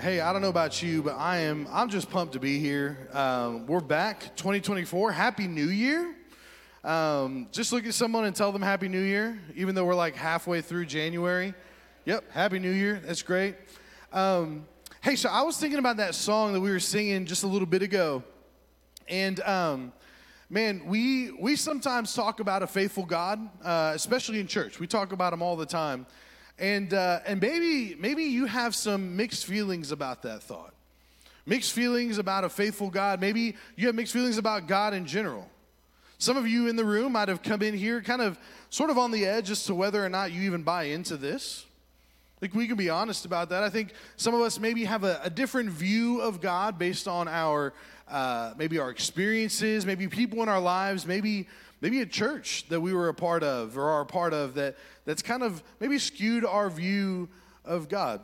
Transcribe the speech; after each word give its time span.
Hey, 0.00 0.20
I 0.20 0.32
don't 0.32 0.40
know 0.40 0.48
about 0.48 0.82
you, 0.82 1.02
but 1.02 1.16
I 1.18 1.40
am. 1.40 1.68
I'm 1.70 1.90
just 1.90 2.08
pumped 2.08 2.32
to 2.32 2.40
be 2.40 2.58
here. 2.58 3.10
Um, 3.12 3.66
we're 3.66 3.80
back, 3.80 4.34
2024. 4.34 5.12
Happy 5.12 5.46
New 5.46 5.68
Year! 5.68 6.14
Um, 6.82 7.48
just 7.52 7.70
look 7.70 7.84
at 7.84 7.92
someone 7.92 8.24
and 8.24 8.34
tell 8.34 8.50
them 8.50 8.62
Happy 8.62 8.88
New 8.88 9.02
Year, 9.02 9.38
even 9.54 9.74
though 9.74 9.84
we're 9.84 9.94
like 9.94 10.16
halfway 10.16 10.62
through 10.62 10.86
January. 10.86 11.52
Yep, 12.06 12.32
Happy 12.32 12.58
New 12.58 12.70
Year. 12.70 13.02
That's 13.04 13.20
great. 13.20 13.56
Um, 14.10 14.66
hey, 15.02 15.16
so 15.16 15.28
I 15.28 15.42
was 15.42 15.58
thinking 15.58 15.78
about 15.78 15.98
that 15.98 16.14
song 16.14 16.54
that 16.54 16.60
we 16.60 16.70
were 16.70 16.80
singing 16.80 17.26
just 17.26 17.42
a 17.42 17.46
little 17.46 17.68
bit 17.68 17.82
ago, 17.82 18.22
and 19.06 19.38
um, 19.40 19.92
man, 20.48 20.80
we 20.86 21.30
we 21.32 21.56
sometimes 21.56 22.14
talk 22.14 22.40
about 22.40 22.62
a 22.62 22.66
faithful 22.66 23.04
God, 23.04 23.38
uh, 23.62 23.92
especially 23.94 24.40
in 24.40 24.46
church. 24.46 24.80
We 24.80 24.86
talk 24.86 25.12
about 25.12 25.34
him 25.34 25.42
all 25.42 25.56
the 25.56 25.66
time. 25.66 26.06
And, 26.60 26.92
uh, 26.92 27.20
and 27.26 27.40
maybe, 27.40 27.96
maybe 27.98 28.24
you 28.24 28.44
have 28.44 28.74
some 28.74 29.16
mixed 29.16 29.46
feelings 29.46 29.92
about 29.92 30.22
that 30.22 30.42
thought. 30.42 30.74
Mixed 31.46 31.72
feelings 31.72 32.18
about 32.18 32.44
a 32.44 32.50
faithful 32.50 32.90
God. 32.90 33.18
Maybe 33.18 33.56
you 33.76 33.86
have 33.86 33.96
mixed 33.96 34.12
feelings 34.12 34.36
about 34.36 34.68
God 34.68 34.92
in 34.92 35.06
general. 35.06 35.48
Some 36.18 36.36
of 36.36 36.46
you 36.46 36.68
in 36.68 36.76
the 36.76 36.84
room 36.84 37.12
might 37.12 37.28
have 37.28 37.42
come 37.42 37.62
in 37.62 37.72
here 37.72 38.02
kind 38.02 38.20
of 38.20 38.38
sort 38.68 38.90
of 38.90 38.98
on 38.98 39.10
the 39.10 39.24
edge 39.24 39.50
as 39.50 39.64
to 39.64 39.74
whether 39.74 40.04
or 40.04 40.10
not 40.10 40.32
you 40.32 40.42
even 40.42 40.62
buy 40.62 40.84
into 40.84 41.16
this. 41.16 41.64
Like 42.42 42.54
we 42.54 42.66
can 42.66 42.76
be 42.76 42.90
honest 42.90 43.24
about 43.24 43.48
that. 43.48 43.62
I 43.62 43.70
think 43.70 43.94
some 44.16 44.34
of 44.34 44.42
us 44.42 44.60
maybe 44.60 44.84
have 44.84 45.02
a, 45.02 45.18
a 45.24 45.30
different 45.30 45.70
view 45.70 46.20
of 46.20 46.42
God 46.42 46.78
based 46.78 47.08
on 47.08 47.26
our 47.26 47.72
uh, 48.06 48.52
maybe 48.58 48.78
our 48.78 48.90
experiences, 48.90 49.86
maybe 49.86 50.08
people 50.08 50.42
in 50.42 50.48
our 50.48 50.60
lives, 50.60 51.06
maybe 51.06 51.48
maybe 51.80 52.00
a 52.00 52.06
church 52.06 52.66
that 52.68 52.80
we 52.80 52.92
were 52.92 53.08
a 53.08 53.14
part 53.14 53.42
of 53.42 53.76
or 53.76 53.84
are 53.84 54.02
a 54.02 54.06
part 54.06 54.32
of 54.32 54.54
that 54.54 54.76
that's 55.04 55.22
kind 55.22 55.42
of 55.42 55.62
maybe 55.80 55.98
skewed 55.98 56.44
our 56.44 56.70
view 56.70 57.28
of 57.64 57.88
God. 57.88 58.20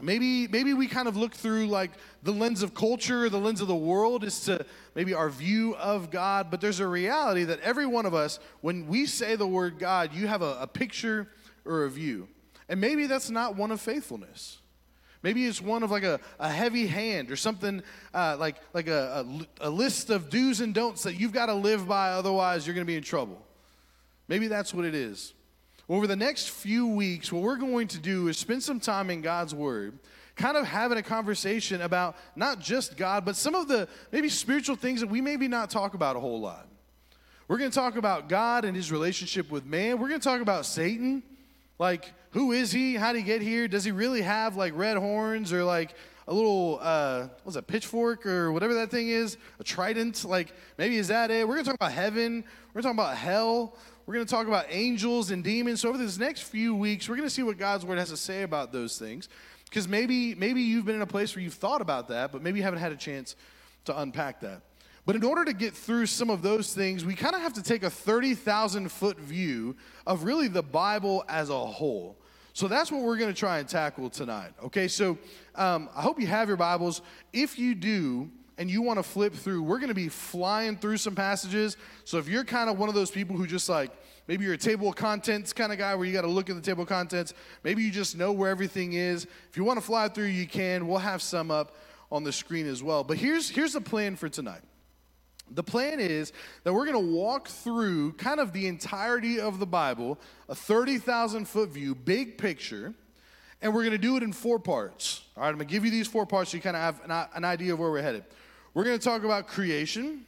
Maybe, 0.00 0.48
maybe 0.48 0.74
we 0.74 0.88
kind 0.88 1.06
of 1.06 1.16
look 1.16 1.34
through 1.34 1.66
like 1.68 1.92
the 2.22 2.32
lens 2.32 2.62
of 2.62 2.74
culture, 2.74 3.28
the 3.28 3.38
lens 3.38 3.60
of 3.60 3.68
the 3.68 3.76
world 3.76 4.24
is 4.24 4.40
to 4.46 4.64
maybe 4.94 5.14
our 5.14 5.28
view 5.28 5.76
of 5.76 6.10
God, 6.10 6.50
but 6.50 6.60
there's 6.60 6.80
a 6.80 6.86
reality 6.86 7.44
that 7.44 7.60
every 7.60 7.86
one 7.86 8.04
of 8.04 8.14
us, 8.14 8.40
when 8.62 8.88
we 8.88 9.06
say 9.06 9.36
the 9.36 9.46
word 9.46 9.78
God, 9.78 10.12
you 10.12 10.26
have 10.26 10.42
a, 10.42 10.56
a 10.60 10.66
picture 10.66 11.28
or 11.64 11.84
a 11.84 11.90
view. 11.90 12.26
And 12.68 12.80
maybe 12.80 13.06
that's 13.06 13.30
not 13.30 13.54
one 13.54 13.70
of 13.70 13.80
faithfulness. 13.80 14.61
Maybe 15.22 15.46
it's 15.46 15.60
one 15.60 15.82
of 15.82 15.90
like 15.90 16.02
a, 16.02 16.18
a 16.40 16.50
heavy 16.50 16.86
hand 16.86 17.30
or 17.30 17.36
something 17.36 17.82
uh, 18.12 18.36
like, 18.38 18.56
like 18.74 18.88
a, 18.88 19.24
a, 19.60 19.68
a 19.68 19.70
list 19.70 20.10
of 20.10 20.30
do's 20.30 20.60
and 20.60 20.74
don'ts 20.74 21.04
that 21.04 21.14
you've 21.14 21.32
got 21.32 21.46
to 21.46 21.54
live 21.54 21.86
by, 21.86 22.10
otherwise, 22.10 22.66
you're 22.66 22.74
going 22.74 22.86
to 22.86 22.90
be 22.90 22.96
in 22.96 23.04
trouble. 23.04 23.40
Maybe 24.26 24.48
that's 24.48 24.74
what 24.74 24.84
it 24.84 24.94
is. 24.94 25.32
Over 25.88 26.06
the 26.06 26.16
next 26.16 26.50
few 26.50 26.86
weeks, 26.86 27.32
what 27.32 27.42
we're 27.42 27.56
going 27.56 27.88
to 27.88 27.98
do 27.98 28.28
is 28.28 28.38
spend 28.38 28.62
some 28.62 28.80
time 28.80 29.10
in 29.10 29.20
God's 29.20 29.54
Word, 29.54 29.98
kind 30.36 30.56
of 30.56 30.66
having 30.66 30.98
a 30.98 31.02
conversation 31.02 31.82
about 31.82 32.16
not 32.34 32.60
just 32.60 32.96
God, 32.96 33.24
but 33.24 33.36
some 33.36 33.54
of 33.54 33.68
the 33.68 33.88
maybe 34.10 34.28
spiritual 34.28 34.76
things 34.76 35.00
that 35.00 35.08
we 35.08 35.20
maybe 35.20 35.48
not 35.48 35.70
talk 35.70 35.94
about 35.94 36.16
a 36.16 36.20
whole 36.20 36.40
lot. 36.40 36.66
We're 37.46 37.58
going 37.58 37.70
to 37.70 37.74
talk 37.74 37.96
about 37.96 38.28
God 38.28 38.64
and 38.64 38.74
his 38.74 38.90
relationship 38.90 39.50
with 39.50 39.66
man. 39.66 39.98
We're 39.98 40.08
going 40.08 40.20
to 40.20 40.24
talk 40.24 40.40
about 40.40 40.64
Satan. 40.64 41.22
Like, 41.82 42.12
who 42.30 42.52
is 42.52 42.70
he? 42.70 42.94
How 42.94 43.12
did 43.12 43.18
he 43.18 43.24
get 43.24 43.42
here? 43.42 43.66
Does 43.66 43.82
he 43.82 43.90
really 43.90 44.22
have 44.22 44.54
like 44.54 44.72
red 44.76 44.96
horns 44.96 45.52
or 45.52 45.64
like 45.64 45.96
a 46.28 46.32
little, 46.32 46.78
uh, 46.80 47.26
what's 47.42 47.56
a 47.56 47.62
pitchfork 47.62 48.24
or 48.24 48.52
whatever 48.52 48.74
that 48.74 48.92
thing 48.92 49.08
is? 49.08 49.36
A 49.58 49.64
trident? 49.64 50.24
Like, 50.24 50.52
maybe 50.78 50.96
is 50.96 51.08
that 51.08 51.32
it? 51.32 51.48
We're 51.48 51.56
to 51.56 51.64
talk 51.64 51.74
about 51.74 51.90
heaven. 51.90 52.44
We're 52.72 52.82
to 52.82 52.86
talk 52.86 52.94
about 52.94 53.16
hell. 53.16 53.76
We're 54.06 54.14
to 54.14 54.24
talk 54.24 54.46
about 54.46 54.66
angels 54.68 55.32
and 55.32 55.42
demons. 55.42 55.80
So 55.80 55.88
over 55.88 55.98
this 55.98 56.18
next 56.18 56.42
few 56.42 56.72
weeks, 56.72 57.08
we're 57.08 57.16
to 57.16 57.28
see 57.28 57.42
what 57.42 57.58
God's 57.58 57.84
word 57.84 57.98
has 57.98 58.10
to 58.10 58.16
say 58.16 58.42
about 58.42 58.72
those 58.72 58.96
things. 58.96 59.28
Because 59.64 59.88
maybe, 59.88 60.36
maybe 60.36 60.62
you've 60.62 60.84
been 60.84 60.94
in 60.94 61.02
a 61.02 61.06
place 61.06 61.34
where 61.34 61.42
you've 61.42 61.54
thought 61.54 61.80
about 61.80 62.06
that, 62.10 62.30
but 62.30 62.42
maybe 62.42 62.58
you 62.60 62.62
haven't 62.62 62.78
had 62.78 62.92
a 62.92 62.96
chance 62.96 63.34
to 63.86 64.00
unpack 64.00 64.40
that. 64.42 64.62
But 65.04 65.16
in 65.16 65.24
order 65.24 65.44
to 65.44 65.52
get 65.52 65.74
through 65.74 66.06
some 66.06 66.30
of 66.30 66.42
those 66.42 66.74
things, 66.74 67.04
we 67.04 67.14
kind 67.14 67.34
of 67.34 67.40
have 67.40 67.54
to 67.54 67.62
take 67.62 67.82
a 67.82 67.90
30,000 67.90 68.90
foot 68.90 69.18
view 69.18 69.74
of 70.06 70.24
really 70.24 70.48
the 70.48 70.62
Bible 70.62 71.24
as 71.28 71.50
a 71.50 71.58
whole. 71.58 72.18
So 72.52 72.68
that's 72.68 72.92
what 72.92 73.02
we're 73.02 73.16
going 73.16 73.32
to 73.32 73.38
try 73.38 73.58
and 73.58 73.68
tackle 73.68 74.10
tonight. 74.10 74.52
Okay, 74.62 74.86
so 74.86 75.18
um, 75.54 75.88
I 75.94 76.02
hope 76.02 76.20
you 76.20 76.26
have 76.26 76.48
your 76.48 76.56
Bibles. 76.56 77.02
If 77.32 77.58
you 77.58 77.74
do, 77.74 78.30
and 78.58 78.70
you 78.70 78.82
want 78.82 78.98
to 78.98 79.02
flip 79.02 79.34
through, 79.34 79.62
we're 79.62 79.78
going 79.78 79.88
to 79.88 79.94
be 79.94 80.08
flying 80.08 80.76
through 80.76 80.98
some 80.98 81.14
passages. 81.14 81.76
So 82.04 82.18
if 82.18 82.28
you're 82.28 82.44
kind 82.44 82.68
of 82.70 82.78
one 82.78 82.88
of 82.88 82.94
those 82.94 83.10
people 83.10 83.36
who 83.36 83.46
just 83.46 83.68
like, 83.68 83.90
maybe 84.28 84.44
you're 84.44 84.54
a 84.54 84.58
table 84.58 84.88
of 84.88 84.94
contents 84.94 85.52
kind 85.52 85.72
of 85.72 85.78
guy 85.78 85.94
where 85.94 86.06
you 86.06 86.12
got 86.12 86.22
to 86.22 86.28
look 86.28 86.50
at 86.50 86.56
the 86.56 86.62
table 86.62 86.82
of 86.82 86.88
contents, 86.88 87.34
maybe 87.64 87.82
you 87.82 87.90
just 87.90 88.16
know 88.16 88.30
where 88.30 88.50
everything 88.50 88.92
is. 88.92 89.26
If 89.50 89.56
you 89.56 89.64
want 89.64 89.80
to 89.80 89.84
fly 89.84 90.08
through, 90.08 90.26
you 90.26 90.46
can. 90.46 90.86
We'll 90.86 90.98
have 90.98 91.22
some 91.22 91.50
up 91.50 91.74
on 92.10 92.24
the 92.24 92.32
screen 92.32 92.66
as 92.66 92.82
well. 92.82 93.02
But 93.02 93.16
here's, 93.16 93.48
here's 93.48 93.72
the 93.72 93.80
plan 93.80 94.16
for 94.16 94.28
tonight. 94.28 94.60
The 95.54 95.62
plan 95.62 96.00
is 96.00 96.32
that 96.64 96.72
we're 96.72 96.86
going 96.86 97.06
to 97.06 97.12
walk 97.14 97.48
through 97.48 98.12
kind 98.14 98.40
of 98.40 98.52
the 98.52 98.66
entirety 98.66 99.40
of 99.40 99.58
the 99.58 99.66
Bible, 99.66 100.18
a 100.48 100.54
30,000 100.54 101.46
foot 101.46 101.70
view, 101.70 101.94
big 101.94 102.38
picture, 102.38 102.94
and 103.60 103.74
we're 103.74 103.82
going 103.82 103.92
to 103.92 103.98
do 103.98 104.16
it 104.16 104.22
in 104.22 104.32
four 104.32 104.58
parts. 104.58 105.22
All 105.36 105.42
right, 105.42 105.50
I'm 105.50 105.56
going 105.56 105.68
to 105.68 105.72
give 105.72 105.84
you 105.84 105.90
these 105.90 106.08
four 106.08 106.26
parts 106.26 106.50
so 106.50 106.56
you 106.56 106.62
kind 106.62 106.76
of 106.76 106.82
have 106.82 107.04
an, 107.04 107.26
an 107.34 107.44
idea 107.44 107.72
of 107.72 107.78
where 107.78 107.90
we're 107.90 108.02
headed. 108.02 108.24
We're 108.74 108.84
going 108.84 108.98
to 108.98 109.04
talk 109.04 109.24
about 109.24 109.46
creation, 109.46 110.24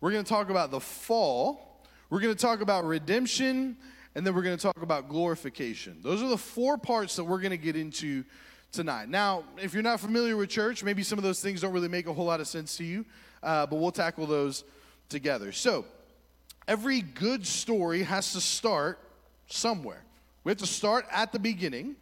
we're 0.00 0.12
going 0.12 0.24
to 0.24 0.28
talk 0.28 0.50
about 0.50 0.70
the 0.70 0.80
fall, 0.80 1.82
we're 2.10 2.20
going 2.20 2.34
to 2.34 2.40
talk 2.40 2.60
about 2.60 2.84
redemption, 2.84 3.76
and 4.14 4.26
then 4.26 4.34
we're 4.34 4.42
going 4.42 4.56
to 4.56 4.62
talk 4.62 4.82
about 4.82 5.08
glorification. 5.08 5.98
Those 6.02 6.22
are 6.22 6.28
the 6.28 6.38
four 6.38 6.78
parts 6.78 7.16
that 7.16 7.24
we're 7.24 7.40
going 7.40 7.50
to 7.50 7.58
get 7.58 7.76
into 7.76 8.24
tonight. 8.72 9.08
Now, 9.08 9.44
if 9.58 9.74
you're 9.74 9.82
not 9.82 10.00
familiar 10.00 10.36
with 10.36 10.48
church, 10.48 10.82
maybe 10.82 11.02
some 11.02 11.18
of 11.18 11.22
those 11.22 11.40
things 11.40 11.60
don't 11.60 11.72
really 11.72 11.88
make 11.88 12.06
a 12.06 12.12
whole 12.12 12.24
lot 12.24 12.40
of 12.40 12.48
sense 12.48 12.76
to 12.78 12.84
you 12.84 13.04
uh, 13.46 13.64
but 13.64 13.76
we'll 13.76 13.92
tackle 13.92 14.26
those 14.26 14.64
together. 15.08 15.52
So, 15.52 15.86
every 16.66 17.00
good 17.00 17.46
story 17.46 18.02
has 18.02 18.32
to 18.32 18.40
start 18.40 18.98
somewhere. 19.46 20.02
We 20.42 20.50
have 20.50 20.58
to 20.58 20.66
start 20.66 21.06
at 21.12 21.32
the 21.32 21.38
beginning. 21.38 21.94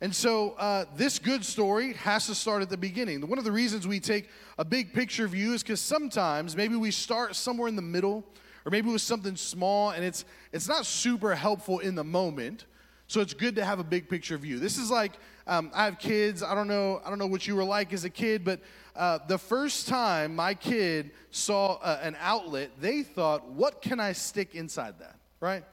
And 0.00 0.14
so, 0.14 0.52
uh, 0.52 0.86
this 0.96 1.18
good 1.18 1.44
story 1.44 1.92
has 1.94 2.26
to 2.26 2.34
start 2.34 2.62
at 2.62 2.70
the 2.70 2.78
beginning. 2.78 3.26
One 3.28 3.38
of 3.38 3.44
the 3.44 3.52
reasons 3.52 3.86
we 3.86 4.00
take 4.00 4.28
a 4.58 4.64
big 4.64 4.94
picture 4.94 5.28
view 5.28 5.52
is 5.52 5.62
because 5.62 5.80
sometimes 5.80 6.56
maybe 6.56 6.76
we 6.76 6.90
start 6.90 7.36
somewhere 7.36 7.68
in 7.68 7.76
the 7.76 7.82
middle, 7.82 8.24
or 8.64 8.70
maybe 8.70 8.90
with 8.90 9.02
something 9.02 9.36
small, 9.36 9.90
and 9.90 10.02
it's 10.02 10.24
it's 10.52 10.66
not 10.66 10.86
super 10.86 11.34
helpful 11.34 11.78
in 11.78 11.94
the 11.94 12.04
moment. 12.04 12.64
So 13.08 13.20
it's 13.20 13.34
good 13.34 13.56
to 13.56 13.64
have 13.64 13.78
a 13.78 13.84
big 13.84 14.08
picture 14.08 14.36
view. 14.36 14.58
This 14.58 14.78
is 14.78 14.90
like 14.90 15.12
um, 15.46 15.70
I 15.74 15.84
have 15.84 15.98
kids. 15.98 16.42
I 16.42 16.54
don't 16.54 16.66
know. 16.66 17.00
I 17.04 17.08
don't 17.08 17.18
know 17.18 17.26
what 17.26 17.46
you 17.46 17.54
were 17.54 17.64
like 17.64 17.92
as 17.92 18.04
a 18.04 18.10
kid, 18.10 18.44
but 18.44 18.60
uh, 18.96 19.18
the 19.28 19.38
first 19.38 19.86
time 19.86 20.34
my 20.34 20.54
kid 20.54 21.12
saw 21.30 21.74
uh, 21.74 22.00
an 22.02 22.16
outlet, 22.20 22.70
they 22.80 23.02
thought, 23.02 23.48
"What 23.48 23.80
can 23.80 24.00
I 24.00 24.12
stick 24.12 24.54
inside 24.54 24.98
that?" 24.98 25.16
Right? 25.38 25.64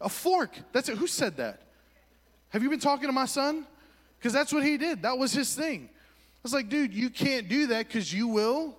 A 0.00 0.08
fork. 0.08 0.56
That's 0.72 0.88
it. 0.88 0.96
Who 0.98 1.08
said 1.08 1.36
that? 1.38 1.62
Have 2.50 2.62
you 2.62 2.70
been 2.70 2.78
talking 2.78 3.08
to 3.08 3.12
my 3.12 3.26
son? 3.26 3.66
Because 4.18 4.32
that's 4.32 4.52
what 4.52 4.64
he 4.64 4.76
did. 4.76 5.02
That 5.02 5.18
was 5.18 5.32
his 5.32 5.54
thing. 5.54 5.88
I 5.92 6.40
was 6.42 6.52
like, 6.52 6.68
dude, 6.68 6.94
you 6.94 7.10
can't 7.10 7.48
do 7.48 7.68
that 7.68 7.88
because 7.88 8.12
you 8.12 8.28
will 8.28 8.76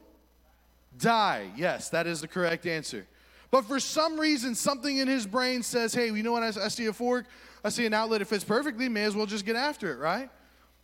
die. 0.98 1.50
Yes, 1.56 1.90
that 1.90 2.08
is 2.08 2.22
the 2.22 2.28
correct 2.28 2.66
answer. 2.66 3.06
But 3.52 3.66
for 3.66 3.80
some 3.80 4.20
reason, 4.20 4.56
something 4.56 4.98
in 4.98 5.08
his 5.08 5.26
brain 5.26 5.64
says, 5.64 5.94
hey, 5.94 6.08
you 6.08 6.24
know 6.24 6.32
what? 6.32 6.44
I, 6.44 6.66
I 6.66 6.68
see 6.68 6.86
a 6.86 6.94
fork. 6.94 7.26
I 7.64 7.70
see 7.70 7.86
an 7.86 7.94
outlet, 7.94 8.22
it 8.22 8.26
fits 8.26 8.44
perfectly, 8.44 8.88
may 8.90 9.04
as 9.04 9.16
well 9.16 9.26
just 9.26 9.46
get 9.46 9.56
after 9.56 9.92
it, 9.92 9.98
right? 9.98 10.30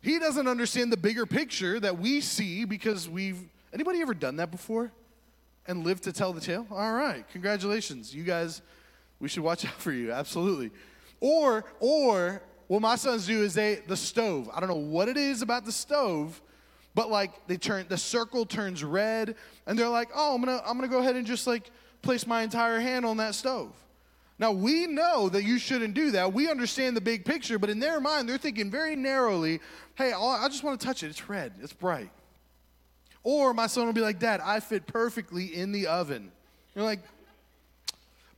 He 0.02 0.20
doesn't 0.20 0.48
understand 0.48 0.92
the 0.92 0.98
bigger 0.98 1.26
picture 1.26 1.80
that 1.80 1.98
we 1.98 2.22
see 2.22 2.66
because 2.66 3.10
we've. 3.10 3.40
Anybody 3.74 4.02
ever 4.02 4.14
done 4.14 4.38
that 4.38 4.52
before 4.52 4.92
and 5.68 5.84
lived 5.84 6.04
to 6.04 6.14
tell 6.14 6.32
the 6.32 6.40
tale? 6.40 6.66
All 6.72 6.94
right, 6.94 7.28
congratulations. 7.32 8.14
You 8.14 8.24
guys, 8.24 8.62
we 9.20 9.28
should 9.28 9.44
watch 9.44 9.66
out 9.66 9.74
for 9.74 9.92
you, 9.92 10.12
absolutely. 10.12 10.72
Or, 11.20 11.66
or, 11.80 12.42
what 12.68 12.82
my 12.82 12.96
sons 12.96 13.28
do 13.28 13.44
is 13.44 13.54
they, 13.54 13.76
the 13.88 13.98
stove, 13.98 14.50
I 14.54 14.60
don't 14.60 14.70
know 14.70 14.76
what 14.76 15.08
it 15.08 15.18
is 15.18 15.42
about 15.42 15.66
the 15.66 15.72
stove, 15.72 16.42
but 16.96 17.12
like 17.12 17.48
they 17.48 17.58
turn, 17.58 17.86
the 17.90 17.98
circle 17.98 18.46
turns 18.46 18.84
red 18.84 19.36
and 19.68 19.78
they're 19.78 19.90
like, 19.90 20.10
oh, 20.16 20.34
I'm 20.34 20.42
gonna, 20.44 20.62
I'm 20.66 20.78
gonna 20.78 20.88
go 20.88 21.00
ahead 21.00 21.16
and 21.16 21.28
just 21.28 21.46
like 21.46 21.70
place 22.02 22.26
my 22.26 22.42
entire 22.42 22.80
hand 22.80 23.06
on 23.06 23.18
that 23.18 23.36
stove. 23.36 23.74
Now, 24.38 24.52
we 24.52 24.86
know 24.86 25.30
that 25.30 25.44
you 25.44 25.58
shouldn't 25.58 25.94
do 25.94 26.12
that. 26.12 26.34
We 26.34 26.50
understand 26.50 26.98
the 26.98 27.02
big 27.02 27.24
picture, 27.24 27.58
but 27.58 27.70
in 27.70 27.80
their 27.80 28.02
mind, 28.02 28.28
they're 28.28 28.38
thinking 28.38 28.70
very 28.70 28.96
narrowly 28.96 29.60
hey, 29.96 30.12
I 30.12 30.48
just 30.50 30.62
want 30.62 30.80
to 30.80 30.86
touch 30.86 31.04
it. 31.04 31.08
It's 31.08 31.30
red, 31.30 31.54
it's 31.62 31.72
bright. 31.72 32.10
Or 33.24 33.54
my 33.54 33.68
son 33.68 33.86
will 33.86 33.94
be 33.94 34.02
like, 34.02 34.20
Dad, 34.20 34.42
I 34.44 34.60
fit 34.60 34.86
perfectly 34.86 35.56
in 35.56 35.72
the 35.72 35.88
oven. 35.88 36.32
You're 36.76 36.84
like, 36.84 37.00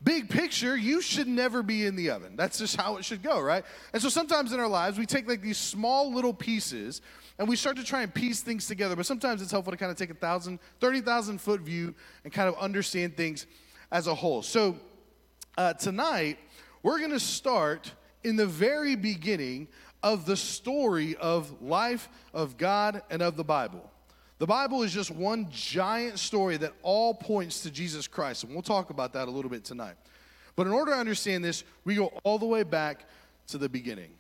big 0.03 0.29
picture, 0.29 0.77
you 0.77 1.01
should 1.01 1.27
never 1.27 1.63
be 1.63 1.85
in 1.85 1.95
the 1.95 2.11
oven. 2.11 2.35
That's 2.35 2.59
just 2.59 2.75
how 2.75 2.97
it 2.97 3.05
should 3.05 3.23
go, 3.23 3.41
right? 3.41 3.65
And 3.91 4.01
so 4.01 4.09
sometimes 4.09 4.53
in 4.53 4.59
our 4.59 4.67
lives, 4.67 4.97
we 4.97 5.05
take 5.05 5.27
like 5.27 5.41
these 5.41 5.57
small 5.57 6.13
little 6.13 6.33
pieces 6.33 7.01
and 7.39 7.49
we 7.49 7.55
start 7.55 7.75
to 7.77 7.83
try 7.83 8.03
and 8.03 8.13
piece 8.13 8.41
things 8.41 8.67
together. 8.67 8.95
But 8.95 9.05
sometimes 9.05 9.41
it's 9.41 9.51
helpful 9.51 9.71
to 9.71 9.77
kind 9.77 9.91
of 9.91 9.97
take 9.97 10.11
a 10.11 10.15
thousand, 10.15 10.59
30,000 10.79 11.41
foot 11.41 11.61
view 11.61 11.93
and 12.23 12.31
kind 12.31 12.47
of 12.47 12.55
understand 12.59 13.17
things 13.17 13.47
as 13.91 14.07
a 14.07 14.15
whole. 14.15 14.41
So 14.41 14.77
uh, 15.57 15.73
tonight, 15.73 16.37
we're 16.83 16.99
going 16.99 17.11
to 17.11 17.19
start 17.19 17.91
in 18.23 18.35
the 18.35 18.45
very 18.45 18.95
beginning 18.95 19.67
of 20.03 20.25
the 20.25 20.37
story 20.37 21.15
of 21.15 21.61
life, 21.61 22.07
of 22.33 22.57
God, 22.57 23.01
and 23.09 23.21
of 23.21 23.35
the 23.35 23.43
Bible. 23.43 23.91
The 24.37 24.45
Bible 24.45 24.83
is 24.83 24.93
just 24.93 25.09
one 25.09 25.47
giant 25.49 26.19
story 26.19 26.57
that 26.57 26.73
all 26.83 27.13
points 27.13 27.61
to 27.61 27.71
Jesus 27.71 28.07
Christ, 28.07 28.43
and 28.43 28.53
we'll 28.53 28.61
talk 28.61 28.91
about 28.91 29.13
that 29.13 29.27
a 29.27 29.31
little 29.31 29.49
bit 29.49 29.63
tonight. 29.63 29.95
But 30.55 30.67
in 30.67 30.73
order 30.73 30.91
to 30.91 30.97
understand 30.97 31.43
this, 31.43 31.63
we 31.83 31.95
go 31.95 32.07
all 32.23 32.37
the 32.37 32.45
way 32.45 32.63
back 32.63 33.05
to 33.47 33.57
the 33.57 33.67
beginning. 33.67 34.11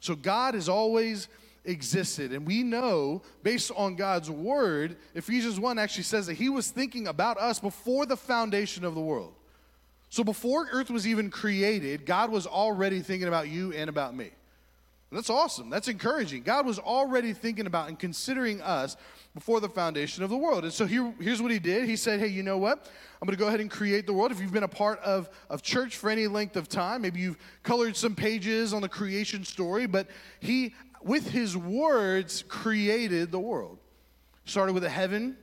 So 0.00 0.14
God 0.14 0.54
has 0.54 0.68
always 0.70 1.28
existed, 1.64 2.32
and 2.32 2.46
we 2.46 2.62
know 2.62 3.22
based 3.42 3.70
on 3.76 3.94
God's 3.94 4.30
word, 4.30 4.96
Ephesians 5.14 5.60
1 5.60 5.78
actually 5.78 6.04
says 6.04 6.26
that 6.26 6.34
He 6.34 6.48
was 6.48 6.70
thinking 6.70 7.06
about 7.06 7.38
us 7.38 7.60
before 7.60 8.06
the 8.06 8.16
foundation 8.16 8.84
of 8.84 8.94
the 8.94 9.00
world. 9.00 9.34
So 10.12 10.22
before 10.22 10.68
earth 10.72 10.90
was 10.90 11.06
even 11.06 11.30
created, 11.30 12.04
God 12.04 12.30
was 12.30 12.46
already 12.46 13.00
thinking 13.00 13.28
about 13.28 13.48
you 13.48 13.72
and 13.72 13.88
about 13.88 14.14
me. 14.14 14.28
That's 15.10 15.30
awesome. 15.30 15.70
That's 15.70 15.88
encouraging. 15.88 16.42
God 16.42 16.66
was 16.66 16.78
already 16.78 17.32
thinking 17.32 17.64
about 17.64 17.88
and 17.88 17.98
considering 17.98 18.60
us 18.60 18.98
before 19.32 19.58
the 19.60 19.70
foundation 19.70 20.22
of 20.22 20.28
the 20.28 20.36
world. 20.36 20.64
And 20.64 20.72
so 20.72 20.84
here, 20.84 21.14
here's 21.18 21.40
what 21.40 21.50
he 21.50 21.58
did. 21.58 21.88
He 21.88 21.96
said, 21.96 22.20
Hey, 22.20 22.26
you 22.26 22.42
know 22.42 22.58
what? 22.58 22.90
I'm 23.22 23.26
going 23.26 23.38
to 23.38 23.42
go 23.42 23.48
ahead 23.48 23.60
and 23.60 23.70
create 23.70 24.06
the 24.06 24.12
world. 24.12 24.32
If 24.32 24.38
you've 24.38 24.52
been 24.52 24.64
a 24.64 24.68
part 24.68 24.98
of, 25.00 25.30
of 25.48 25.62
church 25.62 25.96
for 25.96 26.10
any 26.10 26.26
length 26.26 26.56
of 26.56 26.68
time, 26.68 27.00
maybe 27.00 27.20
you've 27.20 27.38
colored 27.62 27.96
some 27.96 28.14
pages 28.14 28.74
on 28.74 28.82
the 28.82 28.90
creation 28.90 29.46
story, 29.46 29.86
but 29.86 30.08
he, 30.40 30.74
with 31.02 31.30
his 31.30 31.56
words, 31.56 32.44
created 32.48 33.32
the 33.32 33.40
world. 33.40 33.78
Started 34.44 34.74
with 34.74 34.82
the 34.82 34.90
heaven, 34.90 35.38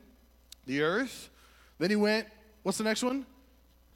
the 0.67 0.83
earth. 0.83 1.31
Then 1.79 1.89
he 1.89 1.95
went, 1.95 2.27
what's 2.61 2.77
the 2.77 2.83
next 2.83 3.01
one? 3.01 3.25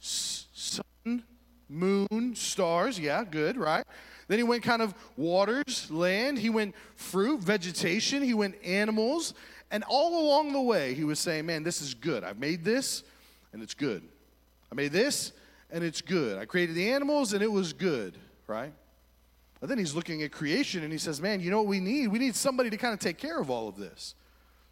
Sun, 0.04 1.24
moon, 1.68 2.34
stars. 2.34 2.98
Yeah, 2.98 3.24
good, 3.24 3.56
right? 3.56 3.84
Then 4.28 4.38
he 4.38 4.42
went 4.42 4.62
kind 4.62 4.82
of 4.82 4.94
waters, 5.16 5.90
land. 5.90 6.38
He 6.38 6.50
went 6.50 6.74
fruit, 6.94 7.40
vegetation. 7.40 8.22
He 8.22 8.34
went 8.34 8.56
animals. 8.64 9.34
And 9.70 9.82
all 9.84 10.26
along 10.26 10.52
the 10.52 10.60
way, 10.60 10.94
he 10.94 11.04
was 11.04 11.18
saying, 11.18 11.46
Man, 11.46 11.62
this 11.62 11.80
is 11.80 11.94
good. 11.94 12.22
I've 12.22 12.38
made 12.38 12.64
this, 12.64 13.02
and 13.52 13.62
it's 13.62 13.74
good. 13.74 14.02
I 14.70 14.74
made 14.74 14.92
this, 14.92 15.32
and 15.70 15.82
it's 15.82 16.02
good. 16.02 16.38
I 16.38 16.44
created 16.44 16.76
the 16.76 16.90
animals, 16.90 17.32
and 17.32 17.42
it 17.42 17.50
was 17.50 17.72
good, 17.72 18.18
right? 18.46 18.72
But 19.60 19.70
then 19.70 19.78
he's 19.78 19.94
looking 19.94 20.22
at 20.22 20.32
creation, 20.32 20.82
and 20.82 20.92
he 20.92 20.98
says, 20.98 21.20
Man, 21.20 21.40
you 21.40 21.50
know 21.50 21.58
what 21.58 21.66
we 21.66 21.80
need? 21.80 22.08
We 22.08 22.18
need 22.18 22.36
somebody 22.36 22.68
to 22.70 22.76
kind 22.76 22.92
of 22.92 23.00
take 23.00 23.16
care 23.16 23.38
of 23.38 23.48
all 23.48 23.68
of 23.68 23.76
this. 23.76 24.14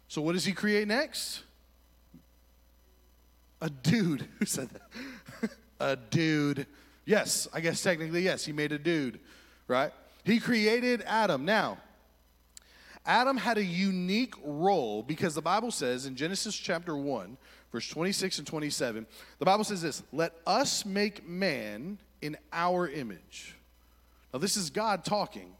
So 0.07 0.21
what 0.21 0.33
does 0.33 0.45
he 0.45 0.51
create 0.51 0.87
next? 0.87 1.41
A 3.63 3.69
dude. 3.69 4.27
Who 4.39 4.45
said 4.45 4.69
that? 4.69 5.49
a 5.79 5.95
dude. 5.95 6.67
Yes, 7.05 7.47
I 7.53 7.61
guess 7.61 7.81
technically, 7.81 8.21
yes, 8.21 8.45
he 8.45 8.51
made 8.51 8.71
a 8.71 8.77
dude, 8.77 9.19
right? 9.67 9.91
He 10.23 10.39
created 10.39 11.01
Adam. 11.05 11.45
Now, 11.45 11.77
Adam 13.05 13.37
had 13.37 13.57
a 13.57 13.63
unique 13.63 14.35
role 14.43 15.01
because 15.01 15.33
the 15.33 15.41
Bible 15.41 15.71
says 15.71 16.05
in 16.05 16.15
Genesis 16.15 16.55
chapter 16.55 16.95
1, 16.95 17.37
verse 17.71 17.87
26 17.89 18.39
and 18.39 18.47
27, 18.47 19.05
the 19.39 19.45
Bible 19.45 19.63
says 19.63 19.81
this 19.81 20.03
Let 20.11 20.33
us 20.45 20.85
make 20.85 21.27
man 21.27 21.97
in 22.21 22.37
our 22.51 22.87
image. 22.87 23.55
Now, 24.33 24.39
this 24.39 24.57
is 24.57 24.69
God 24.69 25.03
talking. 25.05 25.53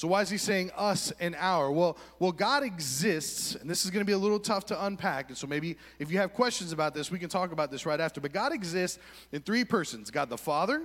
So, 0.00 0.08
why 0.08 0.22
is 0.22 0.30
he 0.30 0.38
saying 0.38 0.70
us 0.78 1.12
and 1.20 1.36
our? 1.38 1.70
Well, 1.70 1.98
well, 2.18 2.32
God 2.32 2.62
exists, 2.62 3.54
and 3.54 3.68
this 3.68 3.84
is 3.84 3.90
going 3.90 4.00
to 4.00 4.06
be 4.06 4.14
a 4.14 4.18
little 4.18 4.40
tough 4.40 4.64
to 4.66 4.86
unpack. 4.86 5.28
And 5.28 5.36
so, 5.36 5.46
maybe 5.46 5.76
if 5.98 6.10
you 6.10 6.16
have 6.16 6.32
questions 6.32 6.72
about 6.72 6.94
this, 6.94 7.10
we 7.10 7.18
can 7.18 7.28
talk 7.28 7.52
about 7.52 7.70
this 7.70 7.84
right 7.84 8.00
after. 8.00 8.18
But 8.18 8.32
God 8.32 8.54
exists 8.54 8.98
in 9.30 9.42
three 9.42 9.62
persons 9.62 10.10
God 10.10 10.30
the 10.30 10.38
Father, 10.38 10.84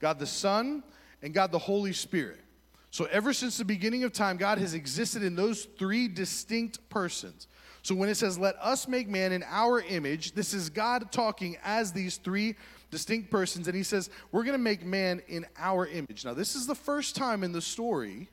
God 0.00 0.18
the 0.18 0.26
Son, 0.26 0.82
and 1.20 1.34
God 1.34 1.52
the 1.52 1.58
Holy 1.58 1.92
Spirit. 1.92 2.40
So, 2.90 3.04
ever 3.12 3.34
since 3.34 3.58
the 3.58 3.66
beginning 3.66 4.02
of 4.02 4.14
time, 4.14 4.38
God 4.38 4.56
has 4.56 4.72
existed 4.72 5.22
in 5.22 5.36
those 5.36 5.66
three 5.78 6.08
distinct 6.08 6.88
persons. 6.88 7.48
So, 7.82 7.94
when 7.94 8.08
it 8.08 8.14
says, 8.14 8.38
let 8.38 8.56
us 8.62 8.88
make 8.88 9.08
man 9.08 9.32
in 9.32 9.44
our 9.46 9.82
image, 9.82 10.32
this 10.32 10.54
is 10.54 10.70
God 10.70 11.12
talking 11.12 11.58
as 11.62 11.92
these 11.92 12.16
three 12.16 12.54
distinct 12.90 13.30
persons. 13.30 13.68
And 13.68 13.76
he 13.76 13.82
says, 13.82 14.08
we're 14.32 14.42
going 14.42 14.56
to 14.56 14.58
make 14.58 14.86
man 14.86 15.20
in 15.28 15.44
our 15.58 15.86
image. 15.86 16.24
Now, 16.24 16.32
this 16.32 16.56
is 16.56 16.66
the 16.66 16.74
first 16.74 17.14
time 17.14 17.44
in 17.44 17.52
the 17.52 17.60
story 17.60 18.30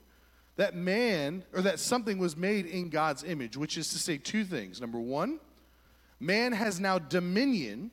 that 0.61 0.75
man 0.75 1.43
or 1.53 1.61
that 1.63 1.79
something 1.79 2.19
was 2.19 2.37
made 2.37 2.67
in 2.67 2.89
God's 2.89 3.23
image, 3.23 3.57
which 3.57 3.77
is 3.77 3.89
to 3.89 3.97
say 3.97 4.19
two 4.19 4.43
things. 4.43 4.79
Number 4.79 4.99
one, 4.99 5.39
man 6.19 6.51
has 6.51 6.79
now 6.79 6.99
dominion, 6.99 7.89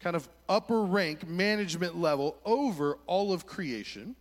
kind 0.00 0.16
of 0.16 0.26
upper 0.48 0.82
rank 0.82 1.28
management 1.28 1.98
level 1.98 2.38
over 2.46 2.96
all 3.06 3.34
of 3.34 3.46
creation. 3.46 4.16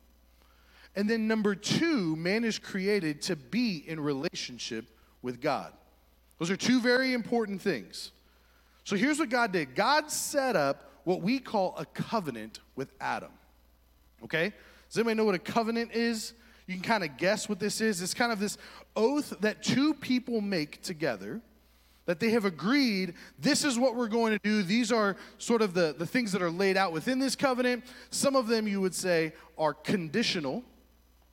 And 0.98 1.10
then 1.10 1.26
number 1.26 1.56
two, 1.56 2.18
man 2.18 2.44
is 2.44 2.60
created 2.60 3.22
to 3.24 3.38
be 3.38 3.86
in 3.88 3.98
relationship 3.98 4.86
with 5.22 5.40
God. 5.40 5.72
Those 6.38 6.52
are 6.52 6.58
two 6.58 6.82
very 6.82 7.14
important 7.14 7.62
things. 7.62 8.12
So 8.84 8.98
here's 8.98 9.20
what 9.20 9.30
God 9.30 9.54
did 9.54 9.74
God 9.74 10.12
set 10.12 10.58
up 10.58 10.92
what 11.06 11.22
we 11.22 11.40
call 11.40 11.76
a 11.78 11.86
covenant 11.86 12.60
with 12.76 12.92
Adam. 13.00 13.32
Okay? 14.22 14.52
Does 14.90 14.98
anybody 14.98 15.16
know 15.16 15.24
what 15.24 15.36
a 15.36 15.40
covenant 15.40 15.94
is? 15.94 16.34
You 16.70 16.76
can 16.76 16.84
kind 16.84 17.04
of 17.04 17.18
guess 17.18 17.50
what 17.50 17.60
this 17.60 17.82
is. 17.82 18.00
It's 18.00 18.14
kind 18.14 18.32
of 18.32 18.40
this 18.40 18.60
oath 18.96 19.34
that 19.40 19.64
two 19.64 19.96
people 19.96 20.40
make 20.40 20.84
together 20.84 21.42
that 22.06 22.20
they 22.20 22.30
have 22.30 22.46
agreed 22.46 23.16
this 23.40 23.64
is 23.64 23.80
what 23.80 23.96
we're 23.96 24.08
going 24.08 24.34
to 24.34 24.40
do. 24.44 24.62
These 24.62 24.92
are 24.92 25.18
sort 25.40 25.64
of 25.64 25.74
the, 25.74 25.96
the 25.98 26.06
things 26.06 26.32
that 26.32 26.44
are 26.44 26.52
laid 26.52 26.78
out 26.78 26.94
within 26.94 27.18
this 27.18 27.36
covenant. 27.36 27.86
Some 28.12 28.36
of 28.36 28.46
them 28.46 28.68
you 28.68 28.82
would 28.82 28.94
say 28.94 29.34
are 29.58 29.74
conditional, 29.74 30.64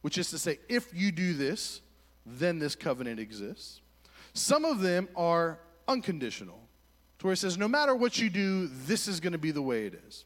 which 0.00 0.16
is 0.16 0.30
to 0.30 0.38
say, 0.38 0.58
if 0.70 0.88
you 0.94 1.12
do 1.12 1.34
this, 1.34 1.82
then 2.24 2.58
this 2.58 2.74
covenant 2.74 3.20
exists. 3.20 3.82
Some 4.32 4.64
of 4.64 4.80
them 4.80 5.06
are 5.14 5.58
unconditional, 5.86 6.60
to 7.18 7.26
where 7.26 7.34
it 7.34 7.36
says, 7.36 7.58
no 7.58 7.68
matter 7.68 7.94
what 7.94 8.18
you 8.18 8.30
do, 8.30 8.68
this 8.68 9.06
is 9.06 9.20
going 9.20 9.34
to 9.34 9.38
be 9.38 9.50
the 9.50 9.60
way 9.60 9.84
it 9.84 10.00
is. 10.08 10.24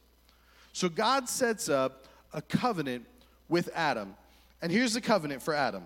So 0.71 0.87
God 0.87 1.27
sets 1.27 1.67
up 1.67 2.07
a 2.31 2.41
covenant 2.41 3.05
with 3.49 3.69
Adam. 3.75 4.15
And 4.61 4.71
here's 4.71 4.93
the 4.93 5.01
covenant 5.01 5.41
for 5.41 5.53
Adam 5.53 5.83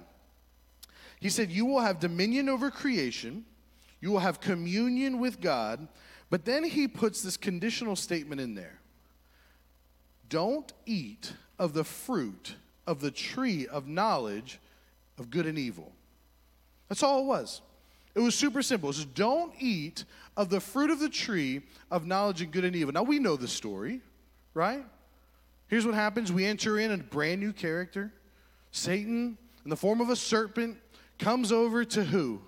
He 1.19 1.29
said, 1.29 1.51
You 1.51 1.65
will 1.65 1.81
have 1.81 1.99
dominion 1.99 2.49
over 2.49 2.71
creation, 2.71 3.45
you 4.01 4.11
will 4.11 4.19
have 4.19 4.39
communion 4.39 5.19
with 5.19 5.41
God, 5.41 5.87
but 6.29 6.45
then 6.45 6.63
he 6.63 6.87
puts 6.87 7.21
this 7.21 7.37
conditional 7.37 7.95
statement 7.95 8.41
in 8.41 8.55
there 8.55 8.79
Don't 10.29 10.71
eat 10.85 11.33
of 11.57 11.73
the 11.73 11.83
fruit 11.83 12.55
of 12.87 12.99
the 12.99 13.11
tree 13.11 13.67
of 13.67 13.87
knowledge 13.87 14.59
of 15.17 15.29
good 15.29 15.45
and 15.45 15.57
evil. 15.57 15.91
That's 16.89 17.03
all 17.03 17.21
it 17.21 17.25
was. 17.25 17.61
It 18.13 18.19
was 18.19 18.35
super 18.35 18.61
simple. 18.61 18.87
It 18.89 18.95
was 18.95 19.05
don't 19.05 19.53
eat 19.59 20.05
of 20.37 20.49
the 20.49 20.59
fruit 20.59 20.89
of 20.89 20.99
the 20.99 21.09
tree 21.09 21.61
of 21.91 22.05
knowledge 22.05 22.41
of 22.41 22.51
good 22.51 22.63
and 22.63 22.75
evil. 22.75 22.93
Now 22.93 23.03
we 23.03 23.19
know 23.19 23.35
the 23.35 23.47
story, 23.47 24.01
right? 24.53 24.85
Here's 25.67 25.85
what 25.85 25.95
happens 25.95 26.31
we 26.31 26.45
enter 26.45 26.79
in 26.79 26.91
a 26.91 26.97
brand 26.97 27.41
new 27.41 27.51
character. 27.51 28.13
Satan, 28.75 29.37
in 29.63 29.69
the 29.69 29.75
form 29.75 30.01
of 30.01 30.09
a 30.09 30.15
serpent, 30.15 30.77
comes 31.17 31.51
over 31.51 31.85
to 31.85 32.03
who? 32.03 32.41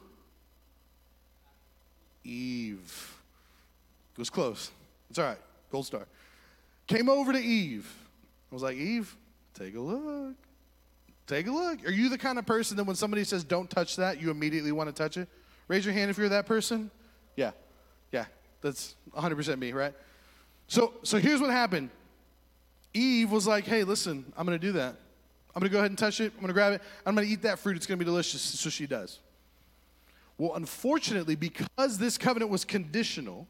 Eve. 2.23 3.13
It 4.13 4.19
was 4.19 4.29
close. 4.29 4.71
It's 5.09 5.19
all 5.19 5.25
right. 5.25 5.37
Gold 5.71 5.85
star. 5.85 6.07
Came 6.87 7.09
over 7.09 7.31
to 7.31 7.39
Eve. 7.39 7.91
I 8.51 8.55
was 8.55 8.63
like, 8.63 8.77
Eve, 8.77 9.15
Take 9.57 9.75
a 9.75 9.79
look. 9.79 10.35
Take 11.25 11.47
a 11.47 11.51
look. 11.51 11.83
Are 11.85 11.91
you 11.91 12.09
the 12.09 12.17
kind 12.17 12.37
of 12.37 12.45
person 12.45 12.77
that 12.77 12.83
when 12.83 12.95
somebody 12.95 13.23
says 13.23 13.43
don't 13.43 13.69
touch 13.69 13.95
that, 13.95 14.21
you 14.21 14.29
immediately 14.29 14.71
want 14.71 14.87
to 14.87 14.93
touch 14.93 15.17
it? 15.17 15.27
Raise 15.67 15.83
your 15.83 15.93
hand 15.93 16.11
if 16.11 16.17
you're 16.17 16.29
that 16.29 16.45
person. 16.45 16.91
Yeah. 17.35 17.51
Yeah. 18.11 18.25
That's 18.61 18.95
100% 19.15 19.57
me, 19.57 19.73
right? 19.73 19.93
So 20.67 20.93
so 21.01 21.17
here's 21.17 21.41
what 21.41 21.49
happened. 21.49 21.89
Eve 22.93 23.31
was 23.31 23.47
like, 23.47 23.65
"Hey, 23.65 23.83
listen, 23.83 24.31
I'm 24.37 24.45
going 24.45 24.59
to 24.59 24.65
do 24.65 24.73
that. 24.73 24.95
I'm 25.57 25.61
going 25.61 25.71
to 25.71 25.73
go 25.73 25.79
ahead 25.79 25.91
and 25.91 25.97
touch 25.97 26.21
it. 26.21 26.31
I'm 26.33 26.39
going 26.39 26.47
to 26.47 26.53
grab 26.53 26.73
it. 26.73 26.81
I'm 27.05 27.15
going 27.15 27.25
to 27.25 27.33
eat 27.33 27.41
that 27.41 27.57
fruit. 27.57 27.75
It's 27.75 27.87
going 27.87 27.97
to 27.97 28.05
be 28.05 28.09
delicious." 28.09 28.41
So 28.41 28.69
she 28.69 28.85
does. 28.85 29.19
Well, 30.37 30.53
unfortunately, 30.53 31.35
because 31.35 31.97
this 31.97 32.17
covenant 32.17 32.51
was 32.51 32.63
conditional, 32.63 33.47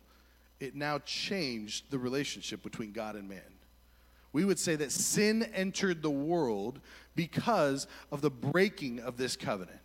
it 0.59 0.73
now 0.73 0.99
changed 0.99 1.91
the 1.91 1.99
relationship 1.99 2.63
between 2.63 2.93
God 2.93 3.15
and 3.15 3.27
man 3.27 3.41
we 4.37 4.45
would 4.45 4.59
say 4.59 4.75
that 4.75 4.91
sin 4.91 5.49
entered 5.53 6.03
the 6.03 6.11
world 6.11 6.79
because 7.15 7.87
of 8.11 8.21
the 8.21 8.29
breaking 8.29 8.99
of 8.99 9.17
this 9.17 9.35
covenant. 9.35 9.79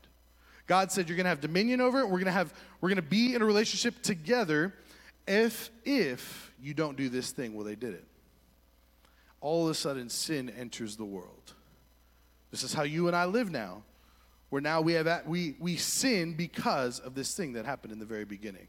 God 0.67 0.93
said, 0.93 1.09
You're 1.09 1.17
going 1.17 1.25
to 1.25 1.31
have 1.31 1.41
dominion 1.41 1.81
over 1.81 2.01
it. 2.01 2.05
We're 2.05 2.19
going 2.19 2.27
to 2.27 2.33
have, 2.33 2.53
we're 2.81 2.91
going 2.91 2.97
to 2.97 3.03
be 3.03 3.35
in 3.35 3.41
a 3.41 3.47
relationship 3.47 4.03
together 4.03 4.75
if, 5.27 5.71
if 5.87 6.53
you 6.61 6.75
don't 6.75 6.99
do 6.99 7.09
this 7.09 7.31
thing. 7.31 7.55
Well, 7.55 7.65
they 7.65 7.77
did 7.77 7.95
it. 7.95 8.05
All 9.41 9.65
of 9.65 9.71
a 9.71 9.75
sudden, 9.75 10.11
sin 10.11 10.51
enters 10.51 10.97
the 10.97 11.05
world. 11.07 11.55
This 12.53 12.63
is 12.63 12.73
how 12.73 12.85
you 12.85 13.09
and 13.09 13.17
I 13.17 13.25
live 13.25 13.51
now, 13.51 13.83
where 14.51 14.63
now 14.63 14.81
we, 14.81 14.93
have, 14.93 15.27
we, 15.27 15.57
we 15.59 15.77
sin 15.77 16.35
because 16.35 17.01
of 17.01 17.17
this 17.17 17.35
thing 17.35 17.55
that 17.55 17.65
happened 17.65 17.93
in 17.93 17.99
the 17.99 18.05
very 18.05 18.25
beginning. 18.25 18.69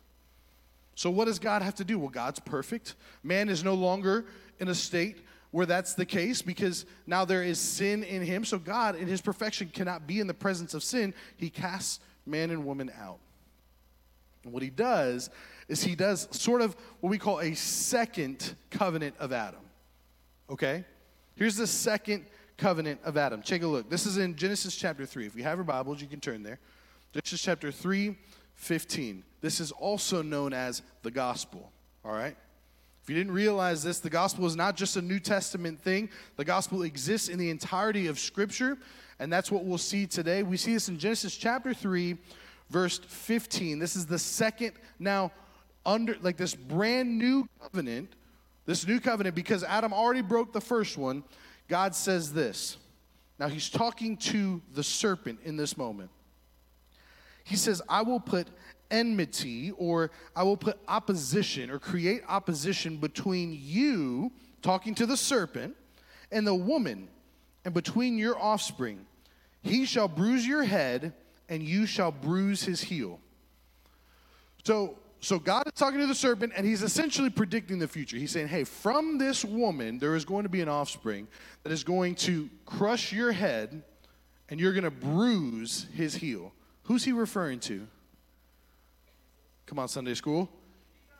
So, 0.96 1.12
what 1.12 1.25
does 1.25 1.38
God 1.38 1.62
have 1.62 1.75
to 1.75 1.84
do? 1.84 2.00
Well, 2.00 2.10
God's 2.10 2.40
perfect. 2.40 2.96
Man 3.22 3.50
is 3.50 3.63
no 3.63 3.75
longer 3.75 4.25
in 4.60 4.70
a 4.70 4.75
state 4.75 5.18
where 5.54 5.68
that's 5.68 5.94
the 5.94 6.06
case 6.06 6.42
because 6.42 6.86
now 7.06 7.25
there 7.25 7.44
is 7.44 7.60
sin 7.60 8.04
in 8.04 8.24
him. 8.24 8.44
So 8.44 8.58
God, 8.58 8.96
in 8.96 9.08
his 9.08 9.22
perfection, 9.22 9.70
cannot 9.72 10.08
be 10.08 10.20
in 10.20 10.25
the 10.25 10.34
presence 10.34 10.74
of 10.74 10.82
sin. 10.82 11.13
He 11.38 11.52
casts 11.52 12.00
man 12.25 12.50
and 12.50 12.66
woman 12.66 12.92
out. 13.00 13.20
And 14.44 14.52
what 14.52 14.63
he 14.63 14.72
does 14.72 15.30
is 15.68 15.84
he 15.84 15.94
does 15.94 16.28
sort 16.32 16.62
of 16.62 16.75
what 17.02 17.12
we 17.12 17.20
call 17.20 17.40
a 17.40 17.54
second 17.54 18.56
covenant 18.72 19.13
of 19.20 19.32
Adam. 19.32 19.62
Okay? 20.50 20.86
Here's 21.36 21.56
the 21.56 21.68
second 21.68 22.25
covenant 22.63 23.01
of 23.03 23.17
Adam. 23.17 23.41
Take 23.41 23.62
a 23.62 23.67
look. 23.67 23.89
This 23.89 24.05
is 24.05 24.17
in 24.17 24.38
Genesis 24.38 24.74
chapter 24.74 25.05
3. 25.05 25.25
If 25.25 25.36
you 25.36 25.43
have 25.43 25.58
your 25.58 25.65
Bibles, 25.65 26.01
you 26.01 26.08
can 26.08 26.22
turn 26.22 26.43
there. 26.43 26.60
Genesis 27.12 27.41
chapter 27.41 27.74
3, 27.74 28.15
15. 28.55 29.22
This 29.41 29.60
is 29.60 29.74
also 29.74 30.22
known 30.22 30.53
as 30.53 30.82
the 31.01 31.12
gospel. 31.12 31.74
All 32.05 32.13
right? 32.13 32.38
If 33.03 33.10
you 33.10 33.17
didn't 33.17 33.34
realize 33.34 33.84
this, 33.84 34.00
the 34.00 34.10
gospel 34.10 34.46
is 34.46 34.55
not 34.55 34.77
just 34.77 34.96
a 34.96 35.01
New 35.01 35.20
Testament 35.20 35.82
thing, 35.82 36.08
the 36.38 36.46
gospel 36.46 36.84
exists 36.84 37.27
in 37.27 37.38
the 37.38 37.50
entirety 37.50 38.08
of 38.08 38.17
Scripture, 38.17 38.77
and 39.20 39.32
that's 39.32 39.51
what 39.51 39.65
we'll 39.65 39.77
see 39.77 40.08
today. 40.08 40.41
We 40.41 40.55
see 40.55 40.74
this 40.74 40.88
in 40.88 40.98
Genesis 40.98 41.36
chapter 41.36 41.74
3, 41.74 42.15
verse 42.70 42.98
15. 42.98 43.77
This 43.77 43.98
is 43.98 44.05
the 44.05 44.17
second 44.17 44.72
now 45.00 45.34
under 45.86 46.15
like 46.22 46.38
this 46.38 46.55
brand 46.55 47.20
new 47.20 47.46
covenant, 47.62 48.13
this 48.65 48.88
new 48.88 49.01
covenant, 49.01 49.36
because 49.36 49.65
Adam 49.65 49.91
already 49.91 50.22
broke 50.22 50.53
the 50.53 50.62
first 50.62 50.98
one. 50.98 51.25
God 51.67 51.96
says 51.96 52.34
this. 52.34 52.77
Now 53.39 53.48
he's 53.48 53.70
talking 53.70 54.17
to 54.17 54.62
the 54.74 54.84
serpent 54.84 55.39
in 55.43 55.58
this 55.58 55.77
moment. 55.77 56.10
He 57.43 57.55
says, 57.55 57.82
I 57.89 58.01
will 58.03 58.20
put 58.20 58.48
enmity 58.89 59.72
or 59.72 60.12
I 60.36 60.43
will 60.43 60.58
put 60.58 60.79
opposition 60.88 61.70
or 61.70 61.79
create 61.79 62.22
opposition 62.27 62.98
between 62.98 63.58
you, 63.60 64.32
talking 64.62 64.96
to 64.96 65.05
the 65.05 65.17
serpent, 65.17 65.75
and 66.32 66.48
the 66.48 66.55
woman, 66.55 67.10
and 67.65 67.74
between 67.74 68.17
your 68.17 68.39
offspring. 68.39 69.05
He 69.62 69.86
shall 69.86 70.08
bruise 70.08 70.48
your 70.48 70.63
head, 70.63 71.13
and 71.50 71.63
you 71.63 71.86
shall 71.86 72.12
bruise 72.12 72.63
his 72.63 72.82
heel. 72.82 73.20
So, 74.63 74.98
so 75.24 75.39
God 75.39 75.68
is 75.68 75.74
talking 75.74 76.01
to 76.01 76.06
the 76.06 76.13
serpent, 76.13 76.51
and 76.53 76.65
he's 76.65 76.84
essentially 76.84 77.30
predicting 77.30 77.80
the 77.80 77.88
future. 77.88 78.18
He's 78.18 78.32
saying, 78.32 78.50
Hey, 78.50 78.65
from 78.65 79.18
this 79.18 79.46
woman, 79.46 79.98
there 79.98 80.18
is 80.18 80.25
going 80.25 80.44
to 80.44 80.50
be 80.50 80.60
an 80.60 80.68
offspring 80.68 81.30
that 81.63 81.72
is 81.72 81.86
going 81.86 82.15
to 82.15 82.50
crush 82.65 83.13
your 83.13 83.32
head, 83.32 83.84
and 84.50 84.60
you're 84.60 84.74
going 84.74 84.84
to 84.84 84.92
bruise 84.92 85.88
his 85.96 86.13
heel. 86.13 86.51
Who's 86.84 87.06
he 87.06 87.13
referring 87.13 87.62
to? 87.62 87.88
Come 89.65 89.80
on, 89.80 89.88
Sunday 89.88 90.13
school. 90.13 90.50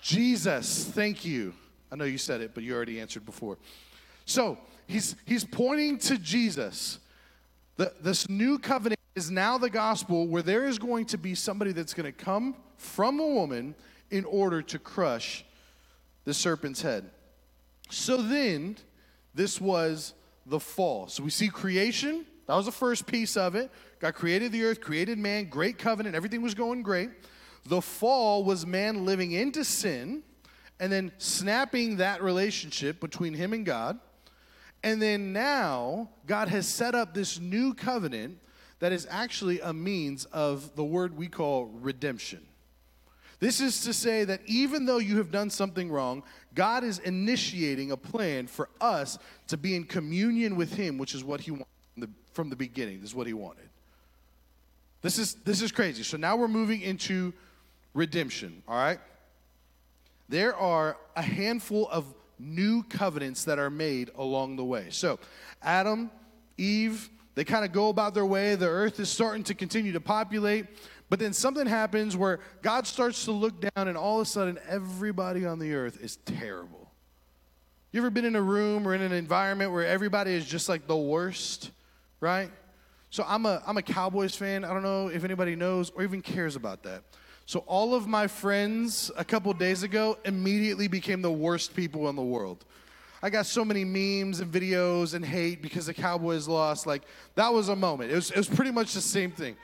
Jesus, 0.02 0.84
thank 0.84 1.24
you. 1.24 1.54
I 1.90 1.96
know 1.96 2.04
you 2.04 2.18
said 2.18 2.42
it, 2.42 2.52
but 2.54 2.66
you 2.66 2.76
already 2.76 3.00
answered 3.00 3.26
before. 3.26 3.58
So 4.26 4.58
he's 4.86 5.16
he's 5.26 5.46
pointing 5.46 5.98
to 6.00 6.18
Jesus. 6.18 7.00
The, 7.78 7.94
this 8.02 8.28
new 8.28 8.60
covenant 8.60 9.00
is 9.16 9.32
now 9.32 9.58
the 9.58 9.70
gospel 9.70 10.28
where 10.28 10.42
there 10.42 10.66
is 10.66 10.78
going 10.78 11.06
to 11.06 11.18
be 11.18 11.36
somebody 11.36 11.72
that's 11.72 11.94
going 11.94 12.06
to 12.06 12.12
come 12.12 12.58
from 12.76 13.22
a 13.22 13.26
woman 13.26 13.76
in 14.14 14.26
order 14.26 14.62
to 14.62 14.78
crush 14.78 15.44
the 16.24 16.36
serpent's 16.36 16.84
head. 16.84 17.10
So 17.90 18.22
then, 18.22 18.78
this 19.34 19.60
was 19.60 20.14
the 20.46 20.60
fall. 20.60 21.08
So 21.08 21.24
we 21.24 21.32
see 21.32 21.50
creation. 21.50 22.24
That 22.46 22.56
was 22.56 22.68
the 22.68 22.72
first 22.72 23.08
piece 23.08 23.36
of 23.36 23.56
it. 23.56 23.72
God 24.00 24.14
created 24.14 24.52
the 24.52 24.66
earth, 24.66 24.82
created 24.82 25.18
man, 25.18 25.46
great 25.46 25.80
covenant, 25.80 26.16
everything 26.16 26.44
was 26.44 26.54
going 26.54 26.84
great. 26.84 27.10
The 27.66 27.82
fall 27.82 28.44
was 28.44 28.68
man 28.68 29.04
living 29.04 29.32
into 29.32 29.66
sin 29.66 30.22
and 30.80 30.92
then 30.92 31.12
snapping 31.18 31.98
that 31.98 32.22
relationship 32.22 33.00
between 33.00 33.34
him 33.34 33.52
and 33.52 33.66
God. 33.66 33.98
And 34.84 35.02
then 35.02 35.34
now, 35.34 36.10
God 36.28 36.50
has 36.50 36.68
set 36.68 36.94
up 36.94 37.16
this 37.16 37.40
new 37.40 37.74
covenant 37.74 38.38
that 38.78 38.92
is 38.92 39.08
actually 39.10 39.60
a 39.62 39.74
means 39.74 40.26
of 40.26 40.76
the 40.76 40.84
word 40.84 41.18
we 41.18 41.30
call 41.30 41.66
redemption. 41.66 42.46
This 43.44 43.60
is 43.60 43.82
to 43.82 43.92
say 43.92 44.24
that 44.24 44.40
even 44.46 44.86
though 44.86 45.00
you 45.00 45.18
have 45.18 45.30
done 45.30 45.50
something 45.50 45.92
wrong, 45.92 46.24
God 46.56 46.86
is 46.86 47.00
initiating 47.00 47.92
a 47.92 47.98
plan 47.98 48.48
for 48.48 48.70
us 48.80 49.20
to 49.48 49.58
be 49.58 49.76
in 49.76 49.84
communion 49.84 50.56
with 50.56 50.74
Him, 50.74 50.98
which 50.98 51.14
is 51.14 51.26
what 51.26 51.42
He 51.42 51.52
wanted 51.52 52.14
from 52.32 52.50
the 52.50 52.56
beginning. 52.56 53.02
This 53.02 53.10
is 53.10 53.16
what 53.16 53.28
He 53.28 53.34
wanted. 53.34 53.68
This 55.02 55.20
is, 55.20 55.34
this 55.44 55.62
is 55.62 55.74
crazy. 55.74 56.04
So 56.04 56.16
now 56.16 56.38
we're 56.38 56.48
moving 56.48 56.80
into 56.80 57.34
redemption, 57.94 58.64
all 58.66 58.78
right? 58.78 59.02
There 60.30 60.56
are 60.56 60.96
a 61.18 61.22
handful 61.22 61.90
of 61.90 62.06
new 62.40 62.82
covenants 62.84 63.44
that 63.44 63.60
are 63.60 63.70
made 63.70 64.10
along 64.16 64.56
the 64.56 64.64
way. 64.64 64.88
So, 64.90 65.20
Adam, 65.62 66.12
Eve, 66.58 67.10
they 67.36 67.44
kind 67.44 67.66
of 67.66 67.74
go 67.74 67.90
about 67.90 68.14
their 68.14 68.26
way. 68.26 68.56
The 68.56 68.68
earth 68.68 69.02
is 69.02 69.10
starting 69.10 69.44
to 69.44 69.54
continue 69.54 69.92
to 69.92 70.00
populate. 70.00 70.68
But 71.14 71.20
then 71.20 71.34
something 71.34 71.68
happens 71.68 72.18
where 72.18 72.40
God 72.64 72.88
starts 72.88 73.26
to 73.26 73.32
look 73.32 73.62
down, 73.62 73.88
and 73.88 73.96
all 73.96 74.20
of 74.20 74.24
a 74.24 74.26
sudden, 74.26 74.58
everybody 74.68 75.46
on 75.46 75.60
the 75.60 75.76
earth 75.76 76.04
is 76.04 76.16
terrible. 76.16 76.90
You 77.92 78.02
ever 78.02 78.10
been 78.10 78.26
in 78.26 78.36
a 78.36 78.42
room 78.42 78.88
or 78.88 78.96
in 78.96 79.02
an 79.04 79.12
environment 79.12 79.72
where 79.72 79.86
everybody 79.86 80.34
is 80.34 80.44
just 80.44 80.68
like 80.68 80.88
the 80.88 80.98
worst, 80.98 81.70
right? 82.20 82.50
So 83.12 83.24
I'm 83.28 83.46
a, 83.46 83.62
I'm 83.68 83.78
a 83.78 83.84
Cowboys 83.84 84.36
fan. 84.36 84.66
I 84.66 84.74
don't 84.74 84.82
know 84.82 85.10
if 85.10 85.24
anybody 85.24 85.56
knows 85.56 85.92
or 85.92 86.02
even 86.02 86.20
cares 86.24 86.56
about 86.56 86.82
that. 86.82 87.04
So 87.46 87.60
all 87.68 87.94
of 87.94 88.08
my 88.08 88.26
friends 88.26 89.12
a 89.16 89.24
couple 89.24 89.54
days 89.54 89.84
ago 89.84 90.18
immediately 90.26 90.88
became 90.88 91.22
the 91.22 91.32
worst 91.32 91.76
people 91.76 92.10
in 92.10 92.16
the 92.16 92.24
world. 92.24 92.66
I 93.22 93.30
got 93.30 93.46
so 93.46 93.64
many 93.64 93.86
memes 93.86 94.40
and 94.40 94.52
videos 94.52 95.14
and 95.14 95.24
hate 95.24 95.62
because 95.62 95.86
the 95.86 95.94
Cowboys 95.94 96.48
lost. 96.48 96.88
Like 96.88 97.04
that 97.36 97.54
was 97.54 97.70
a 97.70 97.76
moment. 97.76 98.12
It 98.12 98.16
was, 98.16 98.32
it 98.32 98.38
was 98.38 98.50
pretty 98.50 98.72
much 98.72 98.96
the 98.96 99.02
same 99.02 99.30
thing. 99.30 99.56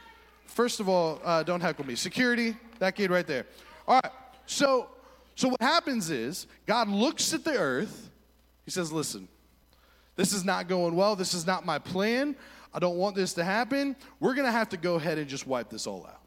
First 0.49 0.79
of 0.79 0.89
all, 0.89 1.21
uh, 1.23 1.43
don't 1.43 1.61
heckle 1.61 1.85
me. 1.85 1.95
Security, 1.95 2.55
that 2.79 2.95
kid 2.95 3.11
right 3.11 3.25
there. 3.25 3.45
All 3.87 3.99
right. 4.03 4.11
So, 4.45 4.89
so 5.35 5.47
what 5.47 5.61
happens 5.61 6.09
is 6.09 6.47
God 6.65 6.89
looks 6.89 7.33
at 7.33 7.43
the 7.43 7.57
earth. 7.57 8.09
He 8.65 8.71
says, 8.71 8.91
"Listen, 8.91 9.27
this 10.15 10.33
is 10.33 10.43
not 10.43 10.67
going 10.67 10.95
well. 10.95 11.15
This 11.15 11.33
is 11.33 11.45
not 11.45 11.65
my 11.65 11.79
plan. 11.79 12.35
I 12.73 12.79
don't 12.79 12.97
want 12.97 13.15
this 13.15 13.33
to 13.33 13.43
happen. 13.43 13.95
We're 14.19 14.33
gonna 14.33 14.51
have 14.51 14.69
to 14.69 14.77
go 14.77 14.95
ahead 14.95 15.17
and 15.17 15.29
just 15.29 15.47
wipe 15.47 15.69
this 15.69 15.87
all 15.87 16.05
out." 16.05 16.21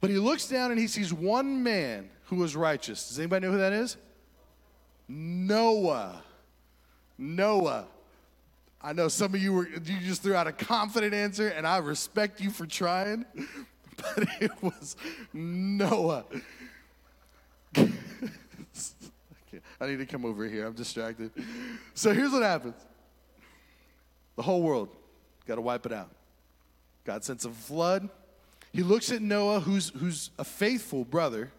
But 0.00 0.10
he 0.10 0.16
looks 0.16 0.48
down 0.48 0.70
and 0.70 0.80
he 0.80 0.86
sees 0.86 1.12
one 1.12 1.62
man 1.62 2.10
who 2.24 2.36
was 2.36 2.56
righteous. 2.56 3.08
Does 3.08 3.18
anybody 3.18 3.46
know 3.46 3.52
who 3.52 3.58
that 3.58 3.72
is? 3.72 3.96
Noah. 5.08 6.22
Noah. 7.16 7.86
I 8.86 8.92
know 8.92 9.08
some 9.08 9.34
of 9.34 9.42
you 9.42 9.52
were 9.52 9.68
you 9.68 10.00
just 10.00 10.22
threw 10.22 10.34
out 10.34 10.46
a 10.46 10.52
confident 10.52 11.12
answer, 11.12 11.48
and 11.48 11.66
I 11.66 11.78
respect 11.78 12.40
you 12.40 12.50
for 12.50 12.66
trying, 12.66 13.26
but 13.96 14.28
it 14.40 14.52
was 14.62 14.96
Noah. 15.32 16.24
I 17.76 17.88
need 19.86 19.98
to 19.98 20.06
come 20.06 20.24
over 20.24 20.46
here. 20.46 20.66
I'm 20.66 20.74
distracted. 20.74 21.32
So 21.94 22.14
here's 22.14 22.32
what 22.32 22.42
happens. 22.42 22.76
The 24.36 24.42
whole 24.42 24.62
world 24.62 24.88
got 25.46 25.56
to 25.56 25.60
wipe 25.60 25.84
it 25.86 25.92
out. 25.92 26.10
God 27.04 27.24
sends 27.24 27.44
a 27.44 27.50
flood 27.50 28.08
he 28.76 28.82
looks 28.82 29.10
at 29.10 29.22
Noah, 29.22 29.60
who's, 29.60 29.88
who's 29.88 30.30
a 30.38 30.44
faithful 30.44 31.06
brother. 31.06 31.50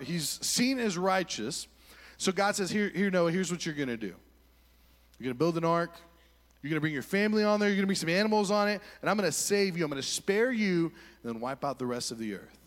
He's 0.00 0.38
seen 0.40 0.78
as 0.78 0.96
righteous. 0.96 1.68
So 2.16 2.32
God 2.32 2.56
says, 2.56 2.70
Here, 2.70 2.88
here 2.88 3.10
Noah, 3.10 3.30
here's 3.30 3.50
what 3.50 3.66
you're 3.66 3.74
going 3.74 3.88
to 3.88 3.98
do. 3.98 4.14
You're 5.18 5.24
going 5.24 5.34
to 5.34 5.38
build 5.38 5.58
an 5.58 5.64
ark. 5.66 5.90
You're 6.62 6.70
going 6.70 6.76
to 6.76 6.80
bring 6.80 6.92
your 6.92 7.02
family 7.02 7.42
on 7.44 7.58
there. 7.58 7.68
You're 7.68 7.76
going 7.76 7.84
to 7.84 7.88
bring 7.88 7.96
some 7.96 8.08
animals 8.08 8.50
on 8.50 8.68
it. 8.68 8.80
And 9.00 9.10
I'm 9.10 9.16
going 9.16 9.28
to 9.28 9.36
save 9.36 9.76
you. 9.76 9.84
I'm 9.84 9.90
going 9.90 10.00
to 10.00 10.08
spare 10.08 10.52
you 10.52 10.92
and 11.22 11.34
then 11.34 11.40
wipe 11.40 11.64
out 11.64 11.78
the 11.78 11.86
rest 11.86 12.12
of 12.12 12.18
the 12.18 12.34
earth. 12.34 12.58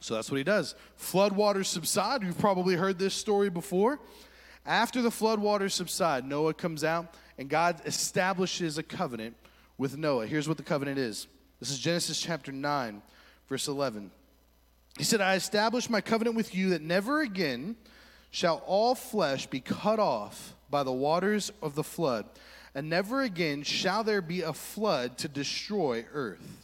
So 0.00 0.14
that's 0.14 0.30
what 0.30 0.38
he 0.38 0.44
does. 0.44 0.74
Flood 0.96 1.32
waters 1.32 1.68
subside. 1.68 2.22
You've 2.22 2.38
probably 2.38 2.74
heard 2.76 2.98
this 2.98 3.14
story 3.14 3.50
before. 3.50 4.00
After 4.66 5.02
the 5.02 5.10
flood 5.10 5.38
waters 5.38 5.74
subside, 5.74 6.26
Noah 6.26 6.54
comes 6.54 6.84
out 6.84 7.14
and 7.38 7.48
God 7.48 7.80
establishes 7.84 8.78
a 8.78 8.82
covenant 8.82 9.36
with 9.76 9.96
Noah. 9.96 10.26
Here's 10.26 10.48
what 10.48 10.56
the 10.56 10.62
covenant 10.62 10.98
is 10.98 11.26
this 11.60 11.70
is 11.70 11.78
Genesis 11.78 12.20
chapter 12.20 12.52
9, 12.52 13.02
verse 13.48 13.68
11. 13.68 14.10
He 14.98 15.04
said, 15.04 15.20
I 15.20 15.34
establish 15.34 15.90
my 15.90 16.00
covenant 16.00 16.36
with 16.36 16.54
you 16.54 16.70
that 16.70 16.82
never 16.82 17.20
again 17.20 17.76
shall 18.30 18.62
all 18.66 18.94
flesh 18.94 19.46
be 19.46 19.60
cut 19.60 19.98
off 19.98 20.54
by 20.70 20.82
the 20.82 20.92
waters 20.92 21.52
of 21.62 21.74
the 21.74 21.84
flood, 21.84 22.26
and 22.74 22.88
never 22.88 23.22
again 23.22 23.62
shall 23.62 24.04
there 24.04 24.22
be 24.22 24.42
a 24.42 24.52
flood 24.52 25.18
to 25.18 25.28
destroy 25.28 26.04
earth. 26.12 26.62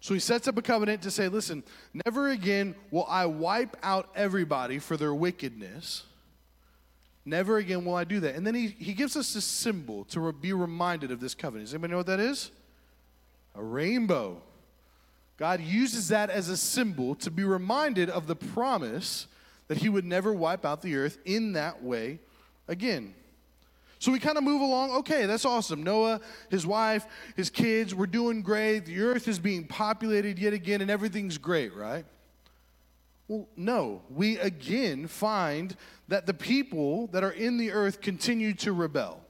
So 0.00 0.14
he 0.14 0.20
sets 0.20 0.46
up 0.46 0.56
a 0.56 0.62
covenant 0.62 1.02
to 1.02 1.10
say, 1.10 1.28
listen, 1.28 1.64
never 2.06 2.28
again 2.28 2.76
will 2.90 3.06
I 3.08 3.26
wipe 3.26 3.76
out 3.82 4.10
everybody 4.14 4.78
for 4.78 4.96
their 4.96 5.14
wickedness. 5.14 6.04
Never 7.24 7.58
again 7.58 7.84
will 7.84 7.96
I 7.96 8.04
do 8.04 8.20
that. 8.20 8.36
And 8.36 8.46
then 8.46 8.54
he, 8.54 8.68
he 8.68 8.94
gives 8.94 9.16
us 9.16 9.34
this 9.34 9.44
symbol 9.44 10.04
to 10.06 10.20
re- 10.20 10.32
be 10.32 10.52
reminded 10.52 11.10
of 11.10 11.20
this 11.20 11.34
covenant. 11.34 11.66
Does 11.66 11.74
anybody 11.74 11.90
know 11.90 11.96
what 11.98 12.06
that 12.06 12.20
is? 12.20 12.52
a 13.58 13.62
rainbow. 13.62 14.40
God 15.36 15.60
uses 15.60 16.08
that 16.08 16.30
as 16.30 16.48
a 16.48 16.56
symbol 16.56 17.14
to 17.16 17.30
be 17.30 17.44
reminded 17.44 18.08
of 18.08 18.26
the 18.26 18.36
promise 18.36 19.26
that 19.66 19.78
He 19.78 19.88
would 19.88 20.04
never 20.04 20.32
wipe 20.32 20.64
out 20.64 20.80
the 20.80 20.96
earth 20.96 21.18
in 21.24 21.52
that 21.52 21.82
way 21.82 22.20
again. 22.66 23.14
So 23.98 24.12
we 24.12 24.18
kind 24.18 24.38
of 24.38 24.44
move 24.44 24.60
along. 24.60 24.90
Okay, 24.98 25.26
that's 25.26 25.44
awesome. 25.44 25.82
Noah, 25.82 26.20
his 26.50 26.66
wife, 26.66 27.06
his 27.36 27.50
kids, 27.50 27.94
we're 27.94 28.06
doing 28.06 28.42
great. 28.42 28.86
The 28.86 29.00
earth 29.00 29.26
is 29.28 29.38
being 29.38 29.66
populated 29.66 30.38
yet 30.38 30.52
again, 30.52 30.80
and 30.80 30.90
everything's 30.90 31.38
great, 31.38 31.74
right? 31.74 32.04
Well, 33.26 33.48
no. 33.56 34.02
We 34.08 34.38
again 34.38 35.06
find 35.06 35.76
that 36.08 36.26
the 36.26 36.34
people 36.34 37.08
that 37.08 37.22
are 37.22 37.32
in 37.32 37.58
the 37.58 37.72
earth 37.72 38.00
continue 38.00 38.54
to 38.54 38.72
rebel. 38.72 39.20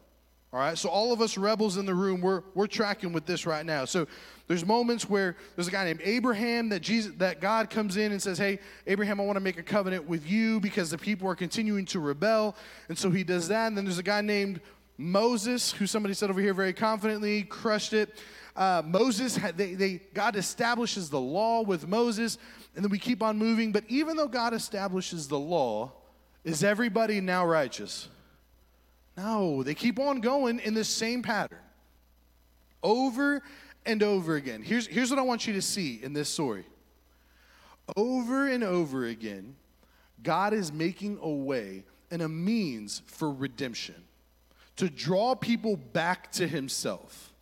All 0.50 0.60
right, 0.60 0.78
so 0.78 0.88
all 0.88 1.12
of 1.12 1.20
us 1.20 1.36
rebels 1.36 1.76
in 1.76 1.84
the 1.84 1.94
room, 1.94 2.22
we're, 2.22 2.42
we're 2.54 2.66
tracking 2.66 3.12
with 3.12 3.26
this 3.26 3.44
right 3.44 3.66
now. 3.66 3.84
So 3.84 4.06
there's 4.46 4.64
moments 4.64 5.08
where 5.08 5.36
there's 5.54 5.68
a 5.68 5.70
guy 5.70 5.84
named 5.84 6.00
Abraham 6.02 6.70
that 6.70 6.80
Jesus 6.80 7.12
that 7.18 7.42
God 7.42 7.68
comes 7.68 7.98
in 7.98 8.12
and 8.12 8.22
says, 8.22 8.38
Hey, 8.38 8.58
Abraham, 8.86 9.20
I 9.20 9.24
want 9.24 9.36
to 9.36 9.40
make 9.40 9.58
a 9.58 9.62
covenant 9.62 10.08
with 10.08 10.26
you 10.26 10.58
because 10.58 10.90
the 10.90 10.96
people 10.96 11.28
are 11.28 11.34
continuing 11.34 11.84
to 11.86 12.00
rebel. 12.00 12.56
And 12.88 12.96
so 12.96 13.10
he 13.10 13.24
does 13.24 13.48
that. 13.48 13.66
And 13.66 13.76
then 13.76 13.84
there's 13.84 13.98
a 13.98 14.02
guy 14.02 14.22
named 14.22 14.62
Moses, 14.96 15.70
who 15.70 15.86
somebody 15.86 16.14
said 16.14 16.30
over 16.30 16.40
here 16.40 16.54
very 16.54 16.72
confidently, 16.72 17.42
crushed 17.42 17.92
it. 17.92 18.18
Uh, 18.56 18.82
Moses, 18.84 19.38
they, 19.54 19.74
they, 19.74 20.00
God 20.14 20.34
establishes 20.34 21.10
the 21.10 21.20
law 21.20 21.62
with 21.62 21.86
Moses, 21.86 22.38
and 22.74 22.82
then 22.82 22.90
we 22.90 22.98
keep 22.98 23.22
on 23.22 23.36
moving. 23.36 23.70
But 23.70 23.84
even 23.88 24.16
though 24.16 24.26
God 24.26 24.54
establishes 24.54 25.28
the 25.28 25.38
law, 25.38 25.92
is 26.42 26.64
everybody 26.64 27.20
now 27.20 27.46
righteous? 27.46 28.08
No, 29.18 29.64
they 29.64 29.74
keep 29.74 29.98
on 29.98 30.20
going 30.20 30.60
in 30.60 30.74
the 30.74 30.84
same 30.84 31.22
pattern 31.22 31.58
over 32.84 33.42
and 33.84 34.00
over 34.00 34.36
again. 34.36 34.62
Here's, 34.62 34.86
here's 34.86 35.10
what 35.10 35.18
I 35.18 35.22
want 35.22 35.44
you 35.44 35.54
to 35.54 35.62
see 35.62 35.98
in 36.00 36.12
this 36.12 36.28
story 36.28 36.64
over 37.96 38.46
and 38.46 38.62
over 38.62 39.06
again, 39.06 39.56
God 40.22 40.52
is 40.52 40.72
making 40.72 41.18
a 41.20 41.28
way 41.28 41.84
and 42.12 42.22
a 42.22 42.28
means 42.28 43.02
for 43.06 43.32
redemption 43.32 43.96
to 44.76 44.88
draw 44.88 45.34
people 45.34 45.76
back 45.76 46.30
to 46.32 46.46
Himself. 46.46 47.32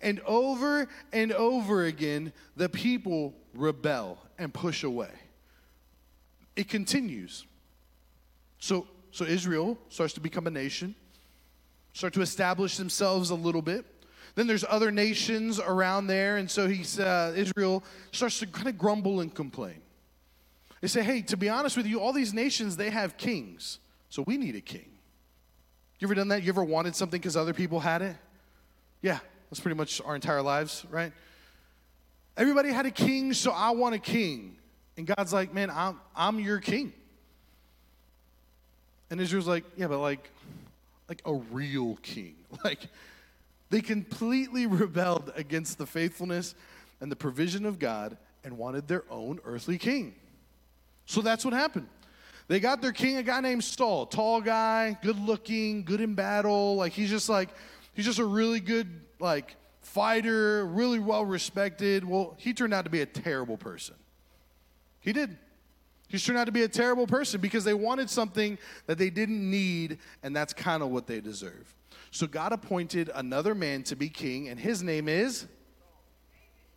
And 0.00 0.20
over 0.20 0.86
and 1.12 1.32
over 1.32 1.86
again, 1.86 2.32
the 2.54 2.68
people 2.68 3.34
rebel 3.54 4.18
and 4.38 4.54
push 4.54 4.84
away. 4.84 5.10
It 6.54 6.68
continues. 6.68 7.44
So, 8.60 8.86
so 9.10 9.24
Israel 9.24 9.78
starts 9.88 10.12
to 10.12 10.20
become 10.20 10.46
a 10.46 10.50
nation 10.50 10.94
start 11.94 12.12
to 12.12 12.20
establish 12.20 12.76
themselves 12.76 13.30
a 13.30 13.34
little 13.34 13.62
bit. 13.62 13.86
Then 14.34 14.46
there's 14.46 14.64
other 14.68 14.90
nations 14.90 15.60
around 15.60 16.08
there, 16.08 16.36
and 16.36 16.50
so 16.50 16.68
he's, 16.68 16.98
uh, 16.98 17.32
Israel 17.36 17.82
starts 18.10 18.40
to 18.40 18.46
kind 18.46 18.68
of 18.68 18.76
grumble 18.76 19.20
and 19.20 19.32
complain. 19.32 19.80
They 20.80 20.88
say, 20.88 21.02
hey, 21.02 21.22
to 21.22 21.36
be 21.36 21.48
honest 21.48 21.76
with 21.76 21.86
you, 21.86 22.00
all 22.00 22.12
these 22.12 22.34
nations, 22.34 22.76
they 22.76 22.90
have 22.90 23.16
kings, 23.16 23.78
so 24.10 24.22
we 24.26 24.36
need 24.36 24.56
a 24.56 24.60
king. 24.60 24.90
You 26.00 26.08
ever 26.08 26.14
done 26.14 26.28
that? 26.28 26.42
You 26.42 26.50
ever 26.50 26.64
wanted 26.64 26.96
something 26.96 27.18
because 27.18 27.36
other 27.36 27.54
people 27.54 27.80
had 27.80 28.02
it? 28.02 28.16
Yeah, 29.00 29.20
that's 29.48 29.60
pretty 29.60 29.76
much 29.76 30.02
our 30.04 30.16
entire 30.16 30.42
lives, 30.42 30.84
right? 30.90 31.12
Everybody 32.36 32.70
had 32.70 32.86
a 32.86 32.90
king, 32.90 33.32
so 33.32 33.52
I 33.52 33.70
want 33.70 33.94
a 33.94 34.00
king. 34.00 34.56
And 34.96 35.06
God's 35.06 35.32
like, 35.32 35.54
man, 35.54 35.70
I'm, 35.70 36.00
I'm 36.14 36.40
your 36.40 36.58
king. 36.58 36.92
And 39.10 39.20
Israel's 39.20 39.46
like, 39.46 39.64
yeah, 39.76 39.86
but 39.86 40.00
like, 40.00 40.28
like 41.08 41.22
a 41.24 41.34
real 41.34 41.96
king. 42.02 42.36
Like 42.64 42.86
they 43.70 43.80
completely 43.80 44.66
rebelled 44.82 45.32
against 45.34 45.78
the 45.78 45.86
faithfulness 45.86 46.54
and 47.00 47.10
the 47.10 47.16
provision 47.16 47.66
of 47.66 47.78
God 47.78 48.16
and 48.44 48.56
wanted 48.56 48.86
their 48.86 49.04
own 49.10 49.40
earthly 49.44 49.78
king. 49.78 50.14
So 51.06 51.20
that's 51.20 51.44
what 51.44 51.52
happened. 51.52 51.88
They 52.46 52.60
got 52.60 52.80
their 52.80 52.92
king, 52.92 53.16
a 53.16 53.22
guy 53.22 53.40
named 53.40 53.64
Saul, 53.64 54.06
tall 54.06 54.40
guy, 54.40 54.96
good 55.02 55.18
looking, 55.18 55.82
good 55.82 56.00
in 56.00 56.14
battle. 56.14 56.76
Like 56.76 56.92
he's 56.92 57.10
just 57.10 57.28
like, 57.28 57.48
he's 57.94 58.04
just 58.04 58.18
a 58.18 58.24
really 58.24 58.60
good, 58.60 59.00
like, 59.18 59.56
fighter, 59.80 60.66
really 60.66 60.98
well 60.98 61.24
respected. 61.24 62.04
Well, 62.04 62.34
he 62.38 62.52
turned 62.52 62.74
out 62.74 62.84
to 62.84 62.90
be 62.90 63.00
a 63.00 63.06
terrible 63.06 63.56
person. 63.56 63.94
He 65.00 65.12
did. 65.12 65.36
He's 66.14 66.24
turned 66.24 66.38
out 66.38 66.44
to 66.44 66.52
be 66.52 66.62
a 66.62 66.68
terrible 66.68 67.08
person 67.08 67.40
because 67.40 67.64
they 67.64 67.74
wanted 67.74 68.08
something 68.08 68.56
that 68.86 68.98
they 68.98 69.10
didn't 69.10 69.50
need, 69.50 69.98
and 70.22 70.34
that's 70.34 70.52
kind 70.52 70.80
of 70.80 70.90
what 70.90 71.08
they 71.08 71.20
deserve. 71.20 71.74
So 72.12 72.28
God 72.28 72.52
appointed 72.52 73.10
another 73.12 73.52
man 73.52 73.82
to 73.82 73.96
be 73.96 74.08
king, 74.08 74.48
and 74.48 74.60
his 74.60 74.80
name 74.80 75.08
is 75.08 75.48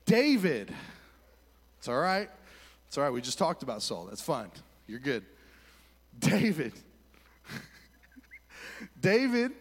David. 0.08 0.74
It's 1.78 1.88
all 1.88 2.00
right. 2.00 2.32
It's 2.88 2.98
all 2.98 3.04
right. 3.04 3.14
We 3.14 3.22
just 3.22 3.38
talked 3.38 3.62
about 3.62 3.84
Saul. 3.84 4.06
That's 4.06 4.24
fine. 4.24 4.50
You're 4.88 4.98
good. 4.98 5.24
David. 6.20 6.74
David, 9.00 9.52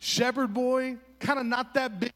shepherd 0.00 0.52
boy, 0.52 0.98
kind 1.18 1.38
of 1.38 1.46
not 1.46 1.72
that 1.72 1.98
big. 1.98 2.12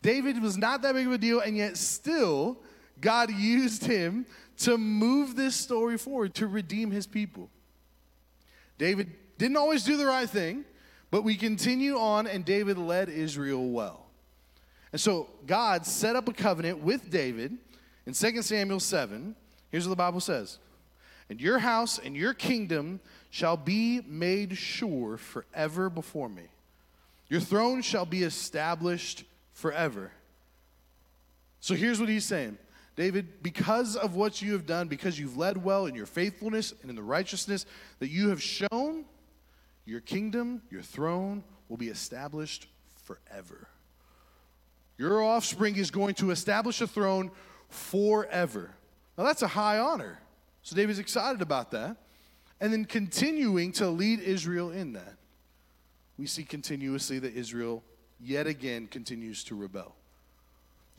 David 0.00 0.40
was 0.40 0.56
not 0.56 0.80
that 0.80 0.94
big 0.94 1.06
of 1.06 1.12
a 1.12 1.18
deal, 1.18 1.40
and 1.40 1.58
yet 1.58 1.76
still, 1.76 2.56
God 3.02 3.30
used 3.38 3.84
him 3.84 4.24
to 4.60 4.76
move 4.76 5.36
this 5.36 5.56
story 5.56 5.96
forward, 5.96 6.34
to 6.34 6.46
redeem 6.46 6.90
his 6.90 7.06
people. 7.06 7.48
David 8.78 9.10
didn't 9.38 9.56
always 9.56 9.84
do 9.84 9.96
the 9.96 10.06
right 10.06 10.28
thing, 10.28 10.64
but 11.10 11.22
we 11.22 11.34
continue 11.34 11.98
on, 11.98 12.26
and 12.26 12.44
David 12.44 12.78
led 12.78 13.08
Israel 13.08 13.70
well. 13.70 14.06
And 14.92 15.00
so 15.00 15.28
God 15.46 15.86
set 15.86 16.16
up 16.16 16.28
a 16.28 16.32
covenant 16.32 16.80
with 16.80 17.10
David 17.10 17.56
in 18.06 18.12
2 18.12 18.42
Samuel 18.42 18.80
7. 18.80 19.34
Here's 19.70 19.86
what 19.86 19.90
the 19.90 19.96
Bible 19.96 20.20
says 20.20 20.58
And 21.30 21.40
your 21.40 21.58
house 21.58 21.98
and 21.98 22.16
your 22.16 22.34
kingdom 22.34 23.00
shall 23.30 23.56
be 23.56 24.02
made 24.06 24.56
sure 24.56 25.16
forever 25.16 25.88
before 25.88 26.28
me. 26.28 26.48
Your 27.28 27.40
throne 27.40 27.80
shall 27.80 28.06
be 28.06 28.24
established 28.24 29.24
forever. 29.52 30.10
So 31.60 31.74
here's 31.74 32.00
what 32.00 32.08
he's 32.08 32.24
saying 32.24 32.58
David, 33.00 33.42
because 33.42 33.96
of 33.96 34.14
what 34.14 34.42
you 34.42 34.52
have 34.52 34.66
done, 34.66 34.86
because 34.86 35.18
you've 35.18 35.38
led 35.38 35.64
well 35.64 35.86
in 35.86 35.94
your 35.94 36.04
faithfulness 36.04 36.74
and 36.82 36.90
in 36.90 36.96
the 36.96 37.02
righteousness 37.02 37.64
that 37.98 38.10
you 38.10 38.28
have 38.28 38.42
shown, 38.42 39.06
your 39.86 40.00
kingdom, 40.00 40.60
your 40.70 40.82
throne 40.82 41.42
will 41.70 41.78
be 41.78 41.88
established 41.88 42.66
forever. 43.04 43.68
Your 44.98 45.22
offspring 45.22 45.76
is 45.76 45.90
going 45.90 46.12
to 46.16 46.30
establish 46.30 46.82
a 46.82 46.86
throne 46.86 47.30
forever. 47.70 48.70
Now, 49.16 49.24
that's 49.24 49.40
a 49.40 49.48
high 49.48 49.78
honor. 49.78 50.18
So, 50.62 50.76
David's 50.76 50.98
excited 50.98 51.40
about 51.40 51.70
that. 51.70 51.96
And 52.60 52.70
then 52.70 52.84
continuing 52.84 53.72
to 53.72 53.88
lead 53.88 54.20
Israel 54.20 54.72
in 54.72 54.92
that. 54.92 55.14
We 56.18 56.26
see 56.26 56.44
continuously 56.44 57.18
that 57.20 57.34
Israel 57.34 57.82
yet 58.20 58.46
again 58.46 58.88
continues 58.88 59.42
to 59.44 59.54
rebel. 59.54 59.96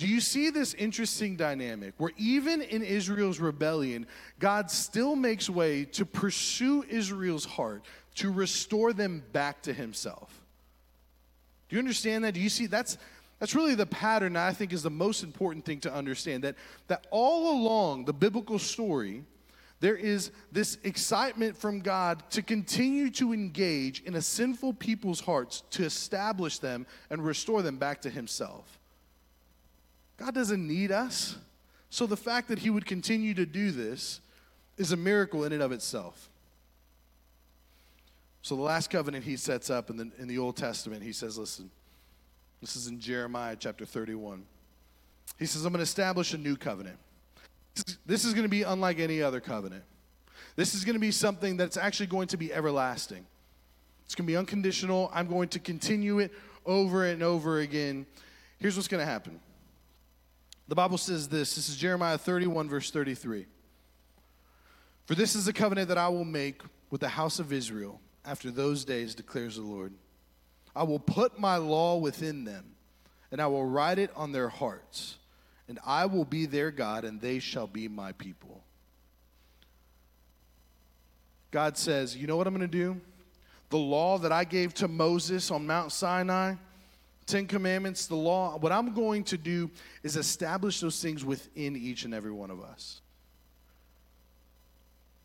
Do 0.01 0.07
you 0.07 0.19
see 0.19 0.49
this 0.49 0.73
interesting 0.73 1.35
dynamic 1.35 1.93
where 1.99 2.09
even 2.17 2.63
in 2.63 2.81
Israel's 2.81 3.39
rebellion, 3.39 4.07
God 4.39 4.71
still 4.71 5.15
makes 5.15 5.47
way 5.47 5.85
to 5.85 6.07
pursue 6.07 6.83
Israel's 6.89 7.45
heart, 7.45 7.85
to 8.15 8.31
restore 8.31 8.93
them 8.93 9.21
back 9.31 9.61
to 9.61 9.73
himself? 9.73 10.41
Do 11.69 11.75
you 11.75 11.79
understand 11.79 12.23
that? 12.23 12.33
Do 12.33 12.39
you 12.39 12.49
see 12.49 12.65
that's 12.65 12.97
that's 13.37 13.53
really 13.53 13.75
the 13.75 13.85
pattern 13.85 14.35
I 14.35 14.53
think 14.53 14.73
is 14.73 14.81
the 14.81 14.89
most 14.89 15.21
important 15.21 15.65
thing 15.65 15.79
to 15.81 15.93
understand 15.93 16.45
that 16.45 16.55
that 16.87 17.05
all 17.11 17.61
along 17.61 18.05
the 18.05 18.13
biblical 18.13 18.57
story 18.57 19.23
there 19.81 19.95
is 19.95 20.31
this 20.51 20.79
excitement 20.83 21.55
from 21.55 21.79
God 21.79 22.23
to 22.31 22.41
continue 22.41 23.11
to 23.11 23.33
engage 23.33 24.01
in 24.01 24.15
a 24.15 24.21
sinful 24.23 24.73
people's 24.73 25.19
hearts 25.19 25.61
to 25.69 25.85
establish 25.85 26.57
them 26.57 26.87
and 27.11 27.23
restore 27.23 27.61
them 27.61 27.77
back 27.77 28.01
to 28.01 28.09
himself. 28.09 28.80
God 30.21 30.35
doesn't 30.35 30.67
need 30.67 30.91
us. 30.91 31.35
So 31.89 32.05
the 32.05 32.15
fact 32.15 32.47
that 32.49 32.59
he 32.59 32.69
would 32.69 32.85
continue 32.85 33.33
to 33.33 33.45
do 33.45 33.71
this 33.71 34.21
is 34.77 34.91
a 34.91 34.97
miracle 34.97 35.45
in 35.45 35.51
and 35.51 35.63
of 35.63 35.71
itself. 35.71 36.29
So 38.43 38.55
the 38.55 38.61
last 38.61 38.91
covenant 38.91 39.25
he 39.25 39.35
sets 39.35 39.71
up 39.71 39.89
in 39.89 39.97
the, 39.97 40.11
in 40.19 40.27
the 40.27 40.37
Old 40.37 40.57
Testament, 40.57 41.01
he 41.01 41.11
says, 41.11 41.39
listen, 41.39 41.71
this 42.61 42.75
is 42.75 42.85
in 42.85 42.99
Jeremiah 42.99 43.55
chapter 43.59 43.83
31. 43.83 44.43
He 45.39 45.47
says, 45.47 45.65
I'm 45.65 45.73
going 45.73 45.79
to 45.79 45.83
establish 45.83 46.33
a 46.33 46.37
new 46.37 46.55
covenant. 46.55 46.97
This 48.05 48.23
is 48.23 48.33
going 48.33 48.43
to 48.43 48.49
be 48.49 48.61
unlike 48.61 48.99
any 48.99 49.23
other 49.23 49.39
covenant. 49.39 49.83
This 50.55 50.75
is 50.75 50.85
going 50.85 50.93
to 50.95 50.99
be 50.99 51.11
something 51.11 51.57
that's 51.57 51.77
actually 51.77 52.07
going 52.07 52.27
to 52.27 52.37
be 52.37 52.53
everlasting. 52.53 53.25
It's 54.05 54.13
going 54.13 54.27
to 54.27 54.31
be 54.31 54.37
unconditional. 54.37 55.09
I'm 55.13 55.27
going 55.27 55.49
to 55.49 55.59
continue 55.59 56.19
it 56.19 56.31
over 56.63 57.07
and 57.07 57.23
over 57.23 57.61
again. 57.61 58.05
Here's 58.59 58.75
what's 58.75 58.87
going 58.87 59.01
to 59.01 59.11
happen 59.11 59.39
the 60.71 60.75
Bible 60.75 60.97
says 60.97 61.27
this 61.27 61.53
this 61.53 61.67
is 61.67 61.75
Jeremiah 61.75 62.17
31, 62.17 62.69
verse 62.69 62.91
33. 62.91 63.45
For 65.03 65.15
this 65.15 65.35
is 65.35 65.43
the 65.43 65.51
covenant 65.51 65.89
that 65.89 65.97
I 65.97 66.07
will 66.07 66.23
make 66.23 66.61
with 66.89 67.01
the 67.01 67.09
house 67.09 67.39
of 67.39 67.51
Israel 67.51 67.99
after 68.23 68.49
those 68.51 68.85
days, 68.85 69.13
declares 69.13 69.57
the 69.57 69.63
Lord. 69.63 69.91
I 70.73 70.83
will 70.83 70.97
put 70.97 71.37
my 71.37 71.57
law 71.57 71.97
within 71.97 72.45
them, 72.45 72.63
and 73.33 73.41
I 73.41 73.47
will 73.47 73.65
write 73.65 73.99
it 73.99 74.11
on 74.15 74.31
their 74.31 74.47
hearts, 74.47 75.17
and 75.67 75.77
I 75.85 76.05
will 76.05 76.23
be 76.23 76.45
their 76.45 76.71
God, 76.71 77.03
and 77.03 77.19
they 77.19 77.39
shall 77.39 77.67
be 77.67 77.89
my 77.89 78.13
people. 78.13 78.63
God 81.51 81.77
says, 81.77 82.15
You 82.15 82.27
know 82.27 82.37
what 82.37 82.47
I'm 82.47 82.55
going 82.55 82.71
to 82.71 82.77
do? 82.77 83.01
the 83.71 83.77
law 83.77 84.17
that 84.19 84.31
I 84.31 84.43
gave 84.43 84.73
to 84.75 84.87
Moses 84.87 85.49
on 85.49 85.65
Mount 85.65 85.91
Sinai, 85.91 86.55
Ten 87.25 87.47
Commandments, 87.47 88.07
the 88.07 88.15
law, 88.15 88.57
what 88.57 88.71
I'm 88.71 88.93
going 88.93 89.23
to 89.25 89.37
do 89.37 89.69
is 90.03 90.17
establish 90.17 90.79
those 90.79 91.01
things 91.01 91.23
within 91.23 91.75
each 91.75 92.03
and 92.03 92.13
every 92.13 92.31
one 92.31 92.51
of 92.51 92.61
us. 92.61 93.01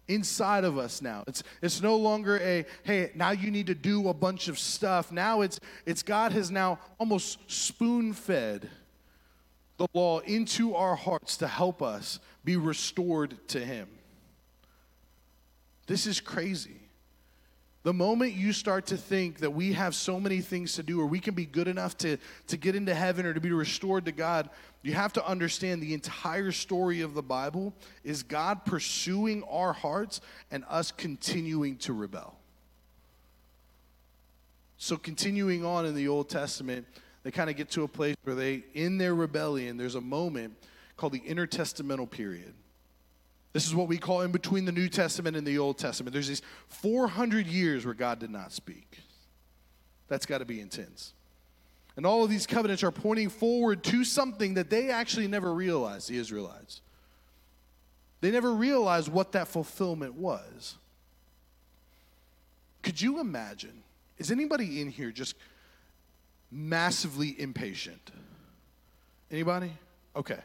Inside 0.08 0.62
of 0.62 0.78
us 0.78 1.02
now. 1.02 1.24
It's, 1.26 1.42
it's 1.60 1.82
no 1.82 1.96
longer 1.96 2.38
a, 2.38 2.64
hey, 2.84 3.10
now 3.16 3.30
you 3.30 3.50
need 3.50 3.66
to 3.66 3.74
do 3.74 4.08
a 4.08 4.14
bunch 4.14 4.46
of 4.46 4.56
stuff. 4.58 5.10
Now 5.10 5.40
it's, 5.40 5.58
it's 5.84 6.04
God 6.04 6.30
has 6.32 6.50
now 6.50 6.78
almost 6.98 7.38
spoon 7.50 8.12
fed 8.12 8.70
the 9.78 9.88
law 9.92 10.20
into 10.20 10.74
our 10.74 10.94
hearts 10.94 11.36
to 11.38 11.48
help 11.48 11.82
us 11.82 12.20
be 12.44 12.56
restored 12.56 13.36
to 13.48 13.58
Him. 13.58 13.88
This 15.86 16.06
is 16.06 16.20
crazy. 16.20 16.80
The 17.86 17.94
moment 17.94 18.32
you 18.32 18.52
start 18.52 18.86
to 18.86 18.96
think 18.96 19.38
that 19.38 19.52
we 19.52 19.74
have 19.74 19.94
so 19.94 20.18
many 20.18 20.40
things 20.40 20.72
to 20.72 20.82
do 20.82 21.00
or 21.00 21.06
we 21.06 21.20
can 21.20 21.34
be 21.34 21.46
good 21.46 21.68
enough 21.68 21.96
to, 21.98 22.16
to 22.48 22.56
get 22.56 22.74
into 22.74 22.92
heaven 22.92 23.24
or 23.24 23.32
to 23.32 23.40
be 23.40 23.52
restored 23.52 24.06
to 24.06 24.10
God, 24.10 24.50
you 24.82 24.92
have 24.94 25.12
to 25.12 25.24
understand 25.24 25.80
the 25.80 25.94
entire 25.94 26.50
story 26.50 27.02
of 27.02 27.14
the 27.14 27.22
Bible 27.22 27.72
is 28.02 28.24
God 28.24 28.64
pursuing 28.64 29.44
our 29.44 29.72
hearts 29.72 30.20
and 30.50 30.64
us 30.68 30.90
continuing 30.90 31.76
to 31.76 31.92
rebel. 31.92 32.36
So, 34.78 34.96
continuing 34.96 35.64
on 35.64 35.86
in 35.86 35.94
the 35.94 36.08
Old 36.08 36.28
Testament, 36.28 36.88
they 37.22 37.30
kind 37.30 37.48
of 37.48 37.54
get 37.54 37.70
to 37.70 37.84
a 37.84 37.88
place 37.88 38.16
where 38.24 38.34
they, 38.34 38.64
in 38.74 38.98
their 38.98 39.14
rebellion, 39.14 39.76
there's 39.76 39.94
a 39.94 40.00
moment 40.00 40.56
called 40.96 41.12
the 41.12 41.20
intertestamental 41.20 42.10
period. 42.10 42.52
This 43.56 43.66
is 43.66 43.74
what 43.74 43.88
we 43.88 43.96
call 43.96 44.20
in 44.20 44.32
between 44.32 44.66
the 44.66 44.70
New 44.70 44.86
Testament 44.86 45.34
and 45.34 45.46
the 45.46 45.56
Old 45.56 45.78
Testament. 45.78 46.12
There's 46.12 46.28
these 46.28 46.42
400 46.68 47.46
years 47.46 47.86
where 47.86 47.94
God 47.94 48.18
did 48.18 48.28
not 48.28 48.52
speak. 48.52 48.98
That's 50.08 50.26
got 50.26 50.38
to 50.38 50.44
be 50.44 50.60
intense. 50.60 51.14
And 51.96 52.04
all 52.04 52.22
of 52.22 52.28
these 52.28 52.46
covenants 52.46 52.82
are 52.82 52.90
pointing 52.90 53.30
forward 53.30 53.82
to 53.84 54.04
something 54.04 54.52
that 54.52 54.68
they 54.68 54.90
actually 54.90 55.26
never 55.26 55.54
realized, 55.54 56.10
the 56.10 56.18
Israelites. 56.18 56.82
They 58.20 58.30
never 58.30 58.52
realized 58.52 59.08
what 59.08 59.32
that 59.32 59.48
fulfillment 59.48 60.12
was. 60.16 60.76
Could 62.82 63.00
you 63.00 63.20
imagine? 63.20 63.82
Is 64.18 64.30
anybody 64.30 64.82
in 64.82 64.90
here 64.90 65.10
just 65.10 65.34
massively 66.50 67.34
impatient? 67.40 68.10
Anybody? 69.30 69.72
Okay. 70.14 70.40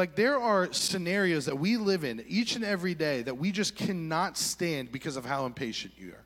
Like, 0.00 0.14
there 0.14 0.40
are 0.40 0.72
scenarios 0.72 1.44
that 1.44 1.58
we 1.58 1.76
live 1.76 2.04
in 2.04 2.24
each 2.26 2.56
and 2.56 2.64
every 2.64 2.94
day 2.94 3.20
that 3.20 3.36
we 3.36 3.52
just 3.52 3.76
cannot 3.76 4.38
stand 4.38 4.90
because 4.90 5.18
of 5.18 5.26
how 5.26 5.44
impatient 5.44 5.92
you 5.98 6.12
are. 6.12 6.24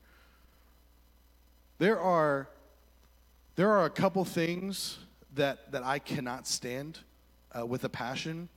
There 1.79 1.99
are, 1.99 2.49
there 3.57 3.73
are 3.73 3.85
a 3.85 3.91
couple 3.91 4.25
things 4.25 4.99
that, 5.35 5.73
that 5.73 5.83
I 5.83 5.99
cannot 5.99 6.47
stand 6.47 7.01
uh, 7.51 7.67
with 7.67 7.83
a 7.83 7.89
passion. 7.89 8.49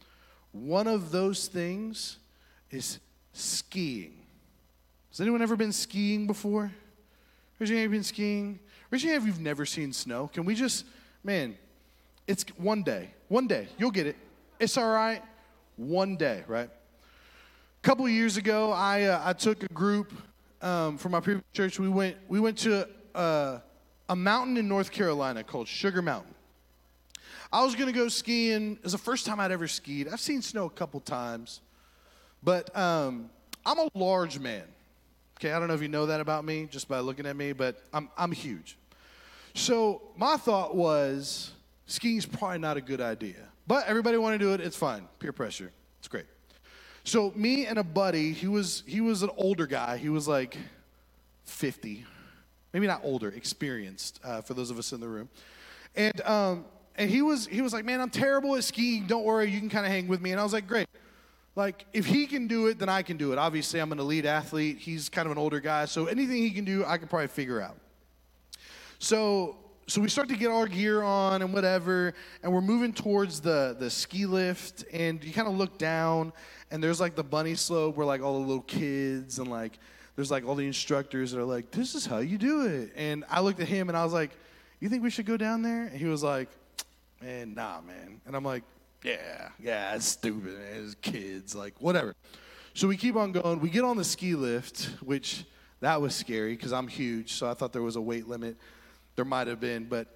One 0.52 0.86
of 0.86 1.10
those 1.10 1.48
things 1.48 2.20
is 2.70 3.00
skiing. 3.34 4.14
Has 5.10 5.20
anyone 5.20 5.42
ever 5.42 5.56
been 5.56 5.74
skiing 5.74 6.28
before? 6.28 6.72
Raise 7.58 7.72
your 7.72 7.80
hand 7.80 7.86
you've 7.86 8.00
been 8.00 8.04
skiing. 8.04 8.60
Raise 8.92 9.04
your 9.04 9.14
hand 9.14 9.24
if 9.24 9.28
you've 9.28 9.42
never 9.42 9.66
seen 9.66 9.94
snow. 9.94 10.30
Can 10.32 10.46
we 10.46 10.54
just, 10.54 10.86
man, 11.24 11.58
it's 12.28 12.44
one 12.56 12.84
day. 12.84 13.10
One 13.30 13.48
day. 13.48 13.68
You'll 13.80 13.90
get 13.90 14.06
it. 14.06 14.16
It's 14.60 14.76
all 14.76 14.90
right. 14.90 15.22
One 15.76 16.18
day, 16.18 16.44
right? 16.48 16.70
A 16.70 17.82
couple 17.84 18.10
years 18.10 18.38
ago, 18.38 18.72
I, 18.72 19.04
uh, 19.04 19.22
I 19.24 19.34
took 19.34 19.62
a 19.62 19.68
group 19.68 20.12
um, 20.64 20.98
from 20.98 21.12
my 21.12 21.20
previous 21.20 21.46
church. 21.54 21.80
We 21.80 21.90
went, 21.90 22.18
we 22.28 22.40
went 22.40 22.58
to 22.60 22.90
uh, 23.14 23.60
a 24.10 24.16
mountain 24.16 24.58
in 24.58 24.68
North 24.68 24.90
Carolina 24.90 25.44
called 25.44 25.68
Sugar 25.68 26.02
Mountain. 26.02 26.34
I 27.54 27.64
was 27.64 27.76
going 27.76 27.86
to 27.86 27.94
go 27.94 28.08
skiing. 28.08 28.74
It 28.74 28.84
was 28.84 28.94
the 28.94 28.98
first 28.98 29.28
time 29.28 29.40
I'd 29.40 29.52
ever 29.52 29.68
skied. 29.68 30.08
I've 30.08 30.20
seen 30.20 30.42
snow 30.42 30.66
a 30.66 30.72
couple 30.72 31.02
times, 31.02 31.62
but 32.42 32.76
um, 32.76 33.30
I'm 33.64 33.78
a 33.78 33.90
large 33.94 34.40
man. 34.40 34.64
Okay, 35.40 35.52
I 35.52 35.60
don't 35.60 35.68
know 35.68 35.76
if 35.76 35.84
you 35.84 35.88
know 35.88 36.08
that 36.08 36.20
about 36.20 36.46
me 36.46 36.68
just 36.72 36.88
by 36.88 37.00
looking 37.00 37.28
at 37.28 37.36
me, 37.36 37.54
but 37.54 37.84
I'm, 37.94 38.10
I'm 38.18 38.32
huge. 38.32 38.76
So 39.54 40.02
my 40.18 40.36
thought 40.36 40.76
was 40.76 41.52
skiing's 41.86 42.26
probably 42.26 42.58
not 42.58 42.76
a 42.76 42.82
good 42.82 43.02
idea. 43.02 43.48
But 43.68 43.86
everybody 43.88 44.18
want 44.18 44.34
to 44.34 44.40
do 44.40 44.54
it. 44.54 44.62
It's 44.62 44.78
fine. 44.78 45.08
Peer 45.20 45.34
pressure. 45.34 45.72
It's 46.00 46.08
great. 46.08 46.26
So 47.04 47.32
me 47.36 47.66
and 47.66 47.78
a 47.78 47.84
buddy, 47.84 48.32
he 48.32 48.48
was 48.48 48.84
he 48.88 49.02
was 49.02 49.24
an 49.24 49.30
older 49.38 49.68
guy. 49.68 49.98
He 49.98 50.10
was 50.10 50.28
like 50.28 50.58
50, 51.46 52.06
maybe 52.74 52.88
not 52.88 53.02
older, 53.04 53.30
experienced. 53.30 54.20
Uh, 54.24 54.42
for 54.42 54.54
those 54.54 54.72
of 54.72 54.80
us 54.80 54.94
in 54.94 55.00
the 55.00 55.08
room, 55.08 55.30
and 55.96 56.20
um, 56.22 56.66
and 56.96 57.10
he 57.10 57.22
was 57.22 57.48
he 57.48 57.62
was 57.62 57.74
like, 57.74 57.86
man, 57.86 58.02
I'm 58.02 58.10
terrible 58.10 58.56
at 58.56 58.64
skiing. 58.64 59.06
Don't 59.06 59.24
worry, 59.24 59.50
you 59.50 59.60
can 59.60 59.70
kind 59.70 59.86
of 59.86 59.92
hang 59.92 60.08
with 60.08 60.22
me. 60.22 60.32
And 60.32 60.40
I 60.40 60.44
was 60.44 60.54
like, 60.54 60.68
great. 60.68 60.88
Like 61.56 61.86
if 61.92 62.06
he 62.06 62.26
can 62.26 62.48
do 62.48 62.68
it, 62.68 62.80
then 62.80 62.90
I 62.90 63.02
can 63.02 63.18
do 63.18 63.32
it. 63.34 63.38
Obviously, 63.38 63.80
I'm 63.80 63.92
an 63.92 64.00
elite 64.00 64.26
athlete. 64.26 64.78
He's 64.78 65.10
kind 65.10 65.26
of 65.26 65.32
an 65.32 65.38
older 65.38 65.60
guy, 65.60 65.86
so 65.86 66.06
anything 66.06 66.38
he 66.38 66.52
can 66.52 66.66
do, 66.66 66.86
I 66.86 66.98
can 66.98 67.08
probably 67.08 67.28
figure 67.28 67.62
out. 67.62 67.78
So 69.00 69.58
so 69.88 70.02
we 70.02 70.10
start 70.10 70.28
to 70.28 70.36
get 70.36 70.52
our 70.52 70.68
gear 70.68 71.02
on 71.02 71.42
and 71.42 71.54
whatever, 71.54 72.14
and 72.44 72.52
we're 72.52 72.60
moving 72.60 72.92
towards 72.92 73.40
the, 73.40 73.76
the 73.80 73.90
ski 73.90 74.26
lift, 74.26 74.84
and 74.92 75.24
you 75.24 75.32
kind 75.32 75.48
of 75.48 75.56
look 75.56 75.78
down, 75.78 76.34
and 76.72 76.84
there's 76.84 77.00
like 77.00 77.16
the 77.16 77.24
bunny 77.24 77.56
slope 77.56 77.96
where 77.96 78.06
like 78.06 78.22
all 78.22 78.34
the 78.34 78.46
little 78.46 78.64
kids 78.64 79.40
and 79.40 79.50
like 79.50 79.80
there's 80.18 80.30
like 80.30 80.46
all 80.46 80.56
the 80.56 80.66
instructors 80.66 81.32
that 81.32 81.40
are 81.40 81.46
like, 81.46 81.72
this 81.72 81.96
is 81.96 82.06
how 82.06 82.18
you 82.18 82.38
do 82.38 82.66
it. 82.66 82.92
And 82.96 83.24
I 83.30 83.40
looked 83.40 83.60
at 83.60 83.68
him 83.68 83.88
and 83.88 83.98
I 83.98 84.04
was 84.04 84.14
like, 84.14 84.32
you 84.80 84.90
think 84.90 85.04
we 85.04 85.10
should 85.10 85.28
go 85.28 85.38
down 85.38 85.62
there? 85.62 85.84
And 85.84 85.94
he 85.94 86.06
was 86.06 86.24
like, 86.24 86.50
man, 87.22 87.54
nah, 87.54 87.82
man. 87.82 88.20
And 88.26 88.36
I'm 88.36 88.44
like, 88.44 88.64
yeah, 89.04 89.50
yeah, 89.60 89.96
it's 89.96 90.06
stupid, 90.06 90.58
man. 90.58 90.84
It's 90.84 90.96
kids, 90.96 91.56
like 91.56 91.80
whatever. 91.80 92.16
So 92.74 92.88
we 92.88 92.98
keep 92.98 93.16
on 93.16 93.32
going. 93.32 93.60
We 93.60 93.70
get 93.70 93.84
on 93.84 93.96
the 93.96 94.04
ski 94.04 94.36
lift, 94.36 94.90
which 95.02 95.46
that 95.80 96.02
was 96.02 96.14
scary 96.14 96.56
because 96.56 96.74
I'm 96.74 96.88
huge, 96.88 97.34
so 97.34 97.50
I 97.50 97.54
thought 97.54 97.72
there 97.72 97.84
was 97.84 97.96
a 97.96 98.02
weight 98.02 98.28
limit. 98.28 98.58
There 99.18 99.26
might 99.26 99.48
have 99.48 99.60
been, 99.60 99.86
but 99.86 100.08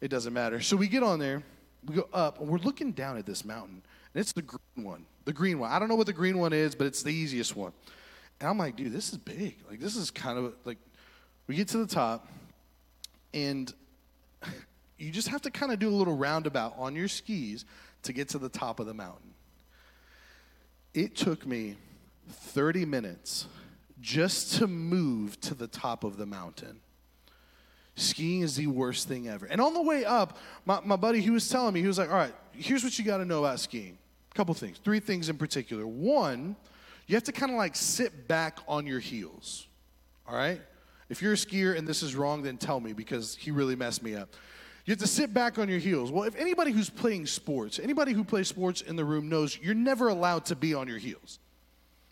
it 0.00 0.08
doesn't 0.08 0.32
matter. 0.32 0.60
So 0.60 0.74
we 0.74 0.88
get 0.88 1.02
on 1.02 1.18
there, 1.18 1.42
we 1.84 1.96
go 1.96 2.08
up, 2.14 2.40
and 2.40 2.48
we're 2.48 2.58
looking 2.58 2.92
down 2.92 3.18
at 3.18 3.26
this 3.26 3.44
mountain. 3.44 3.82
And 4.14 4.20
it's 4.20 4.32
the 4.32 4.40
green 4.40 4.84
one. 4.84 5.04
The 5.26 5.34
green 5.34 5.58
one. 5.58 5.70
I 5.70 5.78
don't 5.78 5.88
know 5.88 5.96
what 5.96 6.06
the 6.06 6.14
green 6.14 6.38
one 6.38 6.54
is, 6.54 6.74
but 6.74 6.86
it's 6.86 7.02
the 7.02 7.12
easiest 7.12 7.54
one. 7.54 7.72
And 8.40 8.48
I'm 8.48 8.56
like, 8.56 8.74
dude, 8.74 8.90
this 8.90 9.12
is 9.12 9.18
big. 9.18 9.56
Like, 9.68 9.80
this 9.80 9.96
is 9.96 10.10
kind 10.10 10.38
of 10.38 10.54
like, 10.64 10.78
we 11.46 11.56
get 11.56 11.68
to 11.68 11.78
the 11.78 11.86
top, 11.86 12.26
and 13.34 13.72
you 14.98 15.10
just 15.10 15.28
have 15.28 15.42
to 15.42 15.50
kind 15.50 15.70
of 15.70 15.78
do 15.78 15.90
a 15.90 15.94
little 15.94 16.16
roundabout 16.16 16.74
on 16.78 16.96
your 16.96 17.08
skis 17.08 17.66
to 18.04 18.14
get 18.14 18.30
to 18.30 18.38
the 18.38 18.48
top 18.48 18.80
of 18.80 18.86
the 18.86 18.94
mountain. 18.94 19.34
It 20.94 21.16
took 21.16 21.46
me 21.46 21.76
30 22.30 22.86
minutes 22.86 23.46
just 24.00 24.54
to 24.58 24.66
move 24.66 25.38
to 25.42 25.54
the 25.54 25.66
top 25.66 26.02
of 26.02 26.16
the 26.16 26.26
mountain. 26.26 26.80
Skiing 27.94 28.40
is 28.42 28.56
the 28.56 28.66
worst 28.66 29.06
thing 29.06 29.28
ever. 29.28 29.46
And 29.46 29.60
on 29.60 29.74
the 29.74 29.82
way 29.82 30.04
up, 30.04 30.38
my, 30.64 30.80
my 30.84 30.96
buddy, 30.96 31.20
he 31.20 31.30
was 31.30 31.48
telling 31.48 31.74
me, 31.74 31.80
he 31.80 31.86
was 31.86 31.98
like, 31.98 32.10
all 32.10 32.16
right, 32.16 32.34
here's 32.52 32.82
what 32.82 32.98
you 32.98 33.04
got 33.04 33.18
to 33.18 33.24
know 33.24 33.40
about 33.44 33.60
skiing. 33.60 33.98
A 34.30 34.34
couple 34.34 34.54
things, 34.54 34.78
three 34.82 35.00
things 35.00 35.28
in 35.28 35.36
particular. 35.36 35.86
One, 35.86 36.56
you 37.06 37.16
have 37.16 37.24
to 37.24 37.32
kind 37.32 37.52
of 37.52 37.58
like 37.58 37.76
sit 37.76 38.26
back 38.28 38.60
on 38.66 38.86
your 38.86 39.00
heels, 39.00 39.66
all 40.26 40.34
right? 40.34 40.60
If 41.10 41.20
you're 41.20 41.34
a 41.34 41.36
skier 41.36 41.76
and 41.76 41.86
this 41.86 42.02
is 42.02 42.16
wrong, 42.16 42.42
then 42.42 42.56
tell 42.56 42.80
me 42.80 42.94
because 42.94 43.36
he 43.36 43.50
really 43.50 43.76
messed 43.76 44.02
me 44.02 44.14
up. 44.14 44.30
You 44.86 44.92
have 44.92 45.00
to 45.00 45.06
sit 45.06 45.34
back 45.34 45.58
on 45.58 45.68
your 45.68 45.78
heels. 45.78 46.10
Well, 46.10 46.24
if 46.24 46.34
anybody 46.36 46.72
who's 46.72 46.88
playing 46.88 47.26
sports, 47.26 47.78
anybody 47.78 48.12
who 48.12 48.24
plays 48.24 48.48
sports 48.48 48.80
in 48.80 48.96
the 48.96 49.04
room 49.04 49.28
knows 49.28 49.58
you're 49.60 49.74
never 49.74 50.08
allowed 50.08 50.46
to 50.46 50.56
be 50.56 50.72
on 50.72 50.88
your 50.88 50.98
heels. 50.98 51.38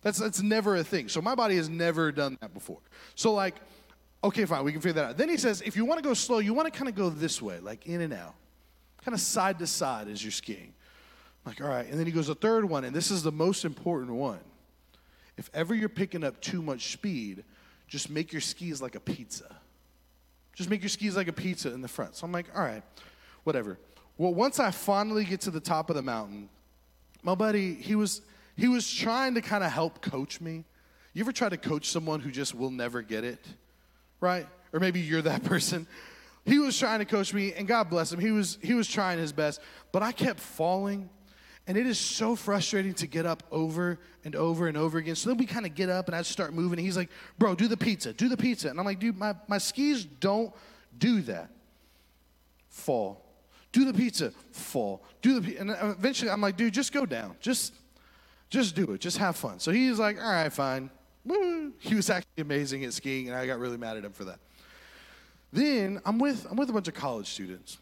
That's, 0.03 0.19
that's 0.19 0.43
never 0.43 0.77
a 0.77 0.85
thing. 0.85 1.09
So 1.09 1.21
my 1.21 1.35
body 1.35 1.57
has 1.57 1.69
never 1.69 2.13
done 2.13 2.39
that 2.41 2.55
before. 2.55 2.79
So, 3.15 3.33
like, 3.33 3.57
Okay, 4.23 4.45
fine, 4.45 4.65
we 4.65 4.73
can 4.73 4.81
figure 4.81 5.03
that 5.03 5.05
out. 5.11 5.17
Then 5.17 5.29
he 5.29 5.39
says, 5.39 5.63
if 5.63 5.77
you 5.77 5.85
want 5.85 6.03
to 6.03 6.07
go 6.07 6.13
slow, 6.13 6.39
you 6.39 6.53
want 6.53 6.71
to 6.71 6.77
kind 6.77 6.89
of 6.89 6.95
go 6.95 7.09
this 7.09 7.41
way, 7.41 7.59
like 7.59 7.87
in 7.87 8.03
and 8.03 8.13
out, 8.13 8.35
kind 9.03 9.15
of 9.15 9.21
side 9.21 9.59
to 9.61 9.67
side 9.67 10.09
as 10.09 10.23
you're 10.23 10.31
skiing. 10.31 10.75
I'm 11.45 11.51
like, 11.53 11.61
all 11.63 11.69
right. 11.69 11.87
And 11.87 11.99
then 11.99 12.07
he 12.07 12.13
goes, 12.13 12.27
the 12.27 12.35
third 12.35 12.67
one, 12.67 12.85
and 12.85 12.95
this 12.95 13.11
is 13.11 13.23
the 13.23 13.33
most 13.33 13.65
important 13.65 14.13
one. 14.13 14.41
If 15.39 15.49
ever 15.55 15.75
you're 15.75 15.89
picking 15.89 16.23
up 16.23 16.41
too 16.43 16.61
much 16.61 16.93
speed, 16.93 17.45
just 17.89 18.11
make 18.11 18.31
your 18.31 18.43
skis 18.43 18.83
like 18.83 18.95
a 18.95 19.01
pizza. 19.01 19.57
Just 20.55 20.69
make 20.69 20.83
your 20.83 20.91
skis 20.91 21.17
like 21.17 21.29
a 21.29 21.33
pizza 21.33 21.73
in 21.73 21.81
the 21.81 21.89
front. 21.89 22.15
So 22.17 22.27
I'm 22.27 22.33
like, 22.33 22.47
all 22.55 22.63
right, 22.63 22.83
whatever. 23.45 23.79
Well, 24.19 24.35
once 24.35 24.61
I 24.61 24.71
finally 24.71 25.25
get 25.25 25.41
to 25.43 25.51
the 25.51 25.61
top 25.61 25.89
of 25.89 25.97
the 25.97 26.03
mountain, 26.03 26.51
my 27.23 27.35
buddy, 27.35 27.75
he 27.75 27.95
was 27.95 28.21
he 28.57 28.69
was 28.69 28.93
trying 28.93 29.35
to 29.35 29.41
kind 29.41 29.65
of 29.65 29.73
help 29.73 30.03
coach 30.03 30.41
me. 30.43 30.65
You 31.15 31.23
ever 31.23 31.33
try 31.33 31.49
to 31.49 31.57
coach 31.57 31.89
someone 31.89 32.21
who 32.21 32.31
just 32.31 32.55
will 32.55 32.71
never 32.71 33.01
get 33.01 33.25
it? 33.25 33.43
Right? 34.21 34.47
Or 34.73 34.81
maybe 34.81 35.01
you're 35.01 35.23
that 35.23 35.45
person. 35.45 35.87
He 36.45 36.59
was 36.59 36.79
trying 36.79 37.01
to 37.01 37.05
coach 37.05 37.35
me, 37.35 37.53
and 37.53 37.69
God 37.69 37.91
bless 37.91 38.13
him. 38.13 38.21
He 38.21 38.31
was 38.31 38.59
he 38.63 38.75
was 38.75 38.89
trying 38.89 39.19
his 39.19 39.33
best, 39.33 39.61
but 39.93 40.03
I 40.03 40.13
kept 40.13 40.41
falling, 40.41 41.11
And 41.67 41.77
it 41.77 41.87
is 41.87 41.99
so 41.99 42.35
frustrating 42.35 42.95
to 42.95 43.07
get 43.07 43.27
up 43.27 43.43
over 43.51 43.99
and 44.25 44.35
over 44.35 44.67
and 44.67 44.77
over 44.77 44.99
again. 44.99 45.15
So 45.15 45.31
then 45.31 45.39
we 45.39 45.47
kind 45.47 45.67
of 45.67 45.75
get 45.75 45.89
up 45.89 46.07
and 46.09 46.17
I 46.17 46.23
start 46.23 46.53
moving. 46.53 46.79
And 46.79 46.87
he's 46.87 46.97
like, 46.97 47.11
bro, 47.39 47.55
do 47.55 47.69
the 47.69 47.77
pizza, 47.77 48.13
do 48.13 48.29
the 48.29 48.37
pizza. 48.37 48.69
And 48.69 48.79
I'm 48.79 48.87
like, 48.87 48.99
dude, 48.99 49.17
my, 49.19 49.35
my 49.49 49.59
skis 49.59 50.05
don't 50.05 50.53
do 50.97 51.21
that. 51.23 51.51
Fall. 52.69 53.25
Do 53.73 53.85
the 53.85 53.95
pizza, 53.95 54.33
fall. 54.53 55.05
Do 55.23 55.39
the 55.39 55.43
pizza. 55.43 55.61
And 55.61 55.71
eventually 55.71 56.31
I'm 56.31 56.41
like, 56.41 56.57
dude, 56.57 56.75
just 56.75 56.93
go 56.93 57.07
down. 57.07 57.37
Just, 57.41 57.75
just 58.49 58.75
do 58.75 58.91
it. 58.93 59.01
Just 59.01 59.19
have 59.19 59.37
fun. 59.37 59.61
So 59.61 59.71
he's 59.71 59.99
like, 59.99 60.19
all 60.21 60.31
right, 60.31 60.53
fine. 60.53 60.91
He 61.79 61.95
was 61.95 62.11
actually 62.11 62.43
amazing 62.43 62.85
at 62.85 62.93
skiing, 62.93 63.29
and 63.29 63.37
I 63.37 63.47
got 63.47 63.59
really 63.59 63.77
mad 63.77 63.97
at 63.97 64.05
him 64.05 64.13
for 64.13 64.25
that. 64.25 64.39
Then 65.53 66.01
I'm 66.05 66.19
with, 66.19 66.47
I'm 66.51 66.57
with 66.57 66.71
a 66.71 66.73
bunch 66.73 66.89
of 66.89 66.95
college 66.95 67.29
students. 67.29 67.79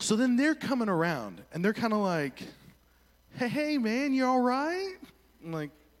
So 0.00 0.16
then 0.16 0.36
they're 0.36 0.54
coming 0.54 0.88
around 0.88 1.42
and 1.52 1.64
they're 1.64 1.74
kind 1.74 1.92
of 1.92 1.98
like, 1.98 2.42
hey, 3.36 3.48
hey, 3.48 3.78
man, 3.78 4.12
you 4.12 4.24
all 4.24 4.40
right? 4.40 4.94
I'm 5.44 5.52
like, 5.52 5.70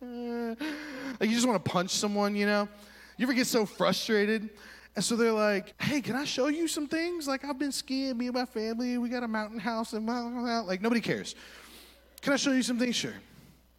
like 0.00 1.28
you 1.28 1.34
just 1.34 1.46
want 1.46 1.64
to 1.64 1.70
punch 1.70 1.90
someone, 1.90 2.34
you 2.34 2.46
know? 2.46 2.68
You 3.16 3.24
ever 3.24 3.32
get 3.32 3.46
so 3.46 3.64
frustrated? 3.64 4.50
And 4.94 5.04
so 5.04 5.14
they're 5.14 5.32
like, 5.32 5.80
hey, 5.80 6.00
can 6.00 6.16
I 6.16 6.24
show 6.24 6.48
you 6.48 6.66
some 6.66 6.86
things? 6.88 7.28
Like, 7.28 7.44
I've 7.44 7.58
been 7.58 7.72
skiing, 7.72 8.16
me 8.16 8.26
and 8.26 8.34
my 8.34 8.46
family, 8.46 8.98
we 8.98 9.08
got 9.08 9.22
a 9.22 9.28
mountain 9.28 9.58
house, 9.58 9.92
and 9.92 10.04
blah, 10.06 10.22
blah, 10.22 10.40
blah. 10.40 10.60
like, 10.60 10.80
nobody 10.80 11.00
cares. 11.00 11.34
Can 12.22 12.32
I 12.32 12.36
show 12.36 12.52
you 12.52 12.62
some 12.62 12.78
things? 12.78 12.96
Sure. 12.96 13.14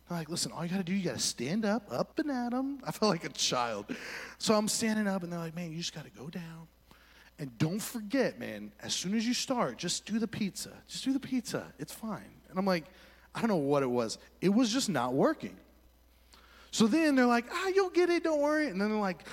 I'm 0.10 0.18
like, 0.18 0.30
listen, 0.30 0.52
all 0.52 0.64
you 0.64 0.70
got 0.70 0.78
to 0.78 0.84
do, 0.84 0.94
you 0.94 1.04
got 1.04 1.16
to 1.16 1.22
stand 1.22 1.66
up, 1.66 1.92
up 1.92 2.18
and 2.20 2.32
at 2.32 2.52
them. 2.52 2.80
I 2.88 2.92
felt 2.92 3.12
like 3.12 3.26
a 3.26 3.30
child. 3.30 3.86
So 4.38 4.56
I'm 4.56 4.68
standing 4.68 5.08
up, 5.08 5.24
and 5.24 5.32
they're 5.32 5.40
like, 5.40 5.56
man, 5.56 5.72
you 5.72 5.78
just 5.78 5.94
got 5.94 6.06
to 6.06 6.12
go 6.12 6.30
down. 6.30 6.68
And 7.40 7.56
don't 7.58 7.82
forget, 7.82 8.40
man, 8.40 8.72
as 8.82 8.94
soon 8.94 9.14
as 9.16 9.28
you 9.28 9.34
start, 9.34 9.78
just 9.78 10.06
do 10.06 10.18
the 10.18 10.28
pizza. 10.28 10.72
Just 10.88 11.04
do 11.04 11.14
the 11.14 11.20
pizza. 11.20 11.68
It's 11.78 11.94
fine. 11.94 12.32
And 12.50 12.58
I'm 12.58 12.66
like, 12.66 12.86
I 13.36 13.42
don't 13.42 13.50
know 13.50 13.58
what 13.58 13.84
it 13.84 13.90
was. 13.90 14.18
It 14.42 14.50
was 14.50 14.74
just 14.74 14.90
not 14.90 15.14
working. 15.14 15.56
So 16.72 16.88
then 16.88 17.16
they're 17.16 17.26
like, 17.26 17.46
ah, 17.52 17.68
you'll 17.68 17.90
get 17.90 18.10
it, 18.10 18.24
don't 18.24 18.42
worry. 18.42 18.68
And 18.68 18.82
then 18.82 18.90
they're 18.90 19.00
like, 19.00 19.24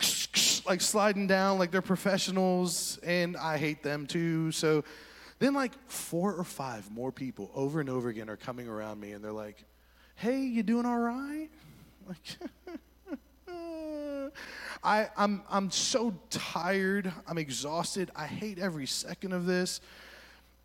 like 0.66 0.80
sliding 0.80 1.26
down 1.26 1.58
like 1.58 1.70
they're 1.70 1.82
professionals, 1.82 2.98
and 3.04 3.36
I 3.36 3.58
hate 3.58 3.82
them 3.82 4.06
too. 4.06 4.50
So 4.52 4.84
then, 5.38 5.54
like, 5.54 5.72
four 5.88 6.32
or 6.32 6.44
five 6.44 6.90
more 6.90 7.12
people 7.12 7.50
over 7.54 7.80
and 7.80 7.90
over 7.90 8.08
again 8.08 8.30
are 8.30 8.36
coming 8.36 8.68
around 8.68 9.00
me, 9.00 9.12
and 9.12 9.22
they're 9.22 9.32
like, 9.32 9.64
hey, 10.16 10.40
you 10.40 10.62
doing 10.62 10.86
all 10.86 10.98
right? 10.98 11.48
Like, 12.08 12.18
I, 14.82 15.08
I'm, 15.16 15.42
I'm 15.50 15.70
so 15.70 16.14
tired. 16.30 17.12
I'm 17.26 17.38
exhausted. 17.38 18.10
I 18.14 18.26
hate 18.26 18.58
every 18.58 18.86
second 18.86 19.32
of 19.32 19.46
this. 19.46 19.80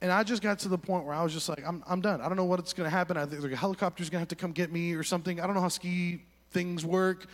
And 0.01 0.11
I 0.11 0.23
just 0.23 0.41
got 0.41 0.59
to 0.59 0.69
the 0.69 0.77
point 0.77 1.05
where 1.05 1.13
I 1.13 1.23
was 1.23 1.33
just 1.33 1.49
like, 1.49 1.65
I'm, 1.65 1.83
I'm 1.87 2.01
done. 2.01 2.21
I 2.21 2.27
don't 2.27 2.37
know 2.37 2.45
what's 2.45 2.73
going 2.73 2.89
to 2.89 2.95
happen. 2.95 3.17
I 3.17 3.25
think 3.25 3.41
the 3.41 3.55
helicopter's 3.55 4.09
going 4.09 4.17
to 4.17 4.21
have 4.21 4.29
to 4.29 4.35
come 4.35 4.51
get 4.51 4.71
me 4.71 4.93
or 4.93 5.03
something. 5.03 5.39
I 5.39 5.45
don't 5.45 5.55
know 5.55 5.61
how 5.61 5.67
ski 5.67 6.21
things 6.51 6.85
work. 6.85 7.27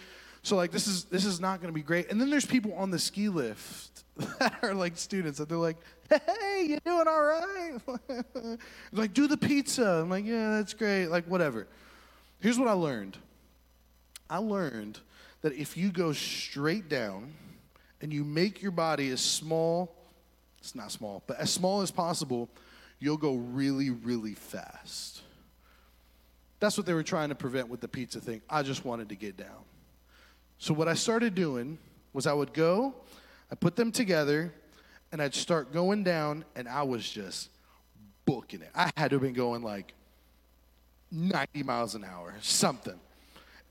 So 0.45 0.55
like 0.55 0.71
this 0.71 0.85
is 0.85 1.05
this 1.05 1.25
is 1.25 1.39
not 1.39 1.59
going 1.59 1.73
to 1.73 1.75
be 1.75 1.81
great. 1.81 2.11
And 2.11 2.21
then 2.21 2.29
there's 2.29 2.45
people 2.45 2.73
on 2.75 2.91
the 2.91 2.99
ski 2.99 3.29
lift 3.29 4.03
that 4.39 4.53
are 4.61 4.75
like 4.75 4.95
students 4.95 5.39
that 5.39 5.49
they're 5.49 5.57
like, 5.57 5.77
"Hey, 6.07 6.67
you 6.69 6.79
doing 6.85 7.07
all 7.07 7.23
right?" 7.23 7.79
like, 8.91 9.13
"Do 9.15 9.25
the 9.25 9.37
pizza." 9.37 10.01
I'm 10.03 10.09
like, 10.11 10.23
"Yeah, 10.23 10.51
that's 10.51 10.75
great." 10.75 11.07
Like 11.07 11.25
whatever. 11.25 11.67
Here's 12.39 12.59
what 12.59 12.67
I 12.67 12.73
learned. 12.73 13.17
I 14.29 14.37
learned 14.37 14.99
that 15.41 15.53
if 15.53 15.77
you 15.77 15.91
go 15.91 16.13
straight 16.13 16.89
down 16.89 17.33
and 18.01 18.11
you 18.13 18.23
make 18.23 18.61
your 18.61 18.71
body 18.71 19.09
as 19.09 19.21
small, 19.21 19.95
it's 20.59 20.75
not 20.75 20.91
small, 20.91 21.23
but 21.27 21.39
as 21.39 21.49
small 21.51 21.81
as 21.81 21.91
possible, 21.91 22.49
you'll 22.99 23.17
go 23.17 23.35
really, 23.35 23.89
really 23.89 24.33
fast. 24.33 25.21
That's 26.59 26.77
what 26.77 26.85
they 26.85 26.93
were 26.93 27.03
trying 27.03 27.29
to 27.29 27.35
prevent 27.35 27.69
with 27.69 27.81
the 27.81 27.87
pizza 27.87 28.19
thing. 28.19 28.41
I 28.49 28.63
just 28.63 28.85
wanted 28.85 29.09
to 29.09 29.15
get 29.15 29.37
down. 29.37 29.63
So 30.57 30.73
what 30.73 30.87
I 30.87 30.93
started 30.93 31.35
doing 31.35 31.77
was 32.13 32.25
I 32.25 32.33
would 32.33 32.53
go, 32.53 32.95
I 33.51 33.55
put 33.55 33.75
them 33.75 33.91
together, 33.91 34.53
and 35.11 35.21
I'd 35.21 35.35
start 35.35 35.71
going 35.71 36.03
down, 36.03 36.45
and 36.55 36.67
I 36.67 36.83
was 36.83 37.07
just 37.07 37.49
booking 38.25 38.61
it. 38.61 38.69
I 38.73 38.91
had 38.97 39.09
to 39.09 39.15
have 39.15 39.21
been 39.21 39.33
going 39.33 39.61
like 39.61 39.93
90 41.15 41.63
miles 41.63 41.95
an 41.95 42.03
hour, 42.03 42.35
something. 42.41 42.99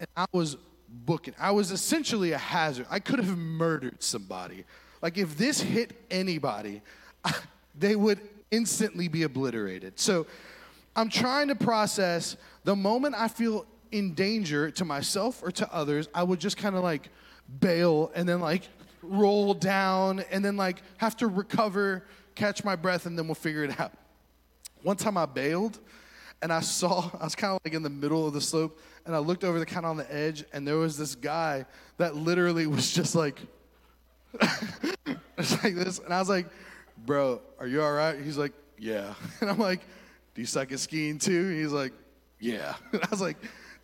And 0.01 0.09
I 0.17 0.27
was 0.33 0.57
booking. 0.89 1.35
I 1.39 1.51
was 1.51 1.71
essentially 1.71 2.33
a 2.33 2.39
hazard. 2.39 2.87
I 2.91 2.99
could 2.99 3.19
have 3.19 3.37
murdered 3.37 4.03
somebody. 4.03 4.65
Like 5.03 5.19
if 5.19 5.37
this 5.37 5.61
hit 5.61 5.93
anybody, 6.11 6.83
they 7.79 7.97
would 7.97 8.21
instantly 8.51 9.09
be 9.09 9.25
obliterated. 9.25 9.99
So 9.99 10.27
I'm 10.97 11.09
trying 11.09 11.49
to 11.49 11.55
process 11.55 12.37
the 12.65 12.77
moment 12.77 13.15
I 13.17 13.29
feel 13.29 13.67
in 13.93 14.15
danger 14.15 14.71
to 14.73 14.85
myself 14.85 15.43
or 15.43 15.51
to 15.53 15.73
others, 15.73 16.09
I 16.15 16.23
would 16.23 16.41
just 16.41 16.57
kind 16.57 16.75
of 16.75 16.83
like 16.83 17.11
bail 17.61 18.11
and 18.15 18.29
then 18.29 18.41
like 18.41 18.63
roll 19.03 19.55
down 19.55 20.21
and 20.31 20.45
then 20.45 20.57
like 20.57 20.83
have 20.97 21.17
to 21.19 21.27
recover, 21.27 22.05
catch 22.35 22.65
my 22.65 22.75
breath, 22.75 23.07
and 23.07 23.19
then 23.19 23.27
we'll 23.27 23.35
figure 23.35 23.65
it 23.65 23.79
out. 23.79 23.93
One 24.83 24.97
time 24.97 25.17
I 25.17 25.27
bailed 25.27 25.79
and 26.43 26.53
I 26.53 26.61
saw, 26.61 27.11
I 27.21 27.25
was 27.25 27.35
kind 27.35 27.53
of 27.53 27.61
like 27.65 27.75
in 27.75 27.83
the 27.83 27.91
middle 27.91 28.27
of 28.27 28.35
the 28.35 28.41
slope 28.41 28.79
and 29.07 29.15
I 29.15 29.19
looked 29.19 29.45
over 29.45 29.59
the 29.59 29.67
kind 29.67 29.85
of 29.87 29.91
on 29.91 29.97
the 29.97 30.15
edge 30.15 30.45
and 30.53 30.67
there 30.67 30.77
was 30.77 30.97
this 30.97 31.15
guy 31.15 31.67
that 31.99 32.15
literally 32.15 32.67
was 32.69 32.93
just 32.93 33.15
like, 33.15 33.39
it's 35.39 35.63
like 35.63 35.75
this. 35.75 35.99
And 35.99 36.13
I 36.13 36.19
was 36.19 36.29
like, 36.29 36.47
bro, 37.07 37.41
are 37.59 37.67
you 37.67 37.83
all 37.83 37.93
right? 37.93 38.21
He's 38.21 38.39
like, 38.39 38.53
yeah. 38.79 39.15
And 39.41 39.49
I'm 39.49 39.59
like, 39.59 39.81
do 40.35 40.41
you 40.41 40.47
suck 40.47 40.73
at 40.73 40.81
skiing 40.81 41.19
too? 41.19 41.51
He's 41.51 41.73
like, 41.73 41.93
yeah. 42.41 42.75
And 42.93 43.03
I 43.03 43.09
was 43.11 43.21
like, 43.21 43.37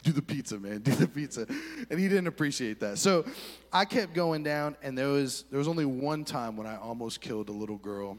do 0.03 0.13
the 0.13 0.23
pizza, 0.23 0.59
man, 0.59 0.81
do 0.81 0.93
the 0.93 1.07
pizza. 1.07 1.47
And 1.91 2.01
he 2.01 2.09
didn't 2.09 2.27
appreciate 2.27 2.81
that. 2.81 2.99
So 2.99 3.25
I 3.73 3.85
kept 3.85 4.15
going 4.15 4.43
down, 4.43 4.77
and 4.83 4.97
there 4.97 5.09
was 5.09 5.45
there 5.51 5.59
was 5.59 5.69
only 5.69 5.85
one 5.85 6.25
time 6.25 6.57
when 6.57 6.67
I 6.67 6.77
almost 6.77 7.21
killed 7.21 7.49
a 7.49 7.53
little 7.53 7.77
girl. 7.77 8.19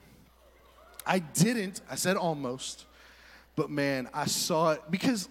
I 1.05 1.19
didn't. 1.19 1.81
I 1.89 1.95
said 1.95 2.17
almost, 2.17 2.85
but 3.55 3.69
man, 3.69 4.09
I 4.13 4.25
saw 4.25 4.71
it 4.71 4.81
because 4.89 5.29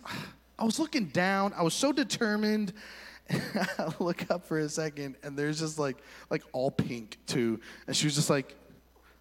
I 0.59 0.65
was 0.65 0.79
looking 0.79 1.07
down. 1.07 1.53
I 1.57 1.63
was 1.63 1.75
so 1.75 1.93
determined. 1.93 2.73
I 3.31 3.93
look 3.99 4.31
up 4.31 4.47
for 4.47 4.59
a 4.59 4.69
second, 4.69 5.17
and 5.23 5.39
there's 5.39 5.61
just 5.61 5.79
like 5.79 5.97
like 6.31 6.43
all 6.53 6.71
pink 6.71 7.19
too, 7.27 7.61
and 7.87 7.97
she 7.97 8.07
was 8.07 8.15
just 8.15 8.31
like 8.31 8.55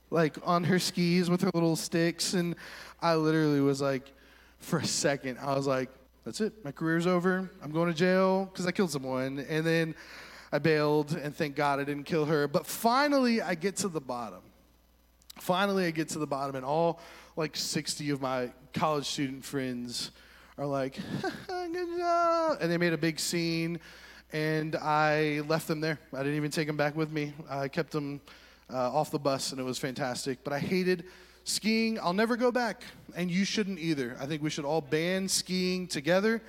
like 0.10 0.38
on 0.44 0.64
her 0.64 0.80
skis 0.80 1.30
with 1.30 1.42
her 1.42 1.52
little 1.54 1.76
sticks, 1.76 2.34
and 2.34 2.56
I 3.02 3.16
literally 3.16 3.62
was 3.62 3.82
like, 3.82 4.12
for 4.60 4.80
a 4.80 4.86
second, 4.86 5.38
I 5.40 5.56
was 5.56 5.68
like, 5.68 5.90
that's 6.26 6.42
it. 6.42 6.54
My 6.64 6.72
career's 6.72 7.08
over. 7.08 7.50
I'm 7.64 7.72
going 7.72 7.88
to 7.88 7.94
jail 7.94 8.46
because 8.46 8.68
I 8.68 8.72
killed 8.72 8.92
someone. 8.92 9.40
And 9.50 9.66
then 9.66 9.96
I 10.52 10.60
bailed, 10.60 11.14
and 11.14 11.36
thank 11.36 11.56
God 11.56 11.80
I 11.80 11.84
didn't 11.84 12.04
kill 12.04 12.26
her. 12.26 12.48
But 12.48 12.66
finally, 12.66 13.42
I 13.42 13.56
get 13.56 13.78
to 13.78 13.88
the 13.88 14.02
bottom. 14.02 14.42
Finally, 15.40 15.86
I 15.86 15.92
get 15.92 16.10
to 16.10 16.20
the 16.20 16.28
bottom, 16.28 16.56
and 16.56 16.66
all 16.66 17.00
like 17.36 17.56
60 17.56 18.10
of 18.12 18.22
my 18.22 18.52
college 18.74 19.06
student 19.06 19.44
friends 19.44 20.12
are 20.58 20.66
like, 20.66 21.00
good 21.48 21.98
job. 21.98 22.58
And 22.62 22.72
they 22.72 22.78
made 22.78 22.94
a 22.94 22.98
big 22.98 23.20
scene, 23.20 23.80
and 24.34 24.76
I 24.76 25.42
left 25.48 25.68
them 25.68 25.82
there. 25.82 26.00
I 26.14 26.18
didn't 26.18 26.36
even 26.36 26.52
take 26.52 26.68
them 26.68 26.78
back 26.78 26.96
with 26.96 27.12
me. 27.12 27.34
I 27.50 27.68
kept 27.68 27.92
them 27.92 28.22
uh, 28.72 28.94
off 28.94 29.12
the 29.12 29.20
bus, 29.20 29.52
and 29.52 29.60
it 29.60 29.64
was 29.64 29.78
fantastic. 29.78 30.44
But 30.44 30.54
I 30.54 30.60
hated 30.60 31.06
skiing, 31.44 32.00
I'll 32.00 32.14
never 32.14 32.36
go 32.36 32.52
back, 32.52 32.84
and 33.16 33.32
you 33.32 33.46
shouldn't 33.46 33.80
either. 33.80 34.16
I 34.20 34.26
think 34.26 34.44
we 34.44 34.50
should 34.50 34.66
all 34.66 34.82
ban 34.82 35.28
skiing 35.28 35.88
together. 35.88 36.42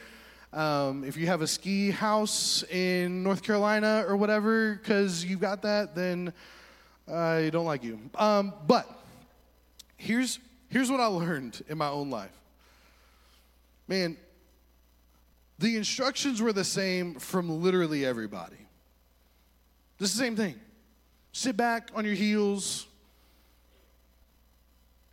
Um, 0.52 1.04
if 1.04 1.16
you 1.16 1.26
have 1.28 1.42
a 1.42 1.46
ski 1.46 1.90
house 1.90 2.64
in 2.64 3.22
North 3.22 3.42
Carolina 3.42 4.04
or 4.08 4.16
whatever, 4.16 4.74
because 4.74 5.24
you've 5.24 5.40
got 5.40 5.62
that, 5.62 5.94
then 5.94 6.32
I 7.10 7.50
don't 7.52 7.66
like 7.66 7.84
you. 7.84 8.00
Um, 8.16 8.52
but 8.66 8.88
here's 9.96 10.40
here's 10.70 10.90
what 10.90 11.00
I 11.00 11.06
learned 11.06 11.62
in 11.68 11.76
my 11.76 11.88
own 11.88 12.10
life. 12.10 12.32
Man, 13.86 14.16
the 15.58 15.76
instructions 15.76 16.40
were 16.40 16.54
the 16.54 16.64
same 16.64 17.16
from 17.16 17.62
literally 17.62 18.06
everybody. 18.06 18.56
It's 19.98 20.12
the 20.12 20.18
same 20.18 20.34
thing. 20.34 20.58
Sit 21.32 21.56
back 21.56 21.90
on 21.94 22.06
your 22.06 22.14
heels, 22.14 22.86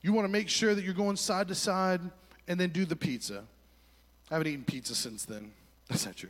you 0.01 0.13
want 0.13 0.25
to 0.25 0.31
make 0.31 0.47
sure 0.47 0.73
that 0.73 0.85
you're 0.85 0.93
going 0.93 1.17
side 1.17 1.49
to 1.49 1.55
side 1.55 1.99
and 2.47 2.57
then 2.57 2.69
do 2.69 2.85
the 2.85 2.95
pizza. 2.95 3.43
I 4.31 4.35
haven't 4.35 4.47
eaten 4.47 4.63
pizza 4.63 4.95
since 4.95 5.25
then. 5.25 5.51
That's 5.89 6.05
not 6.05 6.15
true. 6.15 6.29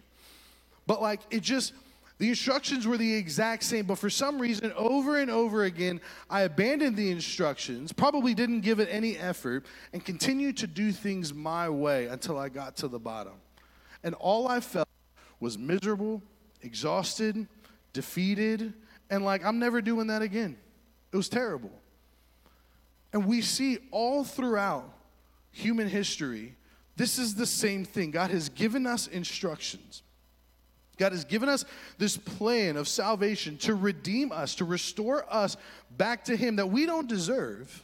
But 0.87 1.01
like, 1.01 1.21
it 1.29 1.41
just, 1.43 1.73
the 2.17 2.29
instructions 2.29 2.87
were 2.87 2.97
the 2.97 3.13
exact 3.13 3.63
same, 3.63 3.85
but 3.85 3.99
for 3.99 4.09
some 4.09 4.39
reason, 4.39 4.73
over 4.75 5.17
and 5.19 5.29
over 5.29 5.65
again, 5.65 6.01
I 6.29 6.41
abandoned 6.41 6.97
the 6.97 7.11
instructions, 7.11 7.91
probably 7.91 8.33
didn't 8.33 8.61
give 8.61 8.79
it 8.79 8.89
any 8.91 9.17
effort, 9.17 9.65
and 9.93 10.03
continued 10.03 10.57
to 10.57 10.67
do 10.67 10.91
things 10.91 11.33
my 11.33 11.69
way 11.69 12.07
until 12.07 12.39
I 12.39 12.49
got 12.49 12.75
to 12.77 12.87
the 12.87 12.99
bottom. 12.99 13.33
And 14.03 14.15
all 14.15 14.47
I 14.47 14.61
felt 14.61 14.89
was 15.39 15.57
miserable, 15.57 16.23
exhausted, 16.61 17.47
defeated, 17.93 18.73
and 19.09 19.23
like, 19.23 19.45
I'm 19.45 19.59
never 19.59 19.81
doing 19.81 20.07
that 20.07 20.23
again. 20.23 20.57
It 21.11 21.17
was 21.17 21.29
terrible. 21.29 21.71
And 23.13 23.25
we 23.25 23.41
see 23.41 23.77
all 23.91 24.23
throughout 24.23 24.91
human 25.51 25.87
history 25.87 26.55
This 26.97 27.19
is 27.19 27.35
the 27.35 27.45
same 27.45 27.85
thing. 27.85 28.09
God 28.11 28.31
has 28.31 28.49
given 28.49 28.87
us 28.87 29.07
instructions. 29.07 30.01
God 30.97 31.11
has 31.11 31.25
given 31.25 31.47
us 31.47 31.63
this 31.97 32.17
plan 32.17 32.75
of 32.75 32.87
salvation 32.87 33.57
to 33.59 33.75
redeem 33.75 34.31
us, 34.31 34.55
to 34.55 34.65
restore 34.65 35.25
us 35.31 35.57
back 35.95 36.25
to 36.25 36.35
Him 36.35 36.55
that 36.57 36.67
we 36.67 36.85
don't 36.85 37.07
deserve. 37.07 37.83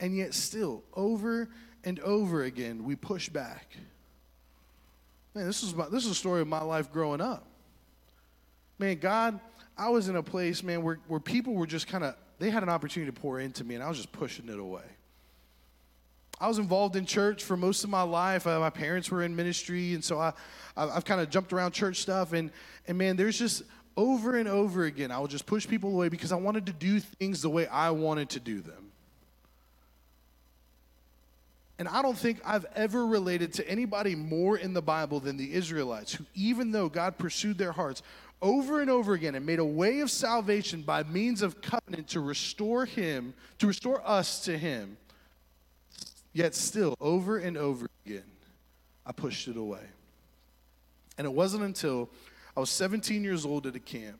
And 0.00 0.16
yet, 0.16 0.34
still, 0.34 0.82
over 0.94 1.48
and 1.84 2.00
over 2.00 2.44
again, 2.44 2.84
we 2.84 2.96
push 2.96 3.28
back. 3.28 3.76
Man, 5.34 5.46
this 5.46 5.62
is, 5.62 5.74
my, 5.74 5.88
this 5.88 6.04
is 6.04 6.12
a 6.12 6.14
story 6.14 6.40
of 6.40 6.48
my 6.48 6.62
life 6.62 6.92
growing 6.92 7.20
up. 7.20 7.46
Man, 8.78 8.98
God, 8.98 9.40
I 9.76 9.88
was 9.88 10.08
in 10.08 10.16
a 10.16 10.22
place, 10.22 10.62
man, 10.62 10.82
where, 10.82 10.98
where 11.08 11.20
people 11.20 11.54
were 11.54 11.66
just 11.66 11.88
kind 11.88 12.04
of, 12.04 12.14
they 12.38 12.50
had 12.50 12.62
an 12.62 12.68
opportunity 12.68 13.10
to 13.10 13.20
pour 13.20 13.40
into 13.40 13.64
me, 13.64 13.74
and 13.74 13.82
I 13.82 13.88
was 13.88 13.96
just 13.96 14.12
pushing 14.12 14.48
it 14.48 14.58
away. 14.58 14.84
I 16.40 16.48
was 16.48 16.58
involved 16.58 16.96
in 16.96 17.06
church 17.06 17.44
for 17.44 17.56
most 17.56 17.84
of 17.84 17.90
my 17.90 18.02
life. 18.02 18.46
Uh, 18.46 18.58
my 18.58 18.70
parents 18.70 19.10
were 19.10 19.22
in 19.22 19.36
ministry, 19.36 19.94
and 19.94 20.02
so 20.02 20.18
I, 20.18 20.32
I, 20.76 20.88
have 20.88 21.04
kind 21.04 21.20
of 21.20 21.30
jumped 21.30 21.52
around 21.52 21.72
church 21.72 21.98
stuff. 21.98 22.32
And, 22.32 22.50
and 22.88 22.98
man, 22.98 23.16
there's 23.16 23.38
just 23.38 23.62
over 23.96 24.36
and 24.36 24.48
over 24.48 24.84
again, 24.84 25.10
I 25.10 25.18
would 25.20 25.30
just 25.30 25.46
push 25.46 25.66
people 25.66 25.90
away 25.90 26.08
because 26.08 26.32
I 26.32 26.36
wanted 26.36 26.66
to 26.66 26.72
do 26.72 26.98
things 27.00 27.42
the 27.42 27.50
way 27.50 27.66
I 27.66 27.90
wanted 27.90 28.30
to 28.30 28.40
do 28.40 28.60
them. 28.60 28.90
And 31.78 31.88
I 31.88 32.02
don't 32.02 32.16
think 32.16 32.40
I've 32.44 32.66
ever 32.76 33.06
related 33.06 33.52
to 33.54 33.68
anybody 33.68 34.14
more 34.14 34.56
in 34.56 34.74
the 34.74 34.82
Bible 34.82 35.18
than 35.20 35.36
the 35.36 35.52
Israelites, 35.54 36.14
who, 36.14 36.24
even 36.34 36.70
though 36.70 36.88
God 36.88 37.18
pursued 37.18 37.58
their 37.58 37.72
hearts 37.72 38.02
over 38.40 38.80
and 38.80 38.90
over 38.90 39.14
again 39.14 39.34
and 39.34 39.44
made 39.44 39.58
a 39.58 39.64
way 39.64 40.00
of 40.00 40.10
salvation 40.10 40.82
by 40.82 41.02
means 41.04 41.42
of 41.42 41.60
covenant 41.60 42.08
to 42.08 42.20
restore 42.20 42.84
Him, 42.84 43.34
to 43.58 43.66
restore 43.66 44.06
us 44.08 44.44
to 44.44 44.56
Him, 44.56 44.96
yet 46.34 46.54
still, 46.54 46.94
over 47.00 47.38
and 47.38 47.56
over 47.56 47.86
again, 48.04 48.24
I 49.06 49.12
pushed 49.12 49.48
it 49.48 49.56
away. 49.56 49.86
And 51.16 51.24
it 51.24 51.32
wasn't 51.32 51.62
until 51.62 52.10
I 52.54 52.60
was 52.60 52.68
17 52.70 53.24
years 53.24 53.46
old 53.46 53.66
at 53.66 53.74
a 53.74 53.80
camp 53.80 54.18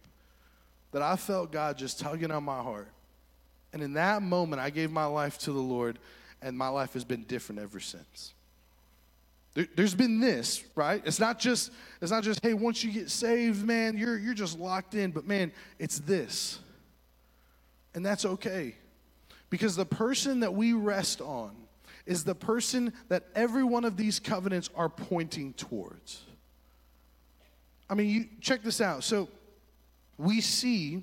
that 0.93 1.03
I 1.03 1.17
felt 1.17 1.53
God 1.53 1.77
just 1.77 2.01
tugging 2.01 2.31
on 2.31 2.45
my 2.45 2.63
heart. 2.63 2.89
And 3.73 3.83
in 3.83 3.95
that 3.95 4.23
moment, 4.23 4.63
I 4.63 4.71
gave 4.71 4.91
my 4.91 5.07
life 5.07 5.39
to 5.41 5.53
the 5.53 5.61
Lord 5.61 5.99
and 6.41 6.57
my 6.57 6.69
life 6.69 6.93
has 6.93 7.05
been 7.05 7.25
different 7.25 7.61
ever 7.61 7.81
since. 7.81 8.33
There, 9.55 9.67
has 9.77 9.95
been 9.95 10.21
this, 10.21 10.63
right? 10.75 11.03
It's 11.05 11.21
not 11.21 11.39
just 11.39 11.71
it's 12.01 12.11
not 12.11 12.23
just 12.23 12.41
hey, 12.43 12.55
once 12.55 12.85
you 12.85 12.93
get 12.93 13.09
saved, 13.09 13.65
man, 13.65 13.97
you're 13.97 14.19
you're 14.19 14.35
just 14.35 14.59
locked 14.59 14.95
in, 14.95 15.11
but 15.11 15.27
man, 15.27 15.53
it's 15.79 16.01
this. 16.01 16.59
And 17.95 18.05
that's 18.05 18.25
okay. 18.25 18.75
Because 19.51 19.77
the 19.77 19.87
person 19.87 20.41
that 20.41 20.53
we 20.53 20.73
rest 20.73 21.21
on 21.21 21.55
is 22.07 22.25
the 22.25 22.35
person 22.35 22.93
that 23.09 23.25
every 23.35 23.65
one 23.65 23.85
of 23.85 23.97
these 23.97 24.21
covenants 24.21 24.71
are 24.75 24.89
pointing 24.89 25.53
towards. 25.55 26.23
I 27.89 27.95
mean, 27.95 28.09
you 28.09 28.27
check 28.41 28.63
this 28.63 28.81
out. 28.81 29.05
So 29.05 29.29
we 30.19 30.41
see 30.41 31.03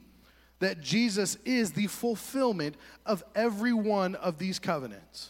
that 0.60 0.82
Jesus 0.82 1.38
is 1.44 1.72
the 1.72 1.88
fulfillment 1.88 2.76
of 3.06 3.24
every 3.36 3.74
one 3.74 4.16
of 4.16 4.38
these 4.38 4.60
covenants. 4.60 5.30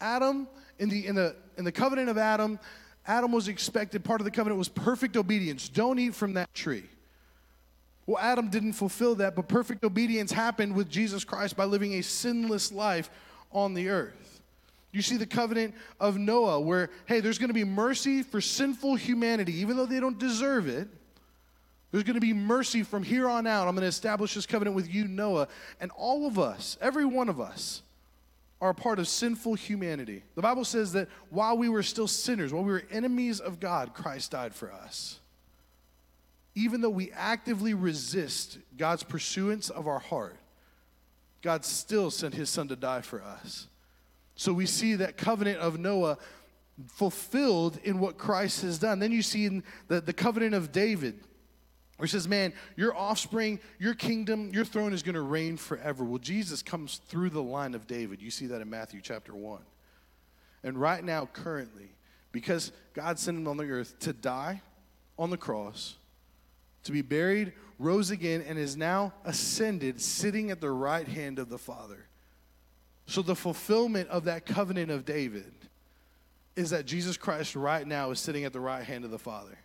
Adam, 0.00 0.48
in 0.78 0.88
the, 0.88 1.06
in 1.06 1.14
the, 1.14 1.36
in 1.58 1.64
the 1.64 1.72
covenant 1.72 2.08
of 2.08 2.18
Adam, 2.18 2.58
Adam 3.06 3.32
was 3.32 3.48
expected, 3.48 4.04
part 4.04 4.20
of 4.20 4.24
the 4.24 4.30
covenant 4.30 4.58
was 4.58 4.68
perfect 4.68 5.16
obedience. 5.16 5.68
Don't 5.68 5.98
eat 5.98 6.14
from 6.14 6.34
that 6.34 6.52
tree. 6.54 6.84
Well, 8.06 8.18
Adam 8.20 8.48
didn't 8.48 8.72
fulfill 8.72 9.14
that, 9.16 9.36
but 9.36 9.46
perfect 9.46 9.84
obedience 9.84 10.32
happened 10.32 10.74
with 10.74 10.88
Jesus 10.88 11.24
Christ 11.24 11.56
by 11.56 11.64
living 11.64 11.94
a 11.94 12.02
sinless 12.02 12.72
life 12.72 13.10
on 13.52 13.74
the 13.74 13.88
earth. 13.88 14.29
You 14.92 15.02
see 15.02 15.16
the 15.16 15.26
covenant 15.26 15.74
of 16.00 16.18
Noah, 16.18 16.60
where, 16.60 16.90
hey, 17.06 17.20
there's 17.20 17.38
going 17.38 17.48
to 17.48 17.54
be 17.54 17.64
mercy 17.64 18.22
for 18.22 18.40
sinful 18.40 18.96
humanity, 18.96 19.54
even 19.60 19.76
though 19.76 19.86
they 19.86 20.00
don't 20.00 20.18
deserve 20.18 20.66
it. 20.68 20.88
There's 21.92 22.04
going 22.04 22.14
to 22.14 22.20
be 22.20 22.32
mercy 22.32 22.82
from 22.82 23.02
here 23.02 23.28
on 23.28 23.46
out. 23.46 23.68
I'm 23.68 23.74
going 23.74 23.82
to 23.82 23.88
establish 23.88 24.34
this 24.34 24.46
covenant 24.46 24.76
with 24.76 24.92
you, 24.92 25.06
Noah. 25.08 25.48
And 25.80 25.90
all 25.96 26.26
of 26.26 26.38
us, 26.38 26.76
every 26.80 27.04
one 27.04 27.28
of 27.28 27.40
us, 27.40 27.82
are 28.60 28.70
a 28.70 28.74
part 28.74 28.98
of 28.98 29.08
sinful 29.08 29.54
humanity. 29.54 30.22
The 30.34 30.42
Bible 30.42 30.64
says 30.64 30.92
that 30.92 31.08
while 31.30 31.56
we 31.56 31.68
were 31.68 31.82
still 31.82 32.06
sinners, 32.06 32.52
while 32.52 32.62
we 32.62 32.72
were 32.72 32.84
enemies 32.90 33.40
of 33.40 33.58
God, 33.58 33.94
Christ 33.94 34.32
died 34.32 34.54
for 34.54 34.70
us. 34.70 35.18
Even 36.54 36.80
though 36.80 36.90
we 36.90 37.10
actively 37.12 37.74
resist 37.74 38.58
God's 38.76 39.02
pursuance 39.02 39.70
of 39.70 39.88
our 39.88 39.98
heart, 39.98 40.36
God 41.42 41.64
still 41.64 42.10
sent 42.10 42.34
his 42.34 42.50
son 42.50 42.68
to 42.68 42.76
die 42.76 43.00
for 43.00 43.22
us. 43.22 43.66
So 44.40 44.54
we 44.54 44.64
see 44.64 44.94
that 44.94 45.18
covenant 45.18 45.58
of 45.58 45.78
Noah 45.78 46.16
fulfilled 46.88 47.78
in 47.84 47.98
what 47.98 48.16
Christ 48.16 48.62
has 48.62 48.78
done. 48.78 48.98
Then 48.98 49.12
you 49.12 49.20
see 49.20 49.44
in 49.44 49.62
the, 49.88 50.00
the 50.00 50.14
covenant 50.14 50.54
of 50.54 50.72
David 50.72 51.20
where 51.98 52.06
he 52.06 52.10
says, 52.10 52.26
Man, 52.26 52.54
your 52.74 52.96
offspring, 52.96 53.60
your 53.78 53.92
kingdom, 53.92 54.50
your 54.54 54.64
throne 54.64 54.94
is 54.94 55.02
going 55.02 55.14
to 55.14 55.20
reign 55.20 55.58
forever. 55.58 56.04
Well, 56.04 56.16
Jesus 56.16 56.62
comes 56.62 57.02
through 57.08 57.28
the 57.28 57.42
line 57.42 57.74
of 57.74 57.86
David. 57.86 58.22
You 58.22 58.30
see 58.30 58.46
that 58.46 58.62
in 58.62 58.70
Matthew 58.70 59.02
chapter 59.02 59.34
1. 59.34 59.60
And 60.64 60.80
right 60.80 61.04
now, 61.04 61.28
currently, 61.30 61.90
because 62.32 62.72
God 62.94 63.18
sent 63.18 63.36
him 63.36 63.46
on 63.46 63.58
the 63.58 63.64
earth 63.64 63.98
to 63.98 64.14
die 64.14 64.62
on 65.18 65.28
the 65.28 65.36
cross, 65.36 65.96
to 66.84 66.92
be 66.92 67.02
buried, 67.02 67.52
rose 67.78 68.10
again, 68.10 68.42
and 68.48 68.58
is 68.58 68.74
now 68.74 69.12
ascended, 69.26 70.00
sitting 70.00 70.50
at 70.50 70.62
the 70.62 70.70
right 70.70 71.06
hand 71.06 71.38
of 71.38 71.50
the 71.50 71.58
Father. 71.58 72.06
So, 73.10 73.22
the 73.22 73.34
fulfillment 73.34 74.08
of 74.08 74.26
that 74.26 74.46
covenant 74.46 74.92
of 74.92 75.04
David 75.04 75.52
is 76.54 76.70
that 76.70 76.86
Jesus 76.86 77.16
Christ 77.16 77.56
right 77.56 77.84
now 77.84 78.12
is 78.12 78.20
sitting 78.20 78.44
at 78.44 78.52
the 78.52 78.60
right 78.60 78.84
hand 78.84 79.04
of 79.04 79.10
the 79.10 79.18
Father. 79.18 79.58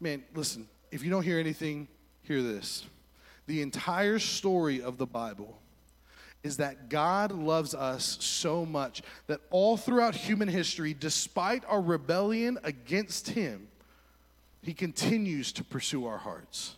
Man, 0.00 0.24
listen, 0.34 0.68
if 0.90 1.04
you 1.04 1.10
don't 1.10 1.22
hear 1.22 1.38
anything, 1.38 1.86
hear 2.24 2.42
this. 2.42 2.84
The 3.46 3.62
entire 3.62 4.18
story 4.18 4.82
of 4.82 4.98
the 4.98 5.06
Bible 5.06 5.56
is 6.42 6.56
that 6.56 6.88
God 6.88 7.30
loves 7.30 7.76
us 7.76 8.18
so 8.20 8.66
much 8.66 9.02
that 9.28 9.40
all 9.50 9.76
throughout 9.76 10.16
human 10.16 10.48
history, 10.48 10.96
despite 10.98 11.64
our 11.68 11.80
rebellion 11.80 12.58
against 12.64 13.30
Him, 13.30 13.68
He 14.62 14.74
continues 14.74 15.52
to 15.52 15.62
pursue 15.62 16.06
our 16.06 16.18
hearts. 16.18 16.74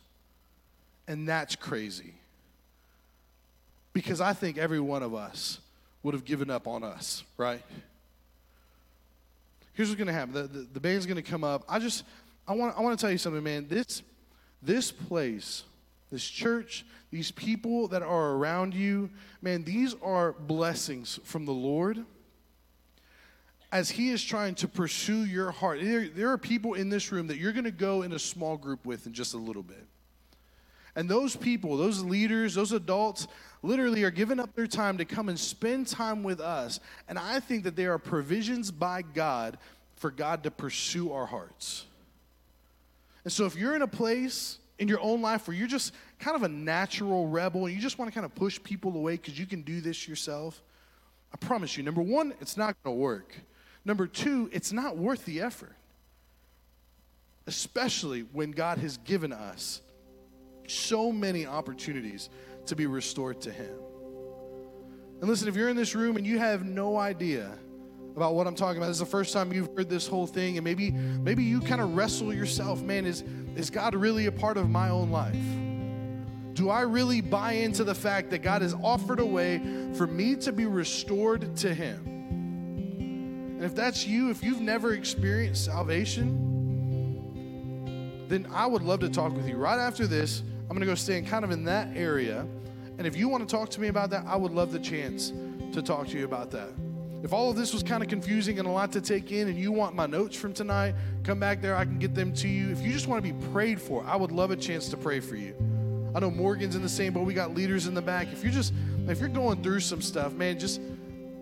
And 1.08 1.26
that's 1.26 1.56
crazy. 1.56 2.16
Because 3.94 4.20
I 4.20 4.34
think 4.34 4.58
every 4.58 4.80
one 4.80 5.02
of 5.02 5.14
us 5.14 5.60
would 6.02 6.12
have 6.12 6.26
given 6.26 6.50
up 6.50 6.68
on 6.68 6.84
us, 6.84 7.24
right? 7.38 7.62
Here's 9.72 9.88
what's 9.88 9.98
going 9.98 10.08
to 10.08 10.12
happen 10.12 10.34
the, 10.34 10.42
the, 10.42 10.68
the 10.74 10.80
band's 10.80 11.06
going 11.06 11.16
to 11.16 11.22
come 11.22 11.42
up. 11.42 11.64
I 11.68 11.78
just, 11.78 12.04
I 12.46 12.52
want, 12.52 12.76
I 12.76 12.82
want 12.82 12.98
to 12.98 13.02
tell 13.02 13.10
you 13.10 13.18
something, 13.18 13.42
man. 13.42 13.66
This, 13.68 14.02
this 14.62 14.92
place, 14.92 15.62
this 16.12 16.24
church, 16.24 16.84
these 17.10 17.30
people 17.30 17.88
that 17.88 18.02
are 18.02 18.32
around 18.32 18.74
you, 18.74 19.08
man, 19.40 19.64
these 19.64 19.94
are 20.02 20.32
blessings 20.32 21.18
from 21.24 21.46
the 21.46 21.52
Lord 21.52 22.04
as 23.72 23.90
He 23.90 24.10
is 24.10 24.22
trying 24.22 24.54
to 24.56 24.68
pursue 24.68 25.24
your 25.24 25.50
heart. 25.50 25.80
There, 25.82 26.08
there 26.08 26.30
are 26.30 26.38
people 26.38 26.74
in 26.74 26.88
this 26.88 27.10
room 27.10 27.28
that 27.28 27.38
you're 27.38 27.52
going 27.52 27.64
to 27.64 27.70
go 27.70 28.02
in 28.02 28.12
a 28.12 28.18
small 28.18 28.56
group 28.56 28.84
with 28.84 29.06
in 29.06 29.12
just 29.12 29.34
a 29.34 29.38
little 29.38 29.62
bit. 29.62 29.86
And 30.96 31.08
those 31.08 31.34
people, 31.34 31.76
those 31.76 32.02
leaders, 32.02 32.54
those 32.54 32.70
adults, 32.70 33.26
literally 33.64 34.04
are 34.04 34.10
giving 34.10 34.38
up 34.38 34.54
their 34.54 34.66
time 34.66 34.98
to 34.98 35.04
come 35.04 35.28
and 35.28 35.40
spend 35.40 35.86
time 35.86 36.22
with 36.22 36.40
us. 36.40 36.80
And 37.08 37.18
I 37.18 37.40
think 37.40 37.64
that 37.64 37.76
there 37.76 37.92
are 37.92 37.98
provisions 37.98 38.70
by 38.70 39.02
God 39.02 39.58
for 39.96 40.10
God 40.10 40.42
to 40.42 40.50
pursue 40.50 41.12
our 41.12 41.26
hearts. 41.26 41.86
And 43.24 43.32
so 43.32 43.46
if 43.46 43.56
you're 43.56 43.74
in 43.74 43.82
a 43.82 43.88
place 43.88 44.58
in 44.78 44.86
your 44.86 45.00
own 45.00 45.22
life 45.22 45.48
where 45.48 45.56
you're 45.56 45.66
just 45.66 45.94
kind 46.18 46.36
of 46.36 46.42
a 46.42 46.48
natural 46.48 47.26
rebel 47.26 47.64
and 47.66 47.74
you 47.74 47.80
just 47.80 47.98
want 47.98 48.10
to 48.10 48.14
kind 48.14 48.26
of 48.26 48.34
push 48.34 48.62
people 48.62 48.94
away 48.94 49.12
because 49.12 49.38
you 49.38 49.46
can 49.46 49.62
do 49.62 49.80
this 49.80 50.06
yourself, 50.06 50.62
I 51.32 51.36
promise 51.38 51.76
you, 51.76 51.82
number 51.82 52.02
one, 52.02 52.34
it's 52.40 52.56
not 52.56 52.76
going 52.82 52.94
to 52.96 53.00
work. 53.00 53.34
Number 53.84 54.06
two, 54.06 54.50
it's 54.52 54.72
not 54.72 54.96
worth 54.96 55.24
the 55.24 55.40
effort, 55.40 55.74
especially 57.46 58.22
when 58.32 58.50
God 58.50 58.78
has 58.78 58.98
given 58.98 59.32
us 59.32 59.80
so 60.66 61.12
many 61.12 61.46
opportunities 61.46 62.28
to 62.66 62.76
be 62.76 62.86
restored 62.86 63.40
to 63.42 63.52
Him. 63.52 63.74
And 65.20 65.30
listen, 65.30 65.48
if 65.48 65.56
you're 65.56 65.68
in 65.68 65.76
this 65.76 65.94
room 65.94 66.16
and 66.16 66.26
you 66.26 66.38
have 66.38 66.64
no 66.64 66.96
idea 66.96 67.58
about 68.16 68.34
what 68.34 68.46
I'm 68.46 68.54
talking 68.54 68.76
about. 68.76 68.86
This 68.86 68.96
is 68.96 69.00
the 69.00 69.06
first 69.06 69.32
time 69.32 69.52
you've 69.52 69.74
heard 69.76 69.88
this 69.88 70.06
whole 70.06 70.26
thing, 70.26 70.56
and 70.56 70.64
maybe 70.64 70.92
maybe 70.92 71.42
you 71.42 71.60
kind 71.60 71.80
of 71.80 71.96
wrestle 71.96 72.32
yourself, 72.32 72.80
man, 72.82 73.06
is 73.06 73.24
is 73.56 73.70
God 73.70 73.94
really 73.94 74.26
a 74.26 74.32
part 74.32 74.56
of 74.56 74.70
my 74.70 74.88
own 74.88 75.10
life? 75.10 75.36
Do 76.54 76.70
I 76.70 76.82
really 76.82 77.20
buy 77.20 77.52
into 77.52 77.82
the 77.82 77.94
fact 77.94 78.30
that 78.30 78.38
God 78.38 78.62
has 78.62 78.74
offered 78.74 79.18
a 79.18 79.26
way 79.26 79.58
for 79.94 80.06
me 80.06 80.36
to 80.36 80.52
be 80.52 80.66
restored 80.66 81.56
to 81.58 81.74
Him? 81.74 82.02
And 83.56 83.64
if 83.64 83.74
that's 83.74 84.06
you, 84.06 84.30
if 84.30 84.44
you've 84.44 84.60
never 84.60 84.92
experienced 84.92 85.64
salvation, 85.64 86.52
then 88.28 88.46
I 88.52 88.66
would 88.66 88.82
love 88.82 89.00
to 89.00 89.08
talk 89.08 89.34
with 89.34 89.48
you. 89.48 89.56
Right 89.56 89.80
after 89.80 90.06
this, 90.06 90.44
I'm 90.64 90.76
going 90.76 90.80
to 90.80 90.86
go 90.86 90.94
stand 90.94 91.26
kind 91.26 91.44
of 91.44 91.50
in 91.50 91.64
that 91.64 91.96
area. 91.96 92.46
And 92.96 93.06
if 93.06 93.16
you 93.16 93.28
want 93.28 93.48
to 93.48 93.56
talk 93.56 93.68
to 93.70 93.80
me 93.80 93.88
about 93.88 94.10
that, 94.10 94.24
I 94.26 94.36
would 94.36 94.52
love 94.52 94.72
the 94.72 94.78
chance 94.78 95.32
to 95.72 95.82
talk 95.82 96.08
to 96.08 96.18
you 96.18 96.24
about 96.24 96.50
that. 96.52 96.70
If 97.22 97.32
all 97.32 97.50
of 97.50 97.56
this 97.56 97.72
was 97.72 97.82
kind 97.82 98.02
of 98.02 98.08
confusing 98.08 98.58
and 98.58 98.68
a 98.68 98.70
lot 98.70 98.92
to 98.92 99.00
take 99.00 99.32
in, 99.32 99.48
and 99.48 99.58
you 99.58 99.72
want 99.72 99.94
my 99.94 100.06
notes 100.06 100.36
from 100.36 100.52
tonight, 100.52 100.94
come 101.22 101.40
back 101.40 101.62
there. 101.62 101.74
I 101.74 101.84
can 101.84 101.98
get 101.98 102.14
them 102.14 102.34
to 102.34 102.48
you. 102.48 102.70
If 102.70 102.82
you 102.82 102.92
just 102.92 103.06
want 103.06 103.24
to 103.24 103.32
be 103.32 103.46
prayed 103.50 103.80
for, 103.80 104.04
I 104.04 104.14
would 104.14 104.30
love 104.30 104.50
a 104.50 104.56
chance 104.56 104.88
to 104.90 104.96
pray 104.96 105.20
for 105.20 105.34
you. 105.34 105.54
I 106.14 106.20
know 106.20 106.30
Morgan's 106.30 106.76
in 106.76 106.82
the 106.82 106.88
same 106.88 107.14
boat. 107.14 107.24
We 107.24 107.34
got 107.34 107.54
leaders 107.54 107.86
in 107.86 107.94
the 107.94 108.02
back. 108.02 108.32
If 108.32 108.44
you're 108.44 108.52
just, 108.52 108.72
if 109.08 109.20
you're 109.20 109.28
going 109.28 109.62
through 109.62 109.80
some 109.80 110.00
stuff, 110.00 110.34
man, 110.34 110.58
just 110.58 110.80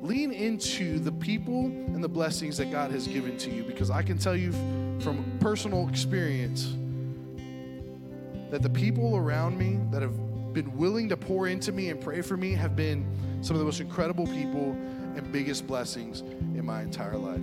lean 0.01 0.33
into 0.33 0.99
the 0.99 1.13
people 1.13 1.67
and 1.67 2.03
the 2.03 2.09
blessings 2.09 2.57
that 2.59 2.71
God 2.71 2.91
has 2.91 3.07
given 3.07 3.37
to 3.39 3.51
you 3.51 3.63
because 3.63 3.91
I 3.91 4.03
can 4.03 4.19
tell 4.19 4.37
you 4.37 4.53
from 5.01 5.37
personal 5.41 5.89
experience 5.89 6.77
that 8.53 8.61
the 8.61 8.69
people 8.69 9.17
around 9.17 9.57
me 9.57 9.81
that 9.91 10.03
have 10.03 10.53
been 10.53 10.77
willing 10.77 11.09
to 11.09 11.17
pour 11.17 11.49
into 11.49 11.73
me 11.73 11.89
and 11.89 11.99
pray 11.99 12.21
for 12.21 12.37
me 12.37 12.53
have 12.53 12.77
been 12.77 13.03
some 13.41 13.57
of 13.57 13.61
the 13.61 13.65
most 13.65 13.81
incredible 13.81 14.27
people 14.27 14.73
and 15.17 15.33
biggest 15.33 15.67
blessings 15.67 16.21
in 16.21 16.63
my 16.63 16.83
entire 16.83 17.17
life. 17.17 17.41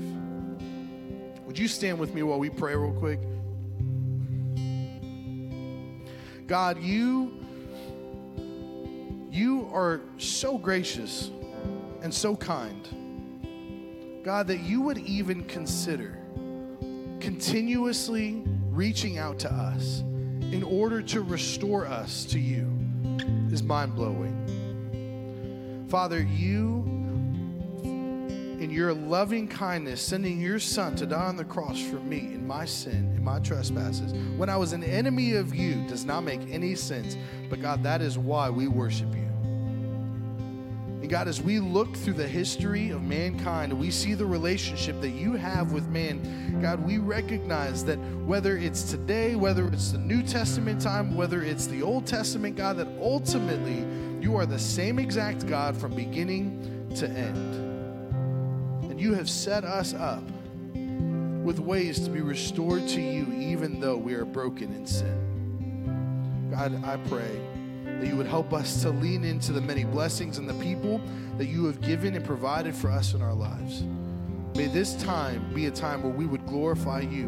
Would 1.48 1.58
you 1.58 1.68
stand 1.68 1.98
with 1.98 2.14
me 2.14 2.22
while 2.22 2.38
we 2.38 2.52
pray, 2.52 2.76
real 2.76 2.94
quick? 2.94 3.20
God, 6.46 6.80
you 6.80 7.44
you 9.32 9.68
are 9.74 10.02
so 10.20 10.60
gracious 10.60 11.32
and 12.04 12.14
so 12.14 12.36
kind. 12.36 12.88
God, 14.24 14.46
that 14.46 14.60
you 14.60 14.82
would 14.82 15.00
even 15.00 15.44
consider 15.46 16.20
continuously 17.20 18.44
reaching 18.70 19.18
out 19.18 19.40
to 19.40 19.52
us 19.52 20.04
in 20.52 20.64
order 20.64 21.02
to 21.02 21.22
restore 21.22 21.86
us 21.86 22.26
to 22.26 22.40
you 22.40 22.68
is 23.52 23.62
mind 23.62 23.96
blowing. 23.96 25.86
Father, 25.90 26.22
you, 26.22 26.84
in 27.84 28.70
your 28.72 28.94
loving 28.94 29.48
kindness, 29.48 30.02
sending 30.02 30.42
your 30.42 30.60
son 30.60 30.96
to 30.96 31.06
die 31.06 31.26
on 31.26 31.38
the 31.38 31.46
cross 31.46 31.80
for 31.82 32.00
me 32.00 32.20
in 32.20 32.46
my 32.46 32.66
sin, 32.66 33.14
in 33.16 33.24
my 33.24 33.40
trespasses, 33.40 34.12
when 34.38 34.50
I 34.50 34.58
was 34.58 34.74
an 34.74 34.84
enemy 34.84 35.34
of 35.34 35.54
you, 35.54 35.88
does 35.88 36.04
not 36.04 36.22
make 36.22 36.42
any 36.50 36.76
sense. 36.76 37.16
But 37.50 37.62
God, 37.62 37.84
that 37.84 38.02
is 38.02 38.18
why 38.18 38.50
we 38.50 38.68
worship 38.68 39.14
you. 39.16 39.29
And 41.10 41.16
God, 41.16 41.28
as 41.28 41.42
we 41.42 41.58
look 41.58 41.98
through 41.98 42.14
the 42.14 42.28
history 42.28 42.92
of 42.92 43.02
mankind 43.02 43.74
we 43.74 43.90
see 43.90 44.14
the 44.14 44.28
relationship 44.28 45.02
that 45.02 45.10
you 45.10 45.34
have 45.34 45.72
with 45.72 45.88
man, 45.88 46.62
God, 46.62 46.86
we 46.86 47.00
recognize 47.00 47.84
that 47.86 47.98
whether 48.28 48.58
it's 48.58 48.84
today, 48.84 49.34
whether 49.34 49.68
it's 49.70 49.92
the 49.92 49.98
New 49.98 50.22
Testament 50.22 50.80
time, 50.80 51.16
whether 51.16 51.42
it's 51.42 51.66
the 51.66 51.82
Old 51.82 52.06
Testament, 52.06 52.58
God, 52.58 52.78
that 52.78 52.88
ultimately 53.02 53.84
you 54.22 54.36
are 54.36 54.46
the 54.46 54.60
same 54.60 55.00
exact 55.00 55.48
God 55.48 55.76
from 55.76 55.96
beginning 55.96 56.88
to 56.98 57.08
end. 57.10 57.56
And 58.92 59.02
you 59.02 59.16
have 59.16 59.32
set 59.32 59.64
us 59.64 59.96
up 59.96 60.22
with 61.44 61.58
ways 61.58 62.00
to 62.02 62.12
be 62.12 62.22
restored 62.22 62.88
to 62.90 63.02
you, 63.02 63.34
even 63.34 63.80
though 63.80 63.98
we 63.98 64.14
are 64.14 64.26
broken 64.26 64.72
in 64.76 64.86
sin. 64.86 66.52
God, 66.52 66.84
I 66.86 66.98
pray 67.10 67.49
that 68.00 68.08
you 68.08 68.16
would 68.16 68.28
help 68.28 68.54
us 68.54 68.82
to 68.82 68.90
lean 68.90 69.24
into 69.24 69.52
the 69.52 69.62
many 69.62 69.84
blessings 69.84 70.38
and 70.38 70.48
the 70.48 70.54
people 70.56 71.02
that 71.38 71.46
you 71.46 71.66
have 71.66 71.82
given 71.82 72.16
and 72.16 72.26
provided 72.26 72.76
for 72.76 72.90
us 72.90 73.14
in 73.14 73.22
our 73.22 73.34
lives. 73.34 73.84
May 74.56 74.68
this 74.68 74.96
time 75.02 75.54
be 75.54 75.68
a 75.68 75.72
time 75.72 76.04
where 76.04 76.12
we 76.12 76.26
would 76.26 76.46
glorify 76.46 77.02
you. 77.02 77.28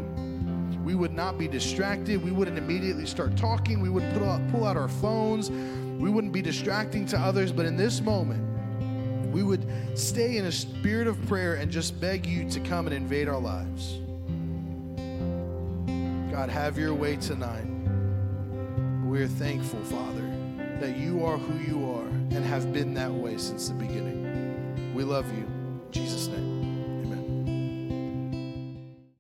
We 0.84 0.95
would 0.95 1.13
not 1.13 1.38
be 1.38 1.47
distracted. 1.47 2.24
We 2.24 2.32
wouldn't 2.32 2.57
immediately 2.57 3.05
start 3.05 3.38
talking. 3.38 3.80
We 3.82 3.89
would 3.89 4.03
pull 4.13 4.30
out, 4.30 4.41
pull 4.51 4.65
out 4.65 4.78
our 4.78 4.88
phones. 4.89 5.51
We 5.51 6.09
wouldn't 6.09 6.34
be 6.34 6.41
distracting 6.41 7.05
to 7.07 7.19
others. 7.19 7.51
But 7.51 7.65
in 7.65 7.78
this 7.78 8.01
moment, 8.01 8.47
we 9.32 9.43
would 9.43 9.65
stay 9.97 10.38
in 10.38 10.45
a 10.45 10.51
spirit 10.51 11.07
of 11.07 11.24
prayer 11.28 11.55
and 11.55 11.72
just 11.72 11.99
beg 12.01 12.26
you 12.26 12.49
to 12.49 12.59
come 12.59 12.88
and 12.88 12.95
invade 12.95 13.30
our 13.30 13.39
lives. 13.39 13.99
God, 16.32 16.49
have 16.49 16.78
your 16.78 16.93
way 16.93 17.17
tonight. 17.17 17.67
We're 19.03 19.28
thankful, 19.28 19.82
Father, 19.84 20.20
that 20.82 20.97
you 20.97 21.23
are 21.23 21.38
who 21.38 21.59
you 21.59 21.91
are 21.91 22.07
and 22.36 22.43
have 22.43 22.73
been 22.73 22.95
that 22.95 23.11
way 23.11 23.38
since 23.38 23.67
the 23.67 23.75
beginning. 23.75 24.93
We 24.95 25.03
love 25.03 25.32
you. 25.32 25.43
In 25.43 25.91
Jesus' 25.91 26.27
name. 26.27 26.70